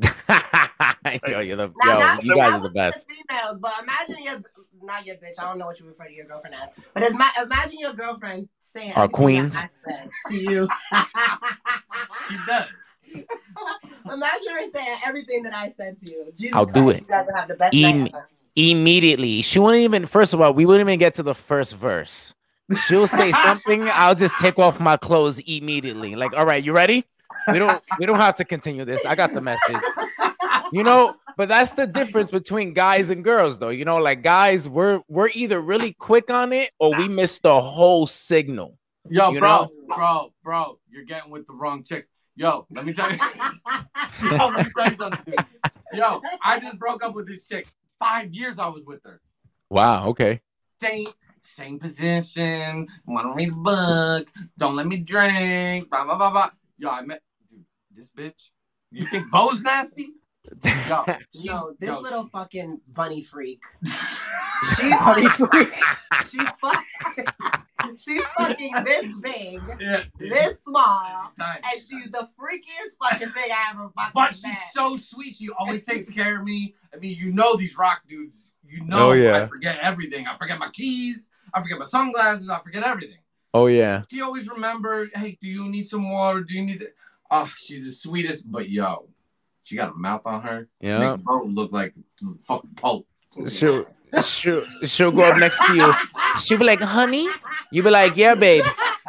yo, 1.28 1.40
you're 1.40 1.56
the, 1.56 1.72
Now, 1.78 1.86
yo, 1.86 1.98
that- 1.98 2.20
you 2.22 2.34
guys 2.34 2.54
are 2.54 2.60
the 2.60 2.70
best. 2.70 3.06
the 3.08 3.14
Females, 3.14 3.58
but 3.58 3.72
imagine 3.82 4.22
your 4.22 4.42
not 4.82 5.04
your 5.06 5.16
bitch. 5.16 5.38
I 5.38 5.44
don't 5.44 5.58
know 5.58 5.66
what 5.66 5.78
you 5.80 5.86
refer 5.86 6.06
to 6.06 6.12
your 6.12 6.26
girlfriend 6.26 6.56
as, 6.56 6.70
but 6.94 7.02
ima- 7.10 7.32
imagine 7.42 7.78
your 7.78 7.92
girlfriend 7.92 8.48
saying 8.60 8.92
Our 8.94 9.08
queens. 9.08 9.54
that 9.54 9.70
I 9.86 9.90
said 9.90 10.10
to 10.28 10.36
you. 10.36 10.68
She 12.28 12.36
does. 12.46 12.66
imagine 14.12 14.48
her 14.52 14.70
saying 14.72 14.96
everything 15.06 15.42
that 15.42 15.54
I 15.54 15.72
said 15.76 15.98
to 16.00 16.10
you. 16.10 16.32
Jesus 16.38 16.56
I'll 16.56 16.66
do 16.66 16.90
it. 16.90 17.00
You 17.00 17.06
guys 17.08 17.26
will 17.26 17.34
have 17.34 17.48
the 17.48 17.54
best 17.56 17.74
Em- 17.74 18.08
Immediately, 18.56 19.42
she 19.42 19.58
wouldn't 19.58 19.82
even. 19.82 20.06
First 20.06 20.34
of 20.34 20.40
all, 20.40 20.52
we 20.52 20.66
wouldn't 20.66 20.86
even 20.88 20.98
get 20.98 21.14
to 21.14 21.22
the 21.22 21.34
first 21.34 21.74
verse. 21.76 22.34
She'll 22.86 23.06
say 23.06 23.32
something. 23.32 23.88
I'll 23.92 24.14
just 24.14 24.38
take 24.38 24.58
off 24.58 24.78
my 24.80 24.96
clothes 24.96 25.38
immediately. 25.40 26.14
Like, 26.14 26.34
all 26.36 26.44
right, 26.44 26.62
you 26.62 26.72
ready? 26.72 27.04
We 27.52 27.58
don't. 27.58 27.82
We 27.98 28.06
don't 28.06 28.18
have 28.18 28.36
to 28.36 28.44
continue 28.44 28.84
this. 28.84 29.04
I 29.04 29.14
got 29.14 29.32
the 29.32 29.40
message. 29.40 29.82
You 30.72 30.84
know, 30.84 31.14
but 31.36 31.48
that's 31.48 31.72
the 31.72 31.86
difference 31.86 32.30
between 32.30 32.74
guys 32.74 33.10
and 33.10 33.24
girls, 33.24 33.58
though. 33.58 33.70
You 33.70 33.84
know, 33.84 33.98
like 33.98 34.22
guys, 34.22 34.68
we're 34.68 35.00
we're 35.08 35.30
either 35.34 35.60
really 35.60 35.92
quick 35.94 36.30
on 36.30 36.52
it 36.52 36.70
or 36.78 36.96
we 36.96 37.08
miss 37.08 37.38
the 37.38 37.60
whole 37.60 38.06
signal. 38.06 38.78
Yo, 39.08 39.32
bro, 39.32 39.40
know? 39.40 39.70
bro, 39.88 40.32
bro, 40.44 40.78
you're 40.88 41.04
getting 41.04 41.30
with 41.30 41.46
the 41.46 41.54
wrong 41.54 41.82
chick. 41.82 42.08
Yo, 42.36 42.66
let 42.70 42.84
me 42.84 42.92
tell 42.92 43.10
you. 43.10 43.18
Yo, 44.30 44.46
let 44.48 44.66
me 44.66 44.72
tell 44.76 44.90
you 44.90 44.96
something. 44.96 45.34
Yo, 45.92 46.22
I 46.44 46.60
just 46.60 46.78
broke 46.78 47.02
up 47.04 47.14
with 47.14 47.26
this 47.26 47.46
chick. 47.46 47.66
Five 47.98 48.32
years 48.32 48.58
I 48.58 48.68
was 48.68 48.84
with 48.86 49.00
her. 49.04 49.20
Wow. 49.68 50.08
Okay. 50.08 50.40
Same, 50.80 51.08
same 51.42 51.78
position. 51.78 52.88
Want 53.06 53.26
to 53.26 53.34
read 53.34 53.50
a 53.50 53.52
book? 53.52 54.28
Don't 54.56 54.76
let 54.76 54.86
me 54.86 54.98
drink. 54.98 55.90
Blah 55.90 56.04
blah 56.04 56.16
blah 56.16 56.30
blah. 56.30 56.50
Yo, 56.80 56.88
I 56.88 57.02
met 57.02 57.20
dude, 57.50 57.62
this 57.94 58.10
bitch. 58.10 58.48
You 58.90 59.06
think 59.06 59.30
Bo's 59.30 59.62
nasty? 59.62 60.14
Yo, 60.88 61.04
she's, 61.34 61.44
No, 61.44 61.74
this 61.78 61.90
yo, 61.90 62.00
little 62.00 62.26
fucking 62.28 62.80
bunny 62.88 63.22
freak. 63.22 63.60
She's 63.84 64.94
funny 64.94 65.28
freak. 65.28 65.72
She's 66.30 66.48
fucking. 66.60 67.24
she's 67.98 68.22
fucking 68.38 68.72
this 68.84 69.06
big, 69.22 69.60
yeah, 69.80 70.04
this 70.18 70.58
small, 70.66 71.32
time. 71.38 71.58
and 71.64 71.80
she's 71.80 72.04
the 72.10 72.28
freakiest 72.38 72.96
fucking 73.02 73.30
thing 73.30 73.50
I 73.50 73.70
ever 73.72 73.88
fucking 73.96 74.12
But 74.14 74.34
she's 74.34 74.42
met. 74.44 74.56
so 74.72 74.96
sweet. 74.96 75.34
She 75.34 75.48
always 75.58 75.84
takes 75.84 76.08
care 76.10 76.38
of 76.38 76.44
me. 76.44 76.74
I 76.94 76.98
mean, 76.98 77.16
you 77.18 77.32
know 77.32 77.56
these 77.56 77.76
rock 77.78 78.02
dudes. 78.06 78.36
You 78.64 78.80
oh, 78.82 78.86
know 78.86 79.08
Oh, 79.10 79.12
yeah. 79.12 79.42
I 79.42 79.46
forget 79.46 79.78
everything. 79.80 80.26
I 80.26 80.36
forget 80.38 80.58
my 80.58 80.70
keys. 80.70 81.30
I 81.54 81.62
forget 81.62 81.78
my 81.78 81.84
sunglasses. 81.86 82.48
I 82.50 82.60
forget 82.60 82.82
everything. 82.84 83.18
Oh 83.52 83.66
yeah. 83.66 84.02
She 84.10 84.22
always 84.22 84.48
remember, 84.48 85.08
hey, 85.14 85.38
do 85.40 85.48
you 85.48 85.68
need 85.68 85.88
some 85.88 86.10
water? 86.10 86.42
Do 86.42 86.54
you 86.54 86.62
need 86.62 86.82
it? 86.82 86.94
Oh, 87.30 87.42
ah, 87.46 87.52
she's 87.56 87.84
the 87.84 87.92
sweetest. 87.92 88.50
But 88.50 88.68
yo, 88.68 89.08
she 89.64 89.76
got 89.76 89.90
a 89.90 89.94
mouth 89.94 90.22
on 90.24 90.42
her. 90.42 90.68
Yeah. 90.80 91.16
Make 91.16 91.24
bro 91.24 91.44
look 91.44 91.72
like 91.72 91.94
fucking 92.42 92.70
Pope. 92.76 93.06
She'll 93.48 93.86
she'll 94.22 94.64
she'll 94.84 95.12
go 95.12 95.24
up 95.24 95.38
next 95.38 95.64
to 95.66 95.74
you. 95.74 95.92
She'll 96.40 96.58
be 96.58 96.64
like, 96.64 96.82
"Honey," 96.82 97.28
you 97.70 97.82
be 97.82 97.90
like, 97.90 98.16
"Yeah, 98.16 98.34
babe." 98.34 98.64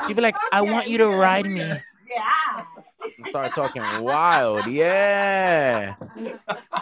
She'll 0.05 0.15
be 0.15 0.21
like, 0.21 0.35
"I 0.51 0.61
want 0.61 0.87
you 0.87 0.97
to 0.99 1.07
ride 1.07 1.45
me." 1.45 1.61
Yeah. 1.61 2.65
Start 3.23 3.53
talking 3.53 3.83
wild. 4.01 4.67
Yeah. 4.67 5.95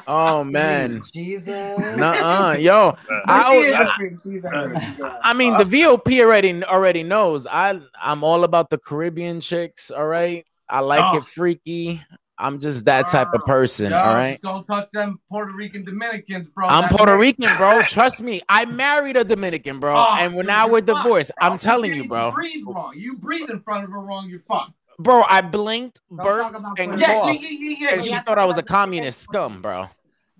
Oh 0.07 0.43
man. 0.43 1.01
Jesus. 1.13 1.78
Nuh-uh. 1.80 2.55
Yo, 2.59 2.95
I, 3.28 3.51
She 3.51 3.57
is 3.59 3.74
I- 3.74 3.84
a 3.84 3.89
freak. 3.97 4.13
She's 4.24 4.43
a 4.45 4.49
freak. 4.97 5.09
I 5.24 5.34
mean, 5.34 5.57
the 5.57 5.65
VOP 5.65 6.22
already 6.22 6.63
already 6.63 7.03
knows. 7.03 7.47
I 7.47 7.80
I'm 8.01 8.24
all 8.24 8.43
about 8.43 8.70
the 8.70 8.78
Caribbean 8.78 9.41
chicks. 9.41 9.91
All 9.91 10.07
right, 10.07 10.45
I 10.67 10.80
like 10.80 11.13
Oh. 11.13 11.17
it 11.17 11.24
freaky. 11.26 12.01
I'm 12.41 12.59
just 12.61 12.86
that 12.86 13.09
type 13.09 13.28
of 13.34 13.43
person. 13.45 13.91
Yo, 13.91 13.97
all 13.97 14.13
right. 14.13 14.39
don't 14.41 14.65
touch 14.65 14.89
them 14.91 15.20
Puerto 15.30 15.51
Rican 15.51 15.84
Dominicans, 15.84 16.47
bro. 16.49 16.67
I'm 16.67 16.84
That's 16.84 16.95
Puerto 16.95 17.17
next. 17.17 17.38
Rican, 17.39 17.57
bro. 17.57 17.82
Trust 17.82 18.22
me. 18.22 18.41
I 18.47 18.63
married 18.63 19.17
a 19.17 19.26
Dominican, 19.26 19.82
bro, 19.82 19.97
Oh, 19.97 20.15
and 20.17 20.34
we're 20.34 20.43
dude, 20.43 20.47
now 20.47 20.70
we're 20.70 20.80
fucked, 20.82 21.03
divorced. 21.03 21.32
bro. 21.38 21.49
I'm 21.49 21.57
telling 21.57 21.91
can't 21.91 22.03
you, 22.03 22.07
bro. 22.07 22.32
Breathe 22.32 22.63
wrong. 22.65 22.93
You 22.95 23.17
breathe 23.17 23.49
in 23.49 23.59
front 23.59 23.84
of 23.84 23.91
her 23.91 23.99
wrong. 23.99 24.30
You're 24.30 24.39
fucked. 24.47 24.72
Bro, 25.00 25.24
I 25.30 25.39
blinked, 25.41 26.02
Don't 26.10 26.26
burped, 26.26 26.56
and 26.78 26.91
Puerto 26.91 26.97
Yeah, 27.00 27.06
coughed, 27.22 27.39
yeah, 27.41 27.50
yeah, 27.50 27.70
yeah, 27.70 27.78
yeah. 27.80 27.93
and 27.95 28.04
she 28.04 28.20
thought 28.20 28.38
I 28.38 28.43
was 28.45 28.58
a 28.58 28.64
communist 28.64 29.22
scum, 29.22 29.62
bro. 29.62 29.88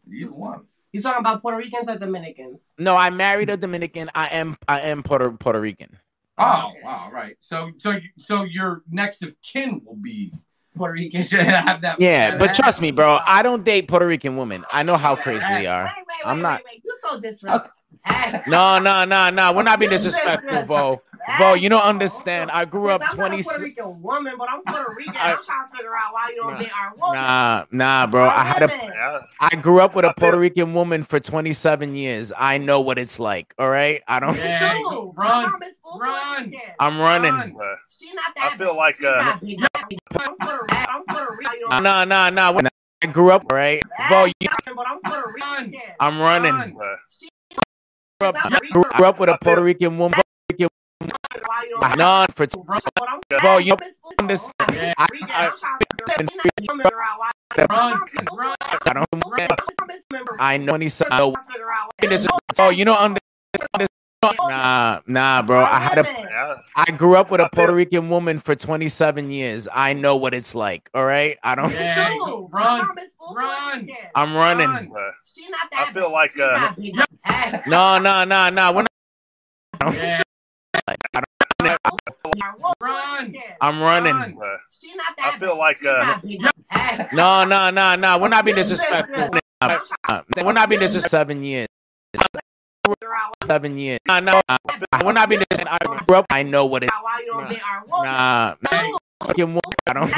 You 0.06 0.34
won. 0.34 0.66
You 0.92 1.02
talking 1.02 1.20
about 1.22 1.42
Puerto 1.42 1.58
Ricans 1.58 1.88
or 1.88 1.98
Dominicans? 1.98 2.74
No, 2.78 2.98
I 2.98 3.10
married 3.10 3.50
a 3.50 3.56
Dominican. 3.58 4.10
I 4.16 4.28
am 4.28 4.58
I 4.68 4.82
am 4.82 5.02
Puerto 5.04 5.32
Puerto 5.32 5.62
Rican. 5.62 5.98
Oh, 6.38 6.44
oh 6.66 6.74
wow, 6.84 7.10
right. 7.12 7.36
So, 7.40 7.72
so, 7.78 8.00
so 8.18 8.44
your 8.44 8.84
next 8.90 9.22
of 9.24 9.34
kin 9.42 9.82
will 9.86 9.96
be 9.96 10.34
Puerto 10.76 10.94
Rican. 11.00 11.24
should 11.24 11.40
have 11.40 11.80
that. 11.82 12.00
Yeah, 12.02 12.32
that 12.32 12.40
but 12.40 12.54
trust 12.54 12.82
me, 12.82 12.92
bro. 12.92 13.20
I 13.26 13.44
don't 13.44 13.64
date 13.64 13.88
Puerto 13.88 14.08
Rican 14.08 14.36
women. 14.36 14.64
I 14.74 14.84
know 14.84 14.98
how 14.98 15.16
crazy 15.16 15.46
they 15.48 15.68
are. 15.68 15.84
wait, 15.86 15.94
wait, 15.98 16.06
I'm 16.26 16.38
wait, 16.38 16.44
not- 16.44 16.62
wait. 16.66 16.82
You 16.84 16.98
so 17.02 17.20
disrespectful. 17.20 17.72
Hey. 18.06 18.42
No, 18.48 18.80
no, 18.80 19.06
no, 19.06 19.30
no. 19.30 19.54
We're 19.54 19.64
not 19.64 19.80
being 19.80 19.92
You 19.92 19.98
disrespectful, 19.98 20.50
disrespectful. 20.50 21.04
Bro. 21.38 21.54
You 21.54 21.70
don't 21.70 21.84
understand. 21.84 22.52
I 22.52 22.66
grew 22.66 22.90
up 22.90 23.02
I'm 23.02 23.18
not 23.18 23.28
a 23.28 23.30
20. 23.30 23.44
Puerto 23.44 23.64
Rican 23.64 24.02
woman, 24.02 24.34
but 24.38 24.50
I'm 24.50 24.62
Puerto 24.64 24.94
Rican. 24.96 25.16
I- 25.18 25.34
I'm 25.34 25.44
trying 25.44 25.70
to 25.70 25.76
figure 25.78 25.96
out 25.96 26.14
why 26.14 26.30
you 26.30 26.42
don't 26.42 26.54
Nah. 26.54 26.60
date 26.60 26.72
our 26.80 26.94
woman. 26.96 27.22
Nah, 27.22 27.66
nah, 27.72 28.08
bro. 28.08 28.24
I 28.26 28.44
had 28.44 28.64
a 28.64 28.68
Women. 28.68 28.92
Yeah. 29.52 29.60
Grew 29.62 29.80
up 29.82 29.96
with 29.96 30.06
a 30.06 30.14
Puerto 30.16 30.38
Rican 30.38 30.74
woman 30.74 31.04
for 31.04 31.20
27 31.20 31.96
years. 31.96 32.32
I 32.38 32.58
know 32.58 32.80
what 32.82 32.98
it's 32.98 33.20
like. 33.20 33.54
All 33.60 33.70
right. 33.70 34.02
I 34.08 34.20
don't. 34.20 34.36
Yeah, 34.38 34.74
Me 34.74 34.84
go- 34.84 35.14
run, 35.18 35.44
My 35.44 35.50
mom 35.50 35.64
is 35.64 35.76
full 35.84 35.92
Puerto 35.98 36.12
run. 36.12 36.46
Rican. 36.46 36.62
I'm 36.80 37.00
running. 37.00 37.34
Run. 37.56 37.78
She 37.90 38.12
not 38.14 38.26
that. 38.36 38.52
I 38.54 38.58
feel 38.58 38.76
like, 38.76 38.96
She's 38.96 39.06
uh, 39.06 39.16
not 39.16 39.42
big. 39.42 39.60
I'm 40.20 40.36
Puerto 40.38 40.64
Rican. 40.64 40.86
I'm 40.90 41.04
Puerto 41.06 41.36
Rican. 41.38 41.84
No, 41.84 42.04
no, 42.04 42.30
no. 42.30 42.52
When 42.52 42.68
I 42.68 43.08
grew 43.08 43.32
up, 43.32 43.52
right, 43.52 43.82
bro. 44.10 44.26
You, 44.26 44.34
but 44.76 44.88
I'm 44.88 45.00
Puerto 45.02 45.34
Rican. 45.34 45.82
I'm 46.00 46.20
running. 46.20 46.54
Run. 46.54 46.76
uh, 46.82 46.96
Grew 48.20 48.28
up, 48.30 48.36
grew, 48.74 48.84
grew 48.98 49.06
up 49.06 49.20
with 49.20 49.30
a 49.30 49.38
Puerto 49.42 49.62
Rican 49.64 49.98
woman. 49.98 50.20
Why 51.46 51.96
No, 51.96 52.26
for 52.36 52.48
t- 52.48 52.60
But 52.68 52.84
I'm 53.10 53.20
Bro, 53.42 53.58
you 53.60 53.76
understand. 54.20 54.54
I- 54.98 55.08
Rican. 55.12 55.30
I- 55.32 55.48
I'm 55.48 55.58
trying 55.58 56.28
to 56.28 56.34
figure 56.62 57.02
out 57.02 57.20
why- 57.20 57.32
Run. 57.70 58.00
Run. 58.38 58.56
I 58.62 58.94
don't. 58.94 59.08
I 60.40 60.58
know. 60.58 60.72
27. 60.74 61.18
No, 61.18 61.34
figure 61.52 61.72
out 61.72 61.92
it 62.02 62.12
is- 62.12 62.28
Oh, 62.60 62.70
you 62.70 62.86
don't 62.86 62.98
understand. 62.98 63.90
Nah, 64.50 65.00
nah, 65.08 65.42
bro. 65.42 65.60
I 65.64 65.80
had 65.80 65.98
a. 66.00 66.04
yeah. 66.04 66.56
I 66.76 66.92
grew 66.92 67.16
up 67.16 67.32
with 67.32 67.40
a 67.40 67.50
Puerto 67.54 67.74
Rican 67.74 68.10
woman 68.10 68.38
for 68.38 68.54
27 68.54 69.32
years. 69.32 69.68
I 69.74 69.94
know 69.94 70.18
what 70.18 70.34
it's 70.34 70.54
like. 70.54 70.90
All 70.94 71.06
right. 71.06 71.38
I 71.42 71.56
don't. 71.56 71.72
Yeah, 71.72 72.10
Run. 72.20 72.50
run. 72.52 72.82
Run. 72.82 73.36
Run. 73.36 73.90
I'm 74.16 74.36
running. 74.36 74.68
Run. 74.92 75.12
She 75.26 75.48
not 75.50 75.72
that. 75.72 75.88
I 75.90 75.94
feel 75.94 76.12
like, 76.12 76.32
She's 76.32 76.42
uh, 76.42 76.52
not 76.52 76.78
big. 76.78 76.96
No, 77.68 77.98
no, 77.98 78.26
no, 78.26 78.50
no. 78.50 78.72
We're 78.74 78.82
not. 78.82 78.90
Yeah, 79.96 80.18
I 80.18 80.18
don't. 80.18 80.26
Run. 82.82 83.34
I'm 83.62 83.82
running. 83.82 84.14
Run. 84.14 84.58
She 84.72 84.94
not 84.96 85.16
that. 85.18 85.34
I 85.36 85.40
feel 85.40 85.58
like, 85.58 85.84
uh, 85.84 85.98
not 85.98 86.22
big. 86.22 86.40
Hey. 86.72 87.08
No, 87.14 87.44
no, 87.44 87.70
no, 87.70 87.96
no. 87.96 88.18
We're 88.18 88.28
not 88.28 88.46
being 88.46 88.56
disrespectful. 88.56 89.30
We're 90.44 90.54
not 90.54 90.70
being 90.70 90.82
disrespectful. 90.82 91.10
Seven 91.10 91.44
years. 91.44 91.68
Seven 93.48 93.78
years. 93.78 94.00
No, 94.08 94.20
no. 94.20 94.42
We're 95.04 95.14
not 95.14 95.30
being 95.30 95.42
disrespectful. 95.50 95.94
I 95.94 96.04
grew 96.04 96.18
up. 96.18 96.26
I 96.30 96.44
know 96.44 96.66
what 96.66 96.84
it. 96.84 96.90
why 97.02 97.22
you 97.26 97.32
don't 97.32 97.50
date 97.50 97.62
our. 97.66 97.84
Nah. 98.04 98.56
I 98.62 99.94
don't. 99.94 100.10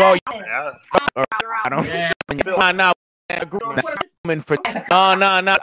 Yeah. 1.87 2.11
I 2.29 2.35
don't. 2.35 2.57
Nah, 2.57 2.71
nah. 2.71 2.93
I 3.29 3.45
grew 3.45 3.59
up 3.65 3.75
with 3.75 3.85
a 3.85 3.97
woman 4.25 4.41
for. 4.41 4.57
No, 4.89 5.15
no, 5.15 5.41
no. 5.41 5.57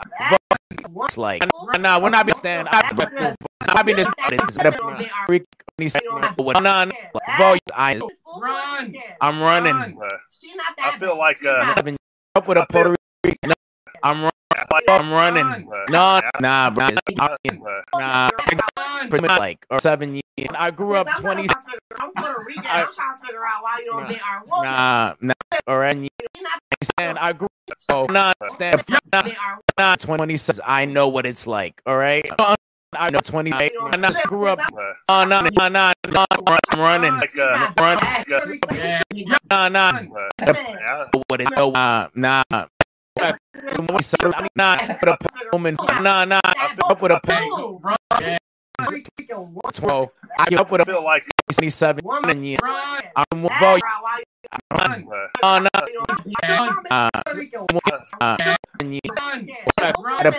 It's 1.03 1.17
like. 1.17 1.43
Nah, 1.79 1.99
we're 1.99 2.09
not 2.09 2.25
being 2.25 2.35
stand. 2.35 2.67
I'm 3.61 3.75
not 3.75 3.85
being 3.85 3.97
disrespectful. 3.97 4.95
No, 6.61 6.85
no. 6.85 6.91
Bro, 7.37 7.55
I. 7.75 7.99
Run. 8.39 8.93
I'm 9.21 9.41
running. 9.41 9.97
Run. 9.97 10.09
She 10.31 10.53
not 10.55 10.75
that. 10.77 10.93
I 10.95 10.99
feel 10.99 11.17
like, 11.17 11.43
uh, 11.45 11.75
Seven. 11.75 11.97
Up 12.35 12.47
with 12.47 12.57
a 12.57 12.65
Puerto 12.69 12.95
Rican. 13.23 13.37
No, 13.47 13.53
I'm. 14.03 14.21
run- 14.23 14.31
like, 14.71 14.83
I'm 14.87 15.11
running. 15.11 15.69
No, 15.89 16.21
nah, 16.39 16.69
bro. 16.69 16.89
Nah, 17.95 18.29
Run. 18.37 19.09
pretty 19.09 19.27
much 19.27 19.39
like 19.39 19.65
or 19.69 19.79
seven 19.79 20.15
years. 20.15 20.49
I 20.57 20.71
grew 20.71 20.95
up 20.95 21.07
twenty. 21.17 21.47
I'm 21.99 22.11
Puerto 22.13 22.43
Rican. 22.47 22.65
I- 22.65 22.83
I'm 22.83 22.93
trying 22.93 23.19
to 23.19 23.25
figure 23.25 23.45
out 23.45 23.63
why 23.63 23.79
you 23.83 23.91
don't 23.91 24.03
Nah. 24.03 24.09
date 24.09 24.21
our 24.27 24.43
woman. 24.45 24.63
Nah, 24.71 25.13
nah, 25.21 25.33
or 25.67 25.83
any. 25.83 26.09
She. 26.83 26.89
I 26.99 27.33
grew. 27.33 27.47
Oh, 27.89 28.05
nah, 28.09 28.33
stand. 28.47 28.83
Nah, 29.11 29.21
date 29.21 29.37
nah, 29.77 29.95
twenty 29.95 30.37
says 30.37 30.59
I 30.65 30.85
know 30.85 31.07
what 31.07 31.25
it's 31.25 31.45
like. 31.47 31.81
All 31.85 31.97
right. 31.97 32.25
I 32.93 33.09
know 33.11 33.19
twenty. 33.19 33.53
I 33.53 33.69
not 33.97 34.15
grew 34.25 34.47
up. 34.47 34.59
uh, 34.59 34.93
Oh 35.09 35.23
no, 35.23 35.41
no, 35.41 35.67
no, 35.67 35.93
no. 36.09 36.25
I'm 36.31 36.79
running. 36.79 37.13
like, 37.13 37.37
uh, 37.37 37.71
Run. 37.77 37.97
Yeah. 38.73 39.01
Nah, 39.49 39.69
nah. 39.69 39.91
Run. 39.91 40.09
yeah. 40.39 41.05
What 41.27 41.41
it? 41.41 41.47
Oh, 41.57 41.71
uh, 41.71 42.07
nah. 42.15 42.43
Nah, 42.51 42.65
but 45.01 45.09
a 45.09 45.17
woman. 45.53 45.75
Nah, 46.01 46.25
nah. 46.25 46.39
Up 46.89 47.01
with 47.01 47.11
a 47.11 48.39
Run. 48.79 49.03
Twelve. 49.73 50.09
I 50.37 50.45
grew 50.49 50.57
up 50.59 50.71
with 50.71 50.81
a 50.81 50.85
feel 50.85 51.03
like, 51.03 51.23
twenty-seven 51.51 52.43
years. 52.43 52.59
Run. 52.63 53.01
I'm 53.15 53.41
bro. 53.41 53.77
Run. 54.71 55.05
no. 55.43 55.69
Years. 58.89 59.69
Run. 60.01 60.29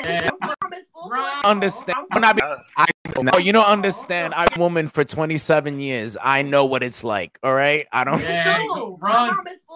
Run. 1.11 1.45
Understand? 1.45 1.99
We're 2.15 2.21
not. 2.21 2.37
yeah. 2.39 2.57
I 2.77 2.87
no, 3.23 3.39
you 3.39 3.53
don't 3.53 3.67
understand. 3.67 4.35
I'm 4.35 4.49
a 4.57 4.59
woman 4.59 4.87
for 4.87 5.05
27 5.05 5.81
years. 5.81 6.17
I 6.23 6.43
know 6.43 6.65
what 6.65 6.83
it's 6.83 7.05
like. 7.05 7.39
All 7.43 7.55
right. 7.55 7.87
I 7.93 8.05
don't. 8.05 8.21
Yeah. 8.23 8.65
Run. 9.01 9.33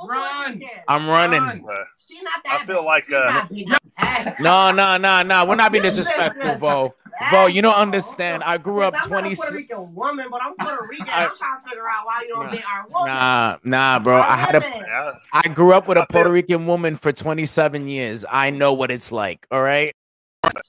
Run. 0.07 0.62
I'm 0.89 1.09
running. 1.09 1.43
Run. 1.43 1.62
She 1.99 2.21
not 2.23 2.41
I 2.47 2.59
that. 2.59 2.67
feel 2.67 2.85
like, 2.85 3.11
uh, 3.12 4.35
No, 4.41 4.71
no, 4.71 4.97
no, 4.97 5.23
no. 5.23 5.45
We're 5.45 5.57
not 5.57 5.73
being 5.73 5.83
disrespectful, 5.85 6.59
bro. 6.59 6.95
Bro, 7.31 7.47
you 7.47 7.62
don't 7.62 7.75
understand. 7.77 8.43
I 8.43 8.57
grew 8.59 8.83
up 8.83 8.95
I'm 8.97 9.09
20. 9.09 9.29
not 9.31 9.33
a 9.33 9.37
Puerto 9.41 9.57
Rican 9.57 9.95
woman, 9.95 10.27
but 10.31 10.41
I'm 10.43 10.55
Puerto 10.57 10.87
Rican. 10.89 11.07
I- 11.09 11.27
I'm 11.27 11.37
trying 11.37 11.62
to 11.62 11.69
figure 11.69 11.85
out 11.89 12.05
why 12.07 12.23
you 12.23 12.29
don't 12.35 12.47
Nah. 12.47 12.51
date 12.53 12.65
our 12.73 12.87
woman. 12.89 13.15
Nah, 13.15 13.57
nah, 13.65 13.99
bro. 14.01 14.17
I 14.17 14.37
had 14.37 14.55
a. 14.57 15.21
I 15.33 15.49
grew 15.49 15.73
up 15.73 15.87
with 15.89 15.99
a 15.99 16.07
Puerto 16.11 16.31
Rican 16.31 16.67
woman 16.67 16.97
for 16.97 17.12
27 17.12 17.89
years. 17.89 18.25
I 18.31 18.51
know 18.51 18.73
what 18.73 18.91
it's 18.91 19.12
like. 19.12 19.47
All 19.51 19.62
right. 19.62 19.95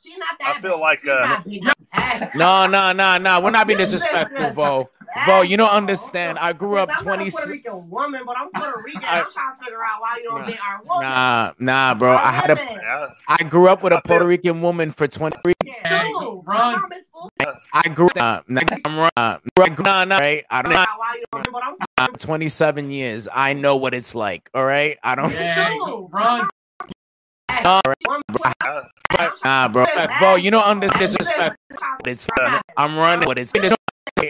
She 0.02 0.16
not 0.18 0.40
that. 0.40 0.56
I 0.58 0.62
feel 0.62 0.80
like, 0.80 1.00
She's 1.00 1.10
uh, 1.10 1.18
not 1.20 1.46
big. 1.46 1.64
No, 2.36 2.66
no, 2.68 2.94
no, 2.94 3.18
no. 3.18 3.40
We're 3.42 3.52
not 3.52 3.68
being 3.68 3.78
disrespectful, 3.86 4.54
bro. 4.54 4.90
Bro, 5.26 5.42
you 5.44 5.58
don't 5.58 5.70
understand. 5.70 6.38
I 6.40 6.54
grew 6.54 6.78
up 6.78 6.90
I'm 6.92 6.98
20. 7.04 7.28
a 7.28 7.32
Puerto 7.32 7.52
Rican 7.52 7.90
woman, 7.90 8.22
but 8.26 8.36
I'm 8.38 8.50
Puerto 8.52 8.82
Rican. 8.86 9.02
I- 9.06 9.22
I'm 9.22 9.32
trying 9.32 9.58
to 9.58 9.64
figure 9.64 9.84
out 9.84 10.02
why 10.02 10.18
you 10.18 10.24
don't 10.30 10.40
Nah. 10.42 10.48
date 10.48 10.60
our 10.68 10.82
woman. 10.84 11.08
Nah, 11.10 11.52
nah, 11.60 11.94
bro. 11.94 12.12
I 12.16 12.32
had 12.32 12.52
a. 12.52 12.56
Yeah. 12.56 13.08
I 13.28 13.44
grew 13.44 13.68
up 13.68 13.84
with 13.84 13.94
a 13.94 14.02
Puerto 14.04 14.26
Rican 14.26 14.62
woman 14.62 14.92
for 14.92 15.08
20. 15.08 15.36
Hey, 15.66 16.12
run. 16.46 16.82
I 17.74 17.88
grew 17.90 18.08
up. 18.18 18.48
Nah, 18.50 18.62
I'm 18.86 18.98
run. 18.98 19.12
Uh, 19.18 19.38
nah, 19.80 20.06
nah, 20.06 20.18
right. 20.18 20.46
I 20.50 20.62
don't. 20.62 20.74
Why 20.74 20.86
you 21.20 21.24
don't, 21.32 21.52
but 21.52 21.64
I'm 21.64 21.76
I'm 21.98 22.14
27 22.16 22.92
years. 22.92 23.28
I 23.34 23.54
know 23.54 23.76
what 23.76 23.94
it's 23.94 24.16
like. 24.16 24.50
All 24.54 24.66
right. 24.66 24.98
I 25.04 25.16
don't. 25.16 25.32
Yeah. 25.32 25.68
Run. 26.12 26.48
Nah, 27.64 27.82
right. 27.88 27.96
Yeah. 28.66 29.32
Nah, 29.44 29.68
bro. 29.70 29.86
Bro, 30.20 30.36
you 30.36 30.52
don't 30.52 30.64
understand 30.66 31.00
disrespect. 31.12 31.58
It's. 32.06 32.28
Uh, 32.42 32.60
I'm 32.78 32.98
running. 32.98 33.28
What 33.28 33.38
it's. 33.40 33.54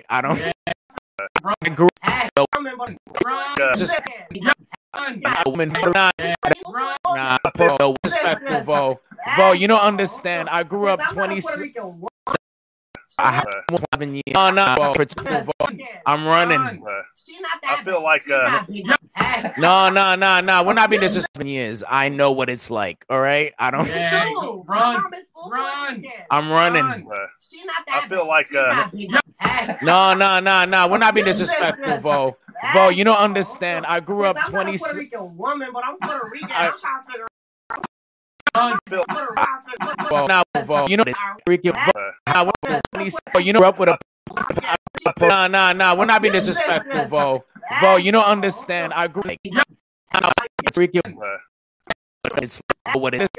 I 0.09 0.21
don't. 0.21 0.39
I 1.63 1.69
grew 1.69 1.87
up. 2.03 2.39
Run. 3.23 3.55
Just 3.77 3.93
Run. 4.93 5.21
a 5.23 5.49
woman. 5.49 5.69
Nah, 5.69 6.11
Run. 6.19 6.97
nah. 7.07 7.37
Bro, 7.55 7.77
no 7.79 7.95
respectful, 8.03 8.63
bro. 8.65 8.99
Bro, 9.35 9.51
you 9.53 9.67
don't 9.67 9.81
understand. 9.81 10.49
I 10.49 10.63
grew 10.63 10.87
up 10.87 10.99
20. 11.09 11.41
I 13.17 13.31
had 13.31 13.45
11 13.93 14.15
years. 14.15 14.23
Oh, 14.35 14.49
no, 14.51 14.75
bro. 14.75 14.93
For 14.93 15.05
two, 15.05 15.23
bro. 15.23 15.41
I'm 16.05 16.25
running. 16.25 16.59
Uh, 16.85 17.01
She 17.15 17.39
not 17.39 17.59
I 17.67 17.83
feel 17.83 18.01
like, 18.03 18.29
uh, 18.29 18.41
not 18.49 18.67
big. 18.67 18.85
Hey. 19.15 19.51
No, 19.57 19.89
no, 19.89 20.15
no, 20.15 20.41
no. 20.41 20.63
We're 20.63 20.73
not 20.73 20.89
being 20.89 21.01
disrespectful. 21.01 21.45
Years. 21.45 21.83
I 21.87 22.09
know 22.09 22.31
what 22.31 22.49
it's 22.49 22.69
like. 22.69 23.05
All 23.09 23.19
right. 23.21 23.53
I 23.59 23.71
don't. 23.71 23.87
Yeah. 23.87 24.23
Run. 24.67 25.03
Run. 25.49 26.03
I'm 26.31 26.49
running. 26.49 26.83
Run. 26.83 27.07
uh, 27.11 27.25
She 27.39 27.63
not 27.63 27.75
I 27.91 28.07
feel 28.09 28.27
like, 28.27 28.53
uh, 28.53 28.65
not 28.67 28.91
big. 28.91 29.09
Hey. 29.39 29.77
No, 29.81 30.13
no, 30.13 30.39
no, 30.39 30.65
no. 30.65 30.87
We're 30.87 30.97
not 30.97 31.13
being 31.13 31.25
disrespectful, 31.25 31.99
bro. 32.01 32.37
Bro, 32.73 32.89
you 32.89 33.03
don't 33.03 33.17
understand. 33.17 33.85
I 33.85 33.99
grew 33.99 34.25
up 34.25 34.37
I'm 34.37 34.51
not 34.53 34.63
20. 34.63 34.75
a 34.75 34.77
Puerto 34.79 34.97
Rican 34.97 35.37
woman, 35.37 35.69
but 35.73 35.83
I'm 35.85 35.97
Puerto 35.99 36.29
Rican. 36.31 36.49
I- 36.51 36.67
I'm 36.69 36.77
trying 36.79 37.05
to 37.05 37.11
figure 37.11 37.21
Run. 37.21 37.29
feel, 37.69 37.77
out. 37.77 37.83
Bro, 38.44 38.44
now, 40.27 40.43
you 40.87 40.97
know, 40.97 41.03
Ricky, 41.47 41.69
uh, 41.69 41.91
how- 42.27 42.51
you 43.39 43.53
know, 43.53 43.61
up 43.63 43.77
with 43.79 43.89
a. 43.89 43.97
Nah, 45.21 45.47
nah, 45.47 45.73
nah. 45.73 45.93
We're 45.95 46.05
not 46.05 46.21
being 46.21 46.33
disrespectful, 46.33 47.07
bro. 47.09 47.43
Bro, 47.79 47.97
you 47.97 48.11
don't 48.11 48.25
understand. 48.25 48.93
I 48.93 49.07
Rican. 50.75 51.17
Uh, 51.21 51.37
It's 52.41 52.61
what 52.95 53.13
it 53.13 53.29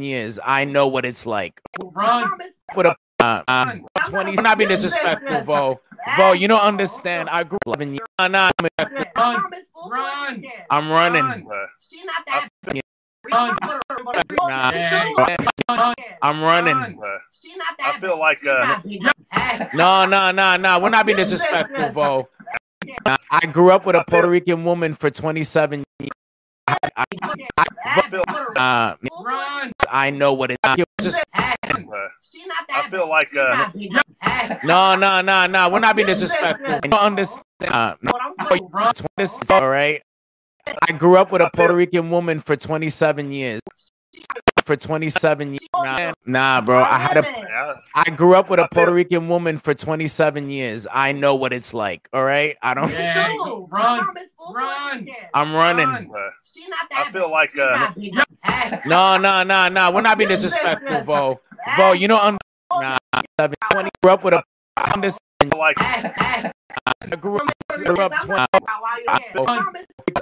is. 0.00 0.38
I 0.44 0.64
know 0.64 0.86
what 0.86 1.04
it's 1.04 1.26
like. 1.26 1.60
Run. 1.80 2.28
What 2.74 2.86
a 2.86 2.96
uh, 3.20 3.42
um, 3.48 3.84
20 4.06 4.38
I'm 4.38 4.44
not 4.44 4.58
being 4.58 4.68
disrespectful, 4.70 5.40
Vo. 5.42 5.80
Vo, 6.16 6.32
you 6.32 6.46
don't 6.46 6.60
understand. 6.60 7.28
I 7.28 7.42
grew 7.42 7.58
up 7.66 7.76
11 7.80 7.94
years. 7.94 8.06
Nah, 8.20 8.28
nah, 8.28 8.50
I'm- 8.78 8.88
Run. 9.16 9.36
Run. 9.90 10.42
I'm 10.70 10.88
running. 10.88 11.24
Run. 11.24 11.46
uh, 11.50 11.66
She 11.80 12.04
not 12.04 12.24
that. 12.26 12.48
Run. 13.32 13.56
Nah, 14.48 14.70
Run. 15.68 15.94
I'm 16.22 16.42
running. 16.42 16.98
She 17.32 17.54
not 17.56 17.78
that. 17.78 17.94
I 17.96 18.00
feel 18.00 18.18
like 18.18 18.44
uh, 18.46 19.68
No, 19.74 20.04
no, 20.06 20.30
no, 20.30 20.56
no. 20.56 20.78
We're 20.78 20.88
not 20.88 21.06
being 21.06 21.18
disrespectful, 21.18 21.88
Vo. 21.90 22.28
Nah, 23.06 23.16
I 23.30 23.46
grew 23.46 23.70
up 23.70 23.84
with 23.86 23.96
a 23.96 24.04
Puerto 24.08 24.28
Rican 24.28 24.64
woman 24.64 24.94
for 24.94 25.10
27 25.10 25.84
years. 26.00 26.10
I, 26.66 26.76
I, 26.96 27.04
I 27.86 28.08
feel, 28.10 28.22
uh, 28.56 28.94
I 29.90 30.10
know 30.10 30.34
what 30.34 30.50
it 30.50 30.58
is. 30.66 30.84
Just, 31.00 31.18
She 32.22 32.44
not 32.46 32.66
I 32.70 32.90
feel 32.90 33.08
like 33.08 33.34
uh, 33.34 33.70
no, 34.64 34.94
no, 34.94 35.22
no, 35.22 35.46
no. 35.46 35.68
We're 35.70 35.78
not 35.78 35.96
being 35.96 36.08
disrespectful. 36.08 36.74
You 36.84 36.90
don't 36.90 37.00
understand. 37.00 37.44
Uh, 37.66 37.94
no, 38.02 38.12
Run. 38.70 38.92
all 39.50 39.68
right. 39.68 40.02
I 40.88 40.92
grew 40.92 41.16
up 41.16 41.32
with 41.32 41.42
a 41.42 41.50
Puerto 41.52 41.74
Rican 41.76 42.10
woman 42.10 42.38
for 42.38 42.56
27 42.56 43.32
years. 43.32 43.60
For 44.64 44.76
27 44.76 45.52
years. 45.52 45.60
Nah, 45.74 46.12
nah, 46.26 46.60
bro. 46.60 46.78
I 46.78 46.98
had 46.98 47.16
a 47.16 47.22
yeah, 47.22 47.74
I 47.94 48.10
grew 48.10 48.34
up 48.34 48.50
with 48.50 48.60
a 48.60 48.68
Puerto 48.70 48.92
Rican 48.92 49.28
woman 49.28 49.56
for 49.56 49.72
27 49.72 50.50
years. 50.50 50.86
I 50.92 51.12
know 51.12 51.34
what 51.36 51.52
it's 51.54 51.72
like. 51.72 52.08
All 52.12 52.24
right. 52.24 52.56
I 52.62 52.74
don't. 52.74 52.90
Yeah. 52.90 53.32
Run. 53.70 54.06
Run. 54.52 55.08
I'm 55.32 55.54
running. 55.54 55.88
Run. 55.88 56.30
She 56.44 56.66
not 56.68 56.90
that. 56.90 57.06
I 57.08 57.12
feel 57.12 57.30
like 57.30 57.50
uh, 57.58 57.92
No, 58.86 59.16
no, 59.16 59.42
no, 59.42 59.68
no. 59.68 59.90
We're 59.90 60.02
not 60.02 60.18
being 60.18 60.28
disrespectful, 60.28 61.00
Vo. 61.02 61.40
Vo, 61.76 61.92
you 61.92 62.08
know 62.08 62.18
I'm 62.18 62.36
Nah, 62.70 62.98
7, 63.40 63.54
20. 63.72 63.90
Grew 64.02 64.12
up 64.12 64.24
with 64.24 64.34
a. 64.34 64.42
I 64.76 65.10
understand. 65.40 65.52
like 65.58 65.76
I 67.02 67.16
grew 67.16 67.36
up, 67.38 67.48
grew 67.84 67.96
up 67.96 68.12
20. 68.20 68.46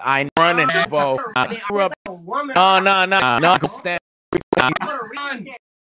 I'm 0.05 0.29
running, 0.39 0.69
Vo. 0.89 1.19
I 1.35 1.61
grew 1.69 1.81
up. 1.81 1.93
No, 2.07 2.79
no, 2.81 3.05
no, 3.05 3.39
no. 3.39 3.53
Understand. 3.53 4.01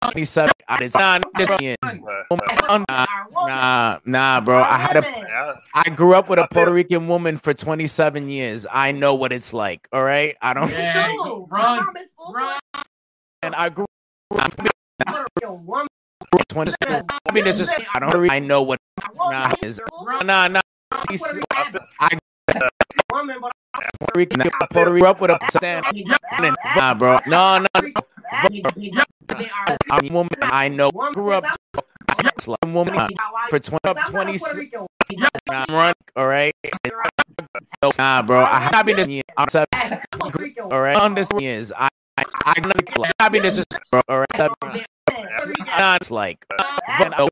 27. 0.02 0.52
I 0.68 0.78
did 0.78 0.94
not 0.94 1.24
understand. 1.38 1.78
uh, 1.82 3.06
Nah, 3.48 4.00
nah, 4.06 4.42
bro. 4.42 4.58
I 4.58 4.78
had 4.78 4.98
a. 4.98 5.02
yeah, 5.02 5.56
I 5.74 5.90
grew 5.90 6.14
up 6.16 6.30
with 6.30 6.40
a 6.40 6.48
Puerto 6.52 6.72
Rican 6.72 7.08
woman 7.08 7.38
for 7.38 7.54
27 7.54 8.30
years. 8.30 8.66
I 8.72 8.92
know 8.92 9.14
what 9.16 9.32
it's 9.34 9.54
like. 9.54 9.88
All 9.92 10.04
right. 10.04 10.36
I 10.42 10.54
don't. 10.54 10.70
Yeah. 10.80 11.14
Run. 11.50 11.84
Run. 12.34 12.60
And 13.42 13.56
I 13.56 13.70
grew. 13.70 13.86
up 14.36 14.54
20. 16.50 16.72
I 16.82 17.04
mean, 17.34 17.48
it's 17.48 17.58
just. 17.58 17.80
I 17.94 18.00
don't. 18.00 18.30
I 18.32 18.40
know 18.40 18.62
what. 18.62 18.79
Nah. 19.30 19.52
Nah, 20.24 20.48
nah. 20.48 20.62
I 22.00 22.18
Puerto 24.00 24.14
Rican. 24.16 24.42
Puerto 24.72 24.92
Rican. 24.92 25.08
Up 25.10 25.22
with 25.22 25.32
a 25.32 25.38
stand. 25.50 25.86
Nah, 26.76 26.94
bro. 26.94 27.20
No, 27.28 27.60
no. 27.60 27.68
I'm 29.92 30.06
a 30.06 30.10
woman. 30.12 30.30
I 30.42 30.70
know. 30.70 30.92
Grew 31.14 31.34
up. 31.34 31.46
A 32.64 32.68
woman 32.68 33.10
for 33.50 33.60
20 33.60 33.80
up 33.86 33.98
20. 34.08 34.40
I'm 35.50 35.66
running. 35.70 35.94
All 36.16 36.28
right. 36.28 36.54
Nah, 37.98 38.22
bro. 38.24 38.40
I 38.40 38.60
have 38.60 38.86
been 38.86 38.96
this. 38.98 39.24
I'm. 39.38 39.48
All 40.72 40.82
right. 40.82 40.96
On 40.96 41.16
this 41.16 41.30
years, 41.40 41.72
I. 41.72 41.90
I, 42.46 42.54
I, 43.04 43.12
I 43.20 43.30
mean, 43.30 43.42
this 43.42 43.58
is 43.58 43.66
bro, 43.92 44.02
all 44.10 44.20
right. 44.20 44.28
Nah, 45.78 45.96
it's 45.96 46.12
like 46.12 46.46
but, 46.50 47.20
uh, 47.20 47.28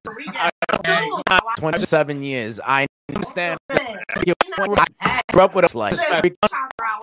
uh, 1.30 1.40
27 1.58 2.24
years. 2.24 2.60
I 2.64 2.88
understand. 3.10 3.60
I 3.70 5.22
grew 5.32 5.42
up 5.42 5.56
with 5.56 5.74
a 5.74 5.78
like 5.78 5.94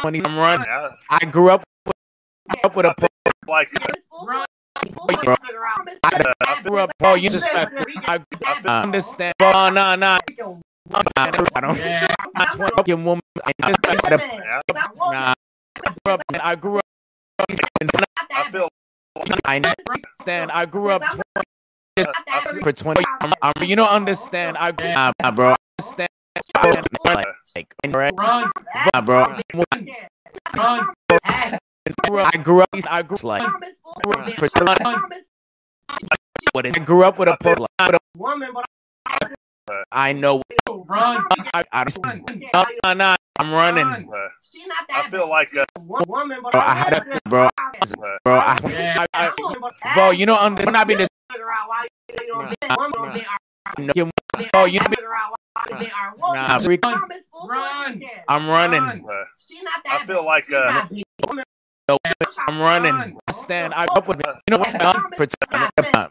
20. 0.01 0.25
I'm 0.25 0.37
running. 0.37 0.67
yeah, 0.67 0.91
I 1.11 1.25
grew 1.27 1.51
up 1.51 1.63
with, 1.87 1.95
up 2.65 2.77
with 2.77 2.87
a 2.87 2.95
like 3.49 3.71
bro. 5.25 5.35
I, 6.05 6.33
I 6.47 6.63
grew 6.63 6.79
up. 6.79 6.91
Bro, 6.99 7.15
you 7.15 7.31
suspect. 7.31 7.73
I, 8.07 8.21
I 8.45 8.83
understand. 8.83 9.35
Bro, 9.39 9.71
no, 9.71 9.95
no. 9.95 10.07
I 10.07 10.21
don't. 10.37 10.63
I'm 12.37 12.47
20 12.57 12.73
fucking 12.77 13.05
woman. 13.05 13.23
I 13.45 13.53
understand. 13.63 14.23
yeah, 14.23 14.61
Nah, 15.01 15.35
I 16.43 16.55
grew 16.57 16.79
up. 16.79 16.84
I 18.35 18.51
grew 18.51 18.65
up. 18.65 18.73
I 19.17 19.25
feel 19.25 19.37
I 19.45 19.57
understand. 19.57 20.51
I 20.53 20.65
grew 20.67 20.91
up 20.91 21.03
20 21.03 21.23
I 21.97 22.45
for 22.63 22.73
20. 22.73 23.05
I'm, 23.21 23.33
I'm, 23.43 23.53
you 23.63 23.77
don't 23.77 23.89
understand. 23.89 24.57
I 24.59 24.73
nah, 24.73 25.13
nah, 25.23 25.31
bro. 25.31 25.51
I 25.51 25.57
understand. 25.79 26.09
Like, 27.05 27.27
like, 27.85 27.95
right? 27.95 28.13
Run. 28.19 28.51
Bro. 29.05 29.19
Run. 29.19 29.41
I 30.57 32.37
grew 32.37 32.61
up. 32.61 32.69
I 32.89 33.03
grew 33.03 33.23
up. 33.23 33.45
Grew 34.03 34.13
up 34.13 34.25
like 34.85 34.99
what 36.55 36.67
I 36.67 36.71
grew 36.71 37.03
up 37.03 37.19
with 37.19 37.29
a 37.29 37.37
with 37.43 37.59
a, 37.61 39.31
I 39.93 40.13
know. 40.13 40.43
Run. 40.69 41.25
I, 41.55 41.65
I, 41.73 41.85
Run. 42.05 42.25
no, 42.53 42.65
no, 42.85 42.93
no, 42.95 43.17
I'm 43.39 43.53
running. 43.53 43.85
Run. 43.85 44.31
She 44.43 44.67
not 44.67 44.85
I 44.93 45.09
feel 45.11 45.29
like 45.29 45.55
uh, 45.57 45.65
Bro, 45.81 46.01
I 46.55 46.75
had 46.75 46.93
a 46.93 47.21
bro, 47.29 47.49
bro. 48.25 48.35
I, 48.35 48.59
I, 48.65 49.07
I, 49.15 49.95
bro, 49.95 50.11
you 50.11 50.27
don't 50.27 50.39
understand. 50.39 50.73
Not 50.75 50.87
being 50.87 50.99
this. 50.99 51.09
No, 53.79 54.11
bro, 54.53 54.65
you 54.67 54.81
nah, 56.33 56.59
freak. 56.59 56.85
Run. 56.85 58.03
I'm 58.29 58.49
running. 58.49 59.07
She 59.39 59.63
not 59.63 59.81
I 59.87 60.07
feel 60.07 60.25
like 60.25 60.51
uh, 60.53 60.87
No, 61.89 61.99
I'm 62.49 62.61
running. 62.61 63.19
I 63.29 63.33
stand. 63.33 63.75
I 63.75 63.87
grew 63.87 63.97
up 63.99 64.09
with 64.09 64.21
it. 64.21 64.27
you 64.49 64.53
know 64.53 64.59
what? 64.59 64.71
For 64.71 64.79
nah, 65.53 66.09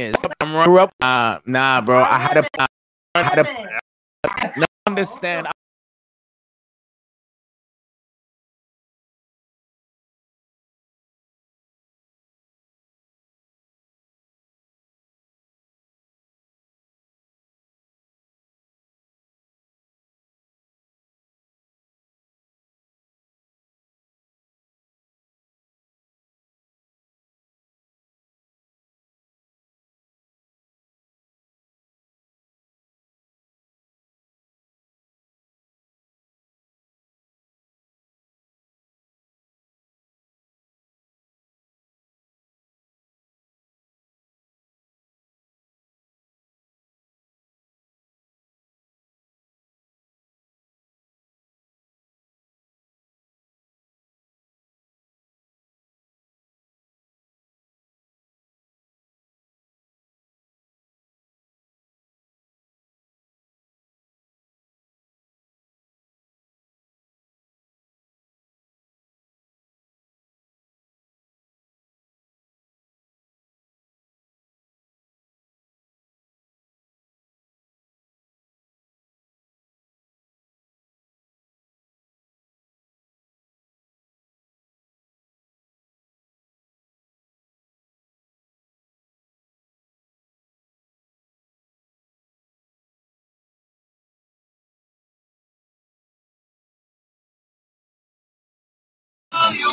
is 0.00 0.14
I'm 0.40 0.54
run- 0.54 0.64
grew 0.66 0.78
up. 0.80 0.90
Uh, 1.00 1.38
nah, 1.46 1.80
bro. 1.80 2.02
I 2.02 2.18
had 2.18 2.38
a. 2.38 2.66
I 3.14 3.22
had 3.22 3.38
a. 3.38 4.58
No, 4.58 4.66
understand. 4.86 5.46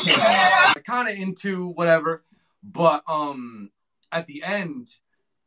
Came. 0.03 0.83
Kind 0.83 1.09
of 1.09 1.15
into 1.15 1.69
whatever, 1.69 2.23
but 2.63 3.03
um, 3.07 3.69
at 4.11 4.27
the 4.27 4.43
end, 4.43 4.89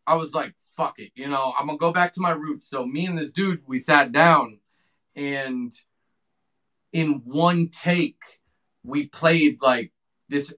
I 0.07 0.15
was 0.15 0.35
like, 0.35 0.55
"Fuck 0.77 0.99
it," 0.99 1.13
you 1.15 1.29
know. 1.29 1.53
I'm 1.59 1.67
gonna 1.67 1.79
go 1.79 1.93
back 1.93 2.13
to 2.15 2.21
my 2.21 2.31
roots. 2.31 2.69
So 2.69 2.87
me 2.87 3.07
and 3.07 3.19
this 3.19 3.31
dude, 3.31 3.63
we 3.67 3.79
sat 3.79 4.13
down, 4.13 4.59
and 5.17 5.73
in 6.93 7.23
one 7.25 7.69
take, 7.69 8.21
we 8.85 9.07
played 9.07 9.61
like 9.63 9.93
this. 10.29 10.53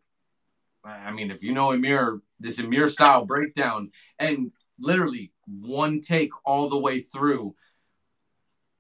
I 0.84 1.12
mean, 1.12 1.30
if 1.30 1.42
you 1.42 1.53
know 1.53 1.68
Emmure, 1.68 2.20
this 2.40 2.59
Emmure 2.59 2.90
style 2.90 3.24
breakdown, 3.24 3.90
and 4.18 4.53
literally 4.78 5.32
one 5.47 6.01
take 6.01 6.30
all 6.45 6.68
the 6.68 6.78
way 6.78 7.01
through. 7.01 7.55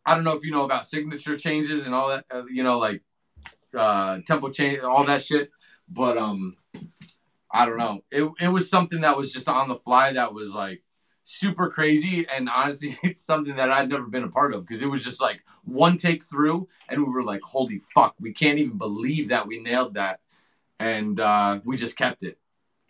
I 0.06 0.14
don't 0.14 0.24
know 0.24 0.36
if 0.36 0.44
you 0.44 0.50
know 0.50 0.64
about 0.64 0.86
signature 0.86 1.38
changes 1.38 1.86
and 1.86 1.94
all 1.94 2.08
that, 2.08 2.26
uh, 2.30 2.44
you 2.46 2.62
know, 2.62 2.78
like 2.78 3.02
uh, 3.76 4.20
tempo 4.26 4.50
change, 4.50 4.80
all 4.80 5.04
that 5.04 5.22
shit. 5.22 5.50
But 5.88 6.16
um, 6.18 6.56
I 7.50 7.66
don't 7.66 7.78
know. 7.78 8.00
It 8.10 8.30
it 8.40 8.48
was 8.48 8.68
something 8.68 9.02
that 9.02 9.16
was 9.16 9.32
just 9.32 9.48
on 9.48 9.68
the 9.68 9.76
fly 9.76 10.12
that 10.14 10.32
was 10.34 10.52
like 10.52 10.82
super 11.26 11.70
crazy 11.70 12.26
and 12.28 12.50
honestly 12.50 12.98
it's 13.02 13.24
something 13.24 13.56
that 13.56 13.70
I'd 13.70 13.88
never 13.88 14.04
been 14.04 14.24
a 14.24 14.28
part 14.28 14.52
of 14.54 14.66
because 14.66 14.82
it 14.82 14.86
was 14.86 15.02
just 15.02 15.20
like 15.22 15.40
one 15.64 15.96
take 15.96 16.22
through 16.22 16.68
and 16.88 17.02
we 17.02 17.10
were 17.10 17.22
like, 17.24 17.40
holy 17.42 17.78
fuck, 17.94 18.14
we 18.20 18.32
can't 18.32 18.58
even 18.58 18.76
believe 18.76 19.30
that 19.30 19.46
we 19.46 19.60
nailed 19.60 19.94
that, 19.94 20.20
and 20.78 21.18
uh, 21.20 21.60
we 21.64 21.76
just 21.76 21.96
kept 21.96 22.22
it. 22.22 22.38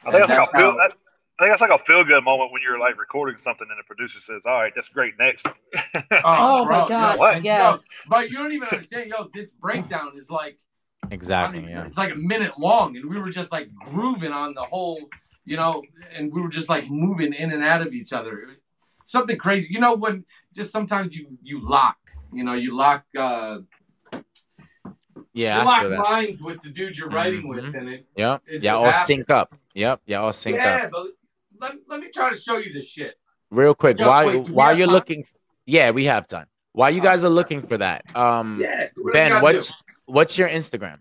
I 0.04 0.10
think 0.10 0.26
that's 0.26 0.30
like 0.30 0.38
That's 0.38 0.50
a 0.50 0.56
feel. 0.56 0.70
how- 0.72 0.76
That's, 0.78 0.94
I 1.38 1.42
think 1.44 1.52
that's 1.58 1.68
like 1.68 1.80
a 1.80 1.84
feel 1.84 2.04
good 2.04 2.22
moment 2.22 2.52
when 2.52 2.62
you're 2.62 2.78
like 2.78 2.96
recording 2.98 3.36
something 3.42 3.66
and 3.68 3.76
the 3.78 3.82
producer 3.84 4.18
says, 4.24 4.42
"All 4.46 4.54
right, 4.60 4.72
that's 4.74 4.88
great. 4.88 5.14
Next." 5.18 5.44
Oh, 6.24 6.64
bro, 6.64 6.82
my 6.82 6.88
god. 6.88 7.18
what? 7.18 7.44
Yes. 7.44 7.88
yo, 8.04 8.08
but 8.08 8.30
you 8.30 8.38
don't 8.38 8.52
even 8.52 8.68
understand, 8.68 9.10
yo. 9.10 9.28
This 9.34 9.50
breakdown 9.50 10.12
is 10.16 10.30
like 10.30 10.58
I 11.04 11.08
don't 11.10 11.12
Exactly. 11.14 11.66
Yeah. 11.68 11.84
It's 11.86 11.96
like 11.96 12.12
a 12.12 12.16
minute 12.16 12.58
long, 12.58 12.96
and 12.96 13.08
we 13.08 13.18
were 13.18 13.30
just 13.30 13.52
like 13.52 13.68
grooving 13.74 14.32
on 14.32 14.54
the 14.54 14.62
whole, 14.64 15.00
you 15.44 15.56
know, 15.56 15.82
and 16.14 16.32
we 16.32 16.40
were 16.40 16.48
just 16.48 16.68
like 16.68 16.88
moving 16.90 17.32
in 17.32 17.52
and 17.52 17.62
out 17.64 17.82
of 17.86 17.92
each 17.92 18.12
other. 18.12 18.48
Something 19.06 19.36
crazy, 19.36 19.72
you 19.72 19.80
know, 19.80 19.94
when 19.94 20.24
just 20.54 20.72
sometimes 20.72 21.14
you 21.14 21.38
you 21.42 21.60
lock, 21.60 21.98
you 22.32 22.42
know, 22.44 22.54
you 22.54 22.74
lock 22.74 23.04
uh 23.18 23.58
Yeah. 25.32 25.62
you 25.62 25.68
I 25.68 25.82
lock 25.82 26.08
lines 26.08 26.42
with 26.42 26.62
the 26.62 26.70
dude 26.70 26.96
you're 26.96 27.08
writing 27.10 27.48
with, 27.48 27.64
Mhm. 27.64 27.78
and 27.78 27.88
it 27.88 28.06
Yep. 28.16 28.42
it 28.46 28.62
Yeah. 28.62 28.76
All 28.76 28.92
sync 28.92 29.30
up. 29.30 29.54
Yep. 29.74 30.00
Yeah. 30.06 30.18
All 30.20 30.32
sync 30.32 30.56
yeah, 30.56 30.84
up. 30.84 30.90
but 30.90 31.06
let, 31.60 31.74
let 31.88 32.00
me 32.00 32.08
try 32.12 32.30
to 32.30 32.36
show 32.36 32.58
you 32.58 32.72
this 32.72 32.88
shit. 32.88 33.14
Real 33.50 33.74
quick, 33.74 33.98
Yo, 33.98 34.08
while 34.08 34.26
wait, 34.26 34.48
while 34.48 34.76
you're 34.76 34.86
time? 34.86 34.94
looking, 34.94 35.24
yeah, 35.66 35.90
we 35.90 36.04
have 36.06 36.26
time. 36.26 36.46
While 36.72 36.90
you 36.90 37.00
Oh, 37.00 37.04
guys 37.04 37.24
are 37.24 37.28
looking 37.30 37.62
for 37.62 37.76
that, 37.78 38.04
um, 38.16 38.58
Yeah, 38.60 38.88
Ben, 39.12 39.40
what's 39.42 39.70
do. 39.70 39.76
What's 40.06 40.36
your 40.38 40.48
Instagram? 40.48 40.98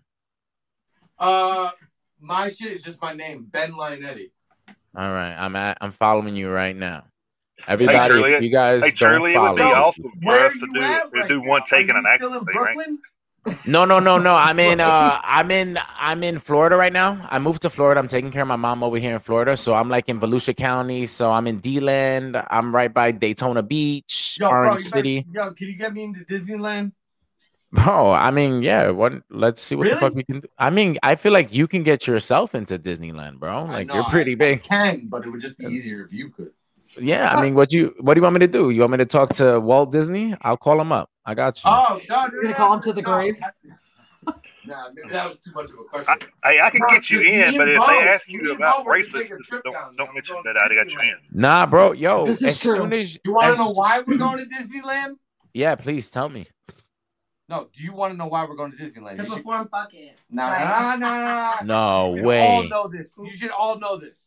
uh 1.18 1.70
my 2.20 2.48
shit 2.48 2.72
is 2.72 2.82
just 2.82 3.00
my 3.02 3.12
name, 3.12 3.46
Ben 3.50 3.72
Lionetti. 3.72 4.30
All 4.96 5.12
right, 5.12 5.34
I'm 5.36 5.54
at 5.56 5.78
I'm 5.80 5.90
following 5.92 6.36
you 6.36 6.50
right 6.50 6.74
now. 6.74 7.04
Everybody, 7.66 8.14
Shirley, 8.14 8.32
if 8.32 8.42
you 8.42 8.50
guys 8.50 8.84
hey, 8.84 8.90
don't 8.90 8.98
Shirley, 8.98 9.34
it 9.34 9.38
would 9.38 9.46
follow, 9.46 9.56
be 9.56 9.62
awesome 9.62 10.02
for 10.04 10.10
Where 10.22 10.46
us 10.46 10.54
are 10.54 10.58
to 10.58 10.66
you 10.66 10.72
do 10.74 10.82
at 10.82 11.02
to 11.02 11.18
right 11.20 11.28
do 11.28 11.40
one 11.40 11.62
take 11.68 11.88
and 11.88 11.98
an 11.98 12.04
you 12.04 12.08
action 12.10 12.26
still 12.28 12.38
in 12.38 12.44
thing, 12.46 12.54
right? 12.56 12.74
Brooklyn? 12.74 12.98
No, 13.66 13.84
no, 13.84 13.98
no, 13.98 14.18
no. 14.18 14.34
I'm 14.34 14.58
in 14.58 14.80
uh 14.80 15.20
I'm 15.24 15.50
in 15.50 15.78
I'm 15.98 16.22
in 16.22 16.38
Florida 16.38 16.76
right 16.76 16.92
now. 16.92 17.26
I 17.30 17.38
moved 17.38 17.62
to 17.62 17.70
Florida. 17.70 18.00
I'm 18.00 18.08
taking 18.08 18.30
care 18.30 18.42
of 18.42 18.48
my 18.48 18.56
mom 18.56 18.82
over 18.82 18.98
here 18.98 19.14
in 19.14 19.20
Florida. 19.20 19.56
So 19.56 19.74
I'm 19.74 19.88
like 19.88 20.08
in 20.08 20.18
Volusia 20.18 20.56
County. 20.56 21.06
So 21.06 21.30
I'm 21.30 21.46
in 21.46 21.60
DeLand. 21.60 22.42
I'm 22.50 22.74
right 22.74 22.92
by 22.92 23.12
Daytona 23.12 23.62
Beach, 23.62 24.38
Yo, 24.40 24.48
Orange 24.48 24.80
you 24.80 24.88
City. 24.88 25.20
better- 25.20 25.48
yo, 25.48 25.54
can 25.54 25.66
you 25.68 25.74
get 25.76 25.92
me 25.92 26.04
into 26.04 26.24
Disneyland? 26.24 26.92
Bro, 27.74 28.12
I 28.12 28.30
mean, 28.30 28.62
yeah, 28.62 28.90
what 28.90 29.14
let's 29.30 29.60
see 29.60 29.74
what 29.74 29.88
the 29.90 29.96
fuck 29.96 30.02
Really? 30.14 30.14
we 30.16 30.24
can 30.24 30.40
do. 30.40 30.48
I 30.58 30.70
mean, 30.70 30.96
I 31.02 31.16
feel 31.16 31.32
like 31.32 31.52
you 31.52 31.66
can 31.66 31.82
get 31.82 32.06
yourself 32.06 32.54
into 32.54 32.78
Disneyland, 32.78 33.38
bro. 33.40 33.64
Like 33.64 33.88
know, 33.88 33.94
you're 33.96 34.04
pretty 34.04 34.32
I- 34.32 34.36
big. 34.36 34.58
I 34.60 34.68
can, 34.68 35.08
but 35.08 35.26
it 35.26 35.30
would 35.30 35.40
just 35.40 35.58
be 35.58 35.66
easier 35.66 36.04
if 36.04 36.12
you 36.12 36.30
could. 36.30 36.50
Yeah, 37.00 37.34
I 37.34 37.42
mean, 37.42 37.56
what 37.56 37.72
you 37.72 37.92
what 38.00 38.14
do 38.14 38.18
you 38.20 38.22
want 38.22 38.34
me 38.34 38.40
to 38.40 38.46
do? 38.48 38.70
You 38.70 38.80
want 38.82 38.92
me 38.92 38.98
to 38.98 39.04
talk 39.06 39.30
to 39.34 39.58
Walt 39.58 39.90
Disney? 39.90 40.36
I'll 40.42 40.56
call 40.56 40.80
him 40.80 40.92
up. 40.92 41.10
I 41.26 41.34
got 41.34 41.56
you. 41.64 41.70
Oh, 41.72 42.00
no, 42.08 42.26
no, 42.26 42.32
You're 42.32 42.42
gonna 42.42 42.48
no, 42.50 42.54
call 42.54 42.74
him 42.74 42.80
to 42.82 42.92
the 42.92 43.02
no. 43.02 43.10
grave? 43.12 43.36
Nah, 44.66 44.88
maybe 44.94 45.10
that 45.10 45.28
was 45.28 45.38
too 45.40 45.52
much 45.52 45.66
of 45.66 45.78
a 45.80 45.84
question. 45.84 46.14
Hey, 46.42 46.58
I 46.58 46.70
can 46.70 46.80
Bro, 46.80 46.88
get 46.88 47.10
you 47.10 47.20
in, 47.20 47.58
but 47.58 47.68
if 47.68 47.78
Bo- 47.78 47.86
they 47.86 48.08
ask 48.08 48.26
me 48.26 48.34
you 48.34 48.54
about 48.54 48.78
Bo 48.78 48.84
bracelets, 48.84 49.28
take 49.28 49.38
a 49.38 49.42
trip 49.42 49.62
don't, 49.62 49.74
down 49.74 49.94
don't 49.98 50.14
mention 50.14 50.36
that 50.42 50.56
I 50.56 50.74
got 50.74 50.90
you 50.90 50.98
in. 51.00 51.16
Nah, 51.32 51.66
bro, 51.66 51.92
yo, 51.92 52.24
This 52.24 52.38
is 52.38 52.44
as 52.44 52.60
true. 52.62 52.72
soon 52.76 52.92
as 52.94 53.18
You 53.26 53.34
want 53.34 53.54
to 53.56 53.60
know 53.62 53.72
why 53.72 54.00
we're 54.06 54.16
going 54.16 54.38
to 54.38 54.46
Disneyland? 54.46 55.16
Yeah, 55.52 55.74
please 55.74 56.10
tell 56.10 56.30
me. 56.30 56.46
No, 57.48 57.68
do 57.72 57.82
you 57.82 57.92
want 57.92 58.12
to 58.14 58.16
know 58.16 58.26
why 58.26 58.44
we're 58.46 58.56
going 58.56 58.72
to 58.72 58.78
Disneyland? 58.78 59.16
To 59.16 59.22
You 59.22 59.28
should- 59.28 59.36
perform 59.38 59.68
fucking. 59.68 60.12
Nah, 60.30 60.50
nah, 60.50 60.96
nah, 60.96 61.18
nah. 61.18 61.54
No 61.64 62.06
You 62.10 62.16
should 62.16 62.24
all 62.24 62.26
way. 62.62 62.68
know 62.68 62.88
this. 62.88 63.14
You 63.18 63.32
should 63.34 63.50
all 63.50 63.78
know 63.78 63.98
this. 63.98 64.18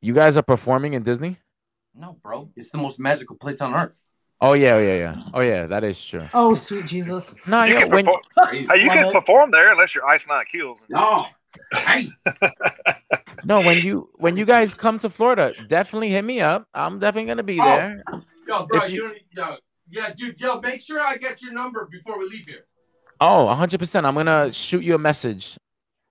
You 0.00 0.14
guys 0.14 0.36
are 0.36 0.42
performing 0.42 0.94
in 0.94 1.02
Disney? 1.02 1.36
No, 1.94 2.16
bro. 2.22 2.50
It's 2.56 2.70
the 2.70 2.78
most 2.78 2.98
magical 3.00 3.36
place 3.36 3.60
on 3.60 3.74
earth. 3.74 4.02
Oh 4.40 4.52
yeah, 4.54 4.74
oh, 4.74 4.78
yeah, 4.78 4.94
yeah. 4.96 5.22
Oh 5.34 5.40
yeah, 5.40 5.66
that 5.66 5.82
is 5.82 6.02
true. 6.04 6.28
Oh, 6.32 6.54
sweet 6.54 6.86
Jesus. 6.86 7.34
No, 7.46 7.64
You 7.64 7.74
yeah, 7.74 7.80
can 7.82 7.90
when 7.90 8.04
perform, 8.04 8.22
hey, 8.52 8.80
you 8.80 8.86
Love 8.88 8.96
can 8.96 9.12
perform 9.12 9.50
there 9.50 9.72
unless 9.72 9.94
your 9.96 10.06
ice 10.06 10.22
nine 10.28 10.44
kills. 10.50 10.78
No. 10.88 11.26
Hey. 11.72 12.08
no, 13.44 13.60
when 13.62 13.78
you 13.84 14.08
when 14.14 14.36
you 14.36 14.44
guys 14.44 14.74
come 14.74 14.98
to 15.00 15.10
Florida, 15.10 15.52
definitely 15.66 16.10
hit 16.10 16.24
me 16.24 16.40
up. 16.40 16.68
I'm 16.72 17.00
definitely 17.00 17.26
gonna 17.28 17.42
be 17.42 17.58
Oh. 17.60 17.64
there. 17.64 18.04
Yo, 18.46 18.66
bro, 18.66 18.82
If 18.84 18.92
you, 18.92 19.06
you- 19.08 19.16
don't 19.34 19.50
yo, 19.54 19.56
yeah, 19.90 20.12
dude, 20.16 20.40
yo, 20.40 20.60
make 20.60 20.80
sure 20.80 21.00
I 21.00 21.16
get 21.16 21.42
your 21.42 21.52
number 21.52 21.86
before 21.90 22.18
we 22.18 22.28
leave 22.28 22.46
here. 22.46 22.64
Oh, 23.20 23.44
100 23.46 23.78
percent. 23.78 24.06
I'm 24.06 24.14
gonna 24.14 24.52
shoot 24.52 24.82
you 24.82 24.94
a 24.94 24.98
message, 24.98 25.56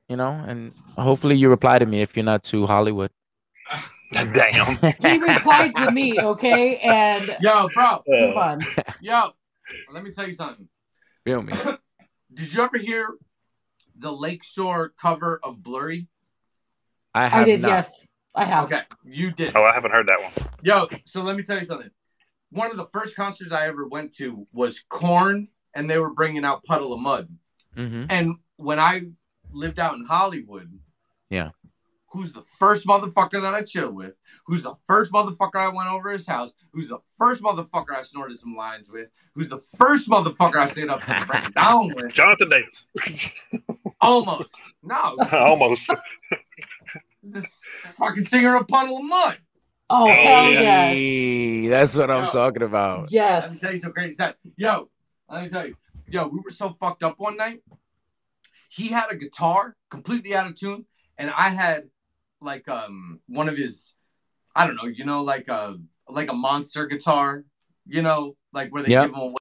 you 0.09 0.15
know, 0.17 0.32
and 0.47 0.73
hopefully 0.97 1.36
you 1.38 1.49
reply 1.49 1.80
to 1.80 1.86
me 1.86 2.01
if 2.01 2.15
you're 2.15 2.25
not 2.25 2.43
too 2.43 2.65
Hollywood. 2.67 3.11
Damn. 4.11 4.78
He 4.99 5.17
replied 5.17 5.73
to 5.75 5.91
me, 5.91 6.19
okay? 6.19 6.78
And 6.78 7.38
Yo, 7.41 7.67
bro, 7.73 8.03
move 8.07 8.38
on. 8.38 8.61
yo, 9.01 9.32
let 9.91 10.03
me 10.03 10.11
tell 10.11 10.25
you 10.25 10.34
something. 10.34 10.67
Feel 11.25 11.41
me? 11.43 11.53
Did 12.34 12.53
you 12.53 12.63
ever 12.63 12.78
hear 12.78 13.15
the 13.97 14.11
Lakeshore 14.11 14.93
cover 15.01 15.39
of 15.43 15.61
Blurry? 15.61 16.07
I 17.13 17.28
have 17.28 17.41
I 17.41 17.45
did, 17.45 17.61
not. 17.61 17.69
yes. 17.69 18.05
I 18.36 18.45
have. 18.45 18.65
Okay, 18.65 18.82
you 19.03 19.32
did. 19.32 19.55
Oh, 19.55 19.63
I 19.63 19.73
haven't 19.73 19.91
heard 19.91 20.07
that 20.07 20.21
one. 20.21 20.32
Yo, 20.61 20.88
so 21.05 21.21
let 21.23 21.36
me 21.36 21.41
tell 21.43 21.57
you 21.57 21.65
something. 21.65 21.89
One 22.52 22.72
of 22.72 22.78
the 22.78 22.86
first 22.88 23.16
concerts 23.16 23.52
I 23.52 23.68
ever 23.68 23.88
went 23.88 24.14
to 24.18 24.48
was 24.54 24.80
Korn, 24.89 25.48
and 25.76 25.89
they 25.89 25.98
were 26.00 26.14
bringing 26.14 26.45
out 26.45 26.64
Puddle 26.64 26.93
of 26.93 27.00
Mudd. 27.00 27.28
hmm 27.76 28.06
And 28.10 28.38
when 28.56 28.80
I 28.80 29.04
lived 29.52 29.80
out 29.80 29.95
in 29.95 30.06
Hollywood, 30.06 30.72
Yeah. 31.30 31.52
who's 32.08 32.34
the 32.34 32.43
first 32.58 32.88
motherfucker 32.88 33.41
that 33.41 33.54
I 33.54 33.64
chilled 33.64 33.95
with? 33.95 34.14
Who's 34.45 34.64
the 34.64 34.76
first 34.88 35.12
motherfucker 35.12 35.56
I 35.58 35.68
went 35.68 35.89
over 35.89 36.10
his 36.10 36.26
house? 36.26 36.54
Who's 36.72 36.88
the 36.88 37.00
first 37.20 37.41
motherfucker 37.43 37.95
I 37.95 38.02
snorted 38.02 38.39
some 38.39 38.56
lines 38.56 38.89
with? 38.89 39.10
Who's 39.36 39.50
the 39.50 39.60
first 39.78 40.10
motherfucker 40.10 40.56
I 40.56 40.68
stayed 40.68 40.88
up 40.89 41.02
to 41.04 41.26
break 41.28 41.54
down 41.54 41.89
with? 41.93 42.14
Jonathan 42.14 42.50
Davis. 42.50 43.30
Almost. 44.00 44.56
No, 44.84 45.18
Almost. 45.32 45.89
this 47.24 47.62
fucking 47.98 48.24
singer 48.24 48.56
of 48.56 48.68
Puddle 48.68 48.98
of 48.98 49.04
Mudd. 49.04 49.38
Oh, 49.90 50.12
hell 50.12 50.44
yes. 50.44 50.94
Hey, 50.94 51.68
that's 51.68 51.96
what 51.96 52.12
I'm 52.12 52.28
talking 52.30 52.64
about. 52.64 53.12
Yes. 53.12 53.44
Let 53.44 53.52
me 53.52 53.56
Yes. 53.56 53.62
tell 53.62 53.74
you 53.74 53.80
some 53.80 53.94
crazy 53.94 54.14
stuff. 54.16 54.36
Yo, 54.58 54.90
let 55.30 55.44
me 55.44 55.50
tell 55.50 55.68
you. 55.68 55.76
Yo, 56.10 56.28
we 56.28 56.40
were 56.44 56.50
so 56.50 56.76
fucked 56.80 57.04
up 57.04 57.16
one 57.18 57.38
night. 57.38 57.62
He 58.70 58.90
had 58.90 59.10
a 59.12 59.16
guitar 59.16 59.76
completely 59.90 60.36
out 60.36 60.48
of 60.48 60.56
tune, 60.56 60.86
and 61.18 61.30
I 61.32 61.50
had 61.50 61.90
like 62.42 62.68
um 62.70 63.20
one 63.28 63.50
of 63.50 63.58
his, 63.58 63.94
I 64.56 64.68
don't 64.68 64.76
know, 64.76 64.86
you 64.86 65.06
know, 65.06 65.24
like 65.24 65.48
a 65.48 65.78
like 66.10 66.30
a 66.30 66.34
monster 66.34 66.86
guitar, 66.86 67.44
you 67.86 68.02
know, 68.02 68.36
like 68.54 68.72
where 68.74 68.84
they 68.84 68.90
Yep. 68.90 69.04
give 69.04 69.12
him 69.14 69.20
away. 69.22 69.34